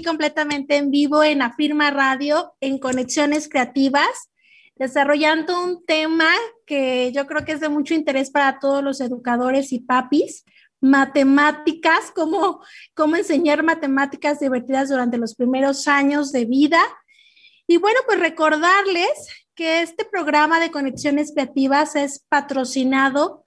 Completamente 0.00 0.76
en 0.76 0.90
vivo 0.90 1.22
en 1.24 1.42
Afirma 1.42 1.90
Radio, 1.90 2.54
en 2.60 2.78
Conexiones 2.78 3.48
Creativas, 3.48 4.30
desarrollando 4.76 5.62
un 5.62 5.84
tema 5.84 6.30
que 6.64 7.12
yo 7.12 7.26
creo 7.26 7.44
que 7.44 7.52
es 7.52 7.60
de 7.60 7.68
mucho 7.68 7.92
interés 7.92 8.30
para 8.30 8.58
todos 8.60 8.82
los 8.82 9.00
educadores 9.00 9.72
y 9.72 9.80
papis, 9.80 10.44
matemáticas, 10.80 12.10
cómo, 12.14 12.62
cómo 12.94 13.16
enseñar 13.16 13.62
matemáticas 13.62 14.40
divertidas 14.40 14.88
durante 14.88 15.18
los 15.18 15.34
primeros 15.34 15.86
años 15.88 16.32
de 16.32 16.44
vida. 16.44 16.80
Y 17.66 17.76
bueno, 17.76 18.00
pues 18.06 18.18
recordarles 18.18 19.10
que 19.54 19.82
este 19.82 20.04
programa 20.04 20.60
de 20.60 20.70
Conexiones 20.70 21.32
Creativas 21.34 21.96
es 21.96 22.24
patrocinado 22.28 23.41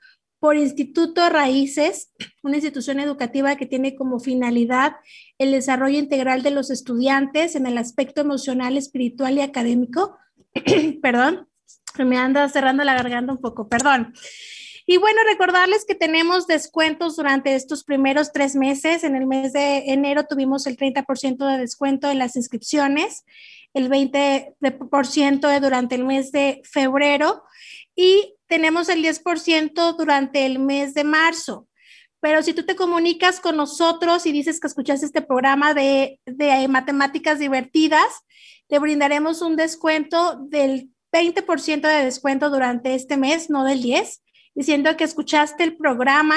por 0.46 0.58
Instituto 0.58 1.28
Raíces, 1.28 2.12
una 2.44 2.58
institución 2.58 3.00
educativa 3.00 3.56
que 3.56 3.66
tiene 3.66 3.96
como 3.96 4.20
finalidad 4.20 4.98
el 5.40 5.50
desarrollo 5.50 5.98
integral 5.98 6.44
de 6.44 6.52
los 6.52 6.70
estudiantes 6.70 7.56
en 7.56 7.66
el 7.66 7.80
aspecto 7.80 8.22
emocional, 8.22 8.78
espiritual 8.78 9.40
y 9.40 9.42
académico. 9.42 10.20
perdón, 11.02 11.50
me 11.98 12.18
anda 12.18 12.48
cerrando 12.48 12.84
la 12.84 12.94
garganta 12.94 13.34
un 13.34 13.42
poco, 13.42 13.68
perdón. 13.68 14.14
Y 14.86 14.98
bueno, 14.98 15.18
recordarles 15.28 15.84
que 15.84 15.96
tenemos 15.96 16.46
descuentos 16.46 17.16
durante 17.16 17.56
estos 17.56 17.84
primeros 17.84 18.32
tres 18.32 18.56
meses. 18.56 19.04
En 19.04 19.16
el 19.16 19.26
mes 19.26 19.52
de 19.52 19.86
enero 19.88 20.26
tuvimos 20.30 20.68
el 20.68 20.78
30% 20.78 21.38
de 21.38 21.58
descuento 21.58 22.12
en 22.12 22.20
las 22.20 22.36
inscripciones, 22.36 23.26
el 23.74 23.90
20% 23.90 25.60
durante 25.60 25.96
el 25.96 26.06
mes 26.06 26.32
de 26.32 26.62
febrero 26.64 27.42
y 27.96 28.36
tenemos 28.48 28.90
el 28.90 29.04
10% 29.04 29.96
durante 29.98 30.46
el 30.46 30.60
mes 30.60 30.94
de 30.94 31.04
marzo. 31.04 31.68
Pero 32.20 32.42
si 32.42 32.54
tú 32.54 32.66
te 32.66 32.76
comunicas 32.76 33.40
con 33.40 33.56
nosotros 33.56 34.26
y 34.26 34.32
dices 34.32 34.60
que 34.60 34.68
escuchaste 34.68 35.06
este 35.06 35.22
programa 35.22 35.74
de, 35.74 36.20
de 36.26 36.68
matemáticas 36.68 37.40
divertidas, 37.40 38.08
te 38.68 38.80
brindaremos 38.80 39.42
un 39.42 39.56
descuento 39.56 40.36
del 40.50 40.90
20% 41.14 41.82
de 41.82 42.04
descuento 42.04 42.50
durante 42.50 42.96
este 42.96 43.16
mes, 43.16 43.50
no 43.50 43.64
del 43.64 43.82
10, 43.82 44.24
diciendo 44.56 44.98
que 44.98 45.04
escuchaste 45.04 45.64
el 45.64 45.78
programa. 45.78 46.36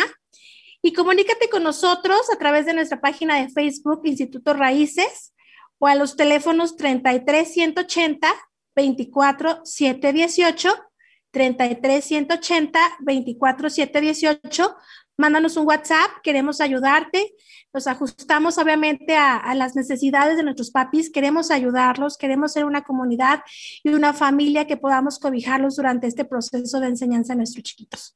Y 0.83 0.93
comunícate 0.93 1.49
con 1.49 1.65
nosotros 1.65 2.21
a 2.33 2.39
través 2.39 2.67
de 2.67 2.75
nuestra 2.75 3.01
página 3.01 3.41
de 3.41 3.49
Facebook, 3.49 4.03
Instituto 4.05 4.55
Raíces, 4.55 5.35
o 5.79 5.87
a 5.87 5.95
los 5.95 6.17
teléfonos 6.17 6.77
33 6.77 7.53
180 7.53 8.29
24 8.77 9.61
718 9.65 10.88
33 11.31 12.05
180 12.05 12.81
24 13.01 13.71
718. 13.71 14.77
Mándanos 15.17 15.57
un 15.57 15.67
WhatsApp, 15.67 16.11
queremos 16.23 16.61
ayudarte. 16.61 17.35
Nos 17.75 17.87
ajustamos 17.87 18.57
obviamente 18.57 19.17
a, 19.17 19.37
a, 19.37 19.55
las 19.55 19.75
necesidades 19.75 20.37
de 20.37 20.43
nuestros 20.43 20.71
papis, 20.71 21.11
queremos 21.11 21.51
ayudarlos, 21.51 22.17
queremos 22.17 22.53
ser 22.53 22.65
una 22.65 22.83
comunidad 22.83 23.43
y 23.83 23.91
una 23.91 24.15
familia 24.15 24.67
que 24.67 24.77
podamos 24.77 25.19
cobijarlos 25.19 25.77
durante 25.77 26.07
este 26.07 26.25
proceso 26.25 26.81
de 26.81 26.87
enseñanza 26.87 27.33
a 27.33 27.37
nuestros 27.37 27.65
chiquitos. 27.65 28.15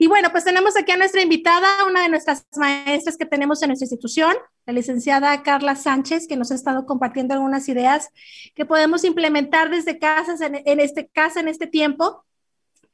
Y 0.00 0.06
bueno, 0.06 0.30
pues 0.30 0.44
tenemos 0.44 0.76
aquí 0.76 0.92
a 0.92 0.96
nuestra 0.96 1.22
invitada, 1.22 1.66
una 1.88 2.02
de 2.02 2.08
nuestras 2.08 2.46
maestras 2.56 3.16
que 3.16 3.26
tenemos 3.26 3.60
en 3.62 3.70
nuestra 3.70 3.84
institución, 3.84 4.36
la 4.64 4.72
licenciada 4.72 5.42
Carla 5.42 5.74
Sánchez, 5.74 6.28
que 6.28 6.36
nos 6.36 6.52
ha 6.52 6.54
estado 6.54 6.86
compartiendo 6.86 7.34
algunas 7.34 7.68
ideas 7.68 8.10
que 8.54 8.64
podemos 8.64 9.02
implementar 9.02 9.70
desde 9.70 9.98
casas 9.98 10.40
en, 10.40 10.62
en 10.64 10.78
este 10.78 11.08
casa 11.08 11.40
en 11.40 11.48
este 11.48 11.66
tiempo 11.66 12.24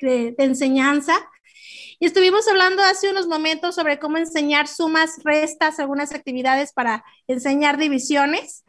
de, 0.01 0.35
enseñanza. 0.39 1.15
Y 1.99 2.07
estuvimos 2.07 2.47
hablando 2.49 2.83
hace 2.83 3.11
unos 3.11 3.27
momentos 3.27 3.75
sobre 3.75 3.99
cómo 3.99 4.17
enseñar 4.17 4.69
sumas, 4.69 5.23
restas, 5.25 5.79
algunas 5.79 6.13
actividades 6.13 6.73
para 6.73 7.05
enseñar 7.27 7.79
divisiones. 7.79 8.65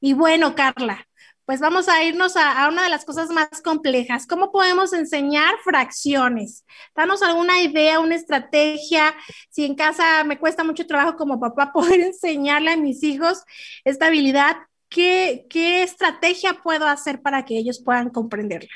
Y 0.00 0.14
bueno, 0.14 0.54
Carla, 0.54 1.06
pues 1.44 1.60
vamos 1.60 1.88
a 1.88 2.04
irnos 2.04 2.36
a, 2.36 2.64
a, 2.64 2.68
una 2.68 2.84
de 2.84 2.90
las 2.90 3.04
cosas 3.04 3.28
más 3.30 3.60
complejas. 3.62 4.26
¿Cómo 4.26 4.52
podemos 4.52 4.92
enseñar 4.92 5.52
fracciones? 5.64 6.64
Danos 6.94 7.22
alguna 7.22 7.60
idea, 7.60 7.98
una 8.00 8.14
estrategia. 8.14 9.14
Si 9.50 9.64
en 9.64 9.74
casa 9.74 10.24
me 10.24 10.38
cuesta 10.38 10.64
mucho 10.64 10.86
trabajo 10.86 11.16
como 11.16 11.40
papá 11.40 11.72
poder 11.74 12.00
enseñarle 12.00 12.70
a 12.70 12.76
mis 12.76 13.02
hijos 13.02 13.42
esta 13.84 14.06
habilidad, 14.06 14.56
¿qué, 14.88 15.46
qué 15.50 15.82
estrategia 15.82 16.60
puedo 16.62 16.86
hacer 16.86 17.20
para 17.20 17.44
que 17.44 17.58
ellos 17.58 17.82
puedan 17.82 18.10
comprenderla? 18.10 18.70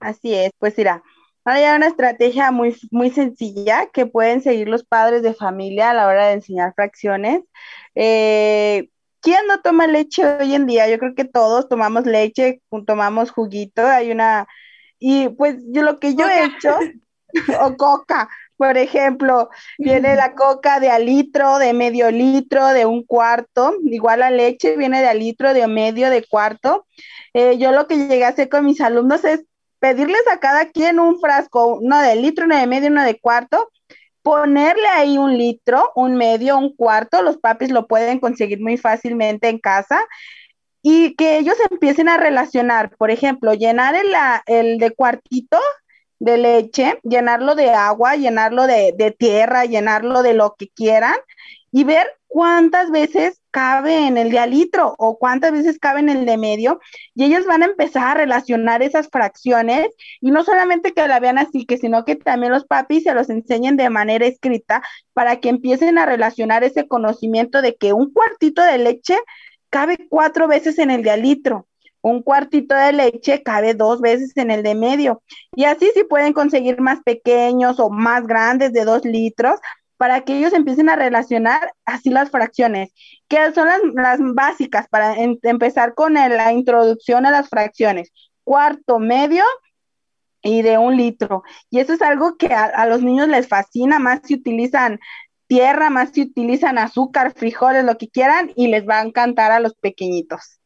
Así 0.00 0.34
es, 0.34 0.50
pues 0.58 0.76
mira, 0.78 1.02
hay 1.44 1.64
una 1.76 1.88
estrategia 1.88 2.50
muy, 2.50 2.76
muy 2.90 3.10
sencilla 3.10 3.88
que 3.92 4.06
pueden 4.06 4.42
seguir 4.42 4.68
los 4.68 4.84
padres 4.84 5.22
de 5.22 5.34
familia 5.34 5.90
a 5.90 5.94
la 5.94 6.06
hora 6.06 6.26
de 6.26 6.34
enseñar 6.34 6.74
fracciones. 6.74 7.42
Eh, 7.94 8.88
¿Quién 9.20 9.46
no 9.46 9.60
toma 9.60 9.86
leche 9.86 10.24
hoy 10.24 10.54
en 10.54 10.66
día? 10.66 10.88
Yo 10.88 10.98
creo 10.98 11.14
que 11.14 11.24
todos 11.24 11.68
tomamos 11.68 12.06
leche, 12.06 12.62
tomamos 12.86 13.30
juguito, 13.30 13.86
hay 13.86 14.10
una... 14.10 14.46
Y 14.98 15.28
pues 15.30 15.56
yo 15.68 15.82
lo 15.82 15.98
que 15.98 16.14
yo 16.14 16.26
he 16.28 16.44
hecho, 16.44 16.78
o 17.60 17.76
coca, 17.76 18.28
por 18.56 18.76
ejemplo, 18.76 19.50
viene 19.78 20.16
la 20.16 20.34
coca 20.36 20.80
de 20.80 20.90
al 20.90 21.06
litro, 21.06 21.58
de 21.58 21.72
medio 21.72 22.10
litro, 22.10 22.68
de 22.68 22.86
un 22.86 23.04
cuarto, 23.04 23.74
igual 23.84 24.20
la 24.20 24.30
leche 24.30 24.76
viene 24.76 25.00
de 25.00 25.08
al 25.08 25.18
litro, 25.18 25.54
de 25.54 25.66
medio, 25.66 26.10
de 26.10 26.24
cuarto. 26.26 26.86
Eh, 27.32 27.58
yo 27.58 27.72
lo 27.72 27.86
que 27.86 27.96
llegué 27.96 28.24
a 28.24 28.28
hacer 28.28 28.48
con 28.48 28.64
mis 28.66 28.80
alumnos 28.80 29.24
es 29.24 29.44
pedirles 29.80 30.22
a 30.30 30.38
cada 30.38 30.66
quien 30.66 31.00
un 31.00 31.18
frasco, 31.18 31.78
uno 31.78 32.00
de 32.00 32.16
litro, 32.16 32.44
uno 32.44 32.56
de 32.56 32.66
medio, 32.66 32.90
uno 32.90 33.02
de 33.02 33.18
cuarto, 33.18 33.70
ponerle 34.22 34.86
ahí 34.86 35.18
un 35.18 35.36
litro, 35.36 35.90
un 35.96 36.16
medio, 36.16 36.58
un 36.58 36.74
cuarto, 36.76 37.22
los 37.22 37.38
papis 37.38 37.70
lo 37.70 37.86
pueden 37.86 38.20
conseguir 38.20 38.60
muy 38.60 38.76
fácilmente 38.76 39.48
en 39.48 39.58
casa 39.58 40.00
y 40.82 41.14
que 41.16 41.38
ellos 41.38 41.56
empiecen 41.70 42.08
a 42.08 42.18
relacionar, 42.18 42.94
por 42.96 43.10
ejemplo, 43.10 43.54
llenar 43.54 43.94
el, 43.94 44.12
el 44.46 44.78
de 44.78 44.90
cuartito 44.92 45.58
de 46.18 46.36
leche, 46.38 46.98
llenarlo 47.02 47.54
de 47.54 47.70
agua, 47.70 48.16
llenarlo 48.16 48.66
de, 48.66 48.94
de 48.96 49.10
tierra, 49.10 49.64
llenarlo 49.64 50.22
de 50.22 50.34
lo 50.34 50.54
que 50.58 50.68
quieran 50.68 51.16
y 51.72 51.84
ver 51.84 52.06
cuántas 52.28 52.90
veces 52.90 53.39
cabe 53.50 54.06
en 54.06 54.16
el 54.18 54.30
de 54.30 54.38
al 54.38 54.52
o 54.98 55.18
cuántas 55.18 55.52
veces 55.52 55.78
cabe 55.78 56.00
en 56.00 56.08
el 56.08 56.26
de 56.26 56.36
medio 56.36 56.80
y 57.14 57.24
ellos 57.24 57.46
van 57.46 57.62
a 57.62 57.66
empezar 57.66 58.08
a 58.08 58.14
relacionar 58.14 58.82
esas 58.82 59.08
fracciones 59.08 59.88
y 60.20 60.30
no 60.30 60.44
solamente 60.44 60.92
que 60.92 61.06
la 61.08 61.20
vean 61.20 61.38
así, 61.38 61.66
que 61.66 61.78
sino 61.78 62.04
que 62.04 62.16
también 62.16 62.52
los 62.52 62.64
papis 62.64 63.04
se 63.04 63.14
los 63.14 63.30
enseñen 63.30 63.76
de 63.76 63.90
manera 63.90 64.26
escrita 64.26 64.82
para 65.12 65.40
que 65.40 65.48
empiecen 65.48 65.98
a 65.98 66.06
relacionar 66.06 66.64
ese 66.64 66.86
conocimiento 66.88 67.62
de 67.62 67.76
que 67.76 67.92
un 67.92 68.12
cuartito 68.12 68.62
de 68.62 68.78
leche 68.78 69.16
cabe 69.70 70.06
cuatro 70.08 70.48
veces 70.48 70.78
en 70.78 70.90
el 70.90 71.02
de. 71.02 71.66
Un 72.02 72.22
cuartito 72.22 72.74
de 72.74 72.92
leche 72.92 73.42
cabe 73.42 73.74
dos 73.74 74.00
veces 74.00 74.34
en 74.36 74.50
el 74.50 74.62
de 74.62 74.74
medio. 74.74 75.22
Y 75.54 75.64
así 75.64 75.90
sí 75.94 76.04
pueden 76.04 76.32
conseguir 76.32 76.80
más 76.80 77.00
pequeños 77.02 77.78
o 77.78 77.90
más 77.90 78.26
grandes 78.26 78.72
de 78.72 78.84
dos 78.84 79.04
litros 79.04 79.60
para 80.00 80.22
que 80.22 80.38
ellos 80.38 80.54
empiecen 80.54 80.88
a 80.88 80.96
relacionar 80.96 81.74
así 81.84 82.08
las 82.08 82.30
fracciones, 82.30 82.90
que 83.28 83.52
son 83.52 83.68
las, 83.94 84.18
básicas 84.18 84.88
para 84.88 85.14
en, 85.14 85.38
empezar 85.42 85.94
con 85.94 86.14
la 86.14 86.54
introducción 86.54 87.26
a 87.26 87.30
las 87.30 87.50
fracciones. 87.50 88.10
Cuarto, 88.42 88.98
medio 88.98 89.44
y 90.40 90.62
de 90.62 90.78
un 90.78 90.96
litro. 90.96 91.42
Y 91.68 91.80
eso 91.80 91.92
es 91.92 92.00
algo 92.00 92.38
que 92.38 92.46
a, 92.46 92.64
a 92.64 92.86
los 92.86 93.02
niños 93.02 93.28
les 93.28 93.46
fascina, 93.46 93.98
más 93.98 94.20
si 94.24 94.36
utilizan 94.36 95.00
tierra, 95.46 95.90
más 95.90 96.12
si 96.14 96.22
utilizan 96.22 96.78
azúcar, 96.78 97.34
frijoles, 97.36 97.84
lo 97.84 97.98
que 97.98 98.08
quieran, 98.08 98.52
y 98.56 98.68
les 98.68 98.88
va 98.88 99.00
a 99.00 99.02
encantar 99.02 99.52
a 99.52 99.60
los 99.60 99.74
pequeñitos. 99.74 100.60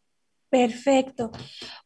Perfecto. 0.49 1.33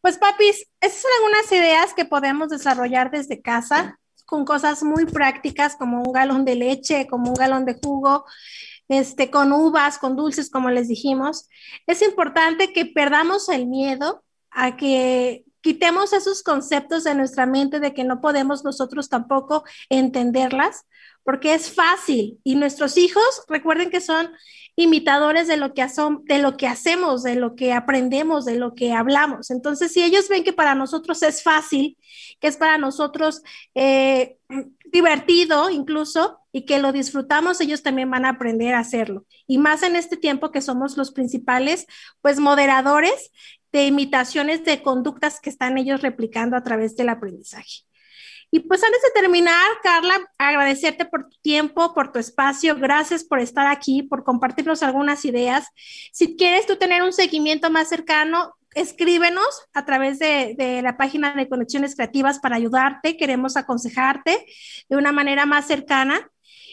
Pues 0.02 0.18
papis, 0.18 0.66
esas 0.82 1.00
son 1.00 1.10
algunas 1.16 1.50
ideas 1.50 1.94
que 1.94 2.04
podemos 2.04 2.50
desarrollar 2.50 3.10
desde 3.10 3.40
casa 3.40 3.97
con 4.28 4.44
cosas 4.44 4.82
muy 4.82 5.06
prácticas 5.06 5.74
como 5.74 6.02
un 6.02 6.12
galón 6.12 6.44
de 6.44 6.54
leche, 6.54 7.06
como 7.06 7.30
un 7.30 7.34
galón 7.34 7.64
de 7.64 7.78
jugo, 7.82 8.26
este, 8.86 9.30
con 9.30 9.54
uvas, 9.54 9.96
con 9.98 10.16
dulces, 10.16 10.50
como 10.50 10.68
les 10.68 10.86
dijimos. 10.86 11.48
Es 11.86 12.02
importante 12.02 12.74
que 12.74 12.84
perdamos 12.84 13.48
el 13.48 13.66
miedo 13.66 14.22
a 14.50 14.76
que 14.76 15.44
quitemos 15.62 16.12
esos 16.12 16.42
conceptos 16.42 17.04
de 17.04 17.14
nuestra 17.14 17.46
mente 17.46 17.80
de 17.80 17.94
que 17.94 18.04
no 18.04 18.20
podemos 18.20 18.64
nosotros 18.64 19.08
tampoco 19.08 19.64
entenderlas, 19.88 20.84
porque 21.28 21.52
es 21.52 21.70
fácil 21.70 22.40
y 22.42 22.54
nuestros 22.54 22.96
hijos, 22.96 23.42
recuerden 23.48 23.90
que 23.90 24.00
son 24.00 24.30
imitadores 24.76 25.46
de 25.46 25.58
lo 25.58 25.74
que, 25.74 25.86
de 26.24 26.38
lo 26.38 26.56
que 26.56 26.66
hacemos, 26.66 27.22
de 27.22 27.34
lo 27.34 27.54
que 27.54 27.74
aprendemos, 27.74 28.46
de 28.46 28.56
lo 28.56 28.74
que 28.74 28.94
hablamos. 28.94 29.50
Entonces, 29.50 29.92
si 29.92 30.02
ellos 30.02 30.30
ven 30.30 30.42
que 30.42 30.54
para 30.54 30.74
nosotros 30.74 31.22
es 31.22 31.42
fácil, 31.42 31.98
que 32.40 32.48
es 32.48 32.56
para 32.56 32.78
nosotros 32.78 33.42
eh, 33.74 34.38
divertido 34.90 35.68
incluso 35.68 36.38
y 36.50 36.64
que 36.64 36.78
lo 36.78 36.92
disfrutamos, 36.92 37.60
ellos 37.60 37.82
también 37.82 38.10
van 38.10 38.24
a 38.24 38.30
aprender 38.30 38.74
a 38.74 38.78
hacerlo. 38.78 39.26
Y 39.46 39.58
más 39.58 39.82
en 39.82 39.96
este 39.96 40.16
tiempo 40.16 40.50
que 40.50 40.62
somos 40.62 40.96
los 40.96 41.12
principales, 41.12 41.84
pues 42.22 42.40
moderadores 42.40 43.30
de 43.70 43.84
imitaciones 43.84 44.64
de 44.64 44.80
conductas 44.80 45.40
que 45.40 45.50
están 45.50 45.76
ellos 45.76 46.00
replicando 46.00 46.56
a 46.56 46.62
través 46.62 46.96
del 46.96 47.10
aprendizaje. 47.10 47.82
Y 48.50 48.60
pues 48.60 48.82
antes 48.82 49.02
de 49.02 49.20
terminar, 49.20 49.66
Carla, 49.82 50.20
agradecerte 50.38 51.04
por 51.04 51.28
tu 51.28 51.36
tiempo, 51.42 51.92
por 51.92 52.12
tu 52.12 52.18
espacio. 52.18 52.76
Gracias 52.76 53.22
por 53.22 53.40
estar 53.40 53.66
aquí, 53.66 54.02
por 54.02 54.24
compartirnos 54.24 54.82
algunas 54.82 55.24
ideas. 55.26 55.66
Si 56.12 56.36
quieres 56.36 56.66
tú 56.66 56.76
tener 56.76 57.02
un 57.02 57.12
seguimiento 57.12 57.70
más 57.70 57.88
cercano, 57.88 58.54
escríbenos 58.74 59.46
a 59.74 59.84
través 59.84 60.18
de, 60.18 60.80
la 60.82 60.96
página 60.96 61.34
de 61.34 61.48
Conexiones 61.48 61.94
Creativas 61.94 62.38
para 62.38 62.56
ayudarte. 62.56 63.18
Queremos 63.18 63.56
aconsejarte 63.56 64.46
de 64.88 64.96
una 64.96 65.12
manera 65.12 65.44
más 65.44 65.66
cercana. 65.66 66.30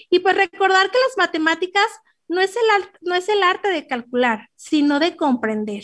Y 0.10 0.20
pues 0.20 0.36
recordar 0.36 0.92
que 0.92 1.00
las 1.00 1.18
matemáticas 1.18 1.88
no 2.28 2.40
es 2.40 2.56
el, 2.56 2.64
no 3.02 3.16
es 3.16 3.28
el 3.28 3.44
arte 3.44 3.70
de 3.70 3.88
calcular, 3.88 4.50
sino 4.56 5.00
de 5.00 5.18
comprender. 5.18 5.84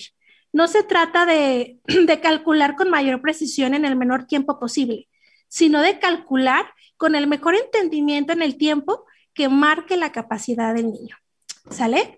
No 0.54 0.68
se 0.68 0.84
trata 0.84 1.26
de, 1.26 1.80
de 1.86 2.20
calcular 2.22 2.76
con 2.76 2.90
mayor 2.90 3.22
precisión 3.22 3.74
en 3.74 3.84
el 3.84 3.96
menor 3.96 4.26
tiempo 4.26 4.60
posible, 4.60 5.10
sino 5.52 5.82
de 5.82 6.00
calcular 6.00 6.74
con 6.96 7.14
el 7.14 7.28
mejor 7.28 7.56
entendimiento 7.56 8.32
en 8.32 8.42
el 8.42 8.58
tiempo 8.58 9.06
que 9.34 9.50
marque 9.50 9.98
la 9.98 10.14
capacidad 10.14 10.74
del 10.74 10.94
niño. 10.94 11.18
¿Sale? 11.70 12.18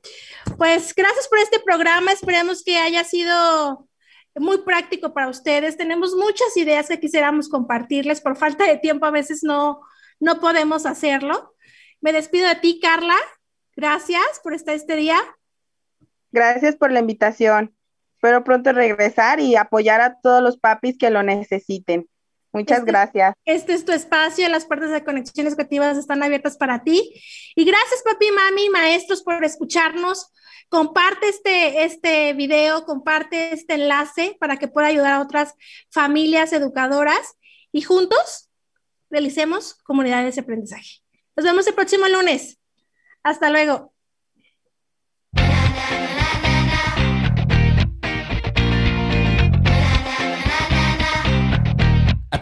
Pues 0.57 0.93
gracias 0.93 1.27
por 1.27 1.39
este 1.39 1.59
programa. 1.59 2.11
Esperemos 2.11 2.63
que 2.63 2.77
haya 2.77 3.03
sido 3.03 3.89
muy 4.35 4.59
práctico 4.59 5.15
para 5.15 5.29
ustedes. 5.29 5.77
Tenemos 5.77 6.13
muchas 6.13 6.55
ideas 6.57 6.87
que 6.87 6.99
quisiéramos 6.99 7.49
compartirles. 7.49 8.21
Por 8.21 8.37
falta 8.37 8.65
de 8.65 8.77
tiempo 8.77 9.07
a 9.07 9.11
veces 9.11 9.43
no, 9.43 9.81
no 10.19 10.39
podemos 10.39 10.85
hacerlo. 10.85 11.55
Me 11.99 12.13
despido 12.13 12.47
de 12.47 12.55
ti, 12.55 12.79
Carla. 12.79 13.17
Gracias 13.75 14.23
por 14.43 14.53
estar 14.53 14.75
este 14.75 14.95
día. 14.95 15.17
Gracias 16.31 16.75
por 16.75 16.91
la 16.91 16.99
invitación. 16.99 17.75
Espero 18.13 18.43
pronto 18.43 18.73
regresar 18.73 19.39
y 19.39 19.55
apoyar 19.55 20.01
a 20.01 20.19
todos 20.21 20.43
los 20.43 20.57
papis 20.57 20.99
que 20.99 21.09
lo 21.09 21.23
necesiten. 21.23 22.07
Muchas 22.53 22.79
este, 22.79 22.91
gracias. 22.91 23.35
Este 23.45 23.73
es 23.73 23.83
tu 23.83 23.91
espacio, 23.91 24.47
las 24.47 24.65
puertas 24.65 24.91
de 24.91 25.03
conexiones 25.03 25.55
creativas 25.55 25.97
están 25.97 26.21
abiertas 26.21 26.55
para 26.55 26.83
ti. 26.83 27.11
Y 27.55 27.65
gracias, 27.65 28.03
papi, 28.03 28.31
mami, 28.31 28.69
maestros, 28.69 29.23
por 29.23 29.43
escucharnos. 29.43 30.31
Comparte 30.69 31.29
este, 31.29 31.83
este 31.83 32.33
video, 32.33 32.85
comparte 32.85 33.53
este 33.53 33.73
enlace 33.73 34.37
para 34.39 34.57
que 34.57 34.67
pueda 34.67 34.87
ayudar 34.87 35.13
a 35.13 35.21
otras 35.21 35.55
familias 35.89 36.53
educadoras 36.53 37.37
y 37.71 37.81
juntos 37.81 38.49
realicemos 39.09 39.75
comunidades 39.83 40.35
de 40.35 40.41
aprendizaje. 40.41 41.01
Nos 41.35 41.45
vemos 41.45 41.67
el 41.67 41.73
próximo 41.73 42.07
lunes. 42.07 42.59
Hasta 43.23 43.49
luego. 43.49 43.92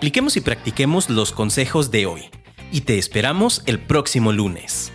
Apliquemos 0.01 0.35
y 0.35 0.41
practiquemos 0.41 1.11
los 1.11 1.31
consejos 1.31 1.91
de 1.91 2.07
hoy 2.07 2.23
y 2.71 2.81
te 2.81 2.97
esperamos 2.97 3.61
el 3.67 3.77
próximo 3.77 4.31
lunes. 4.31 4.91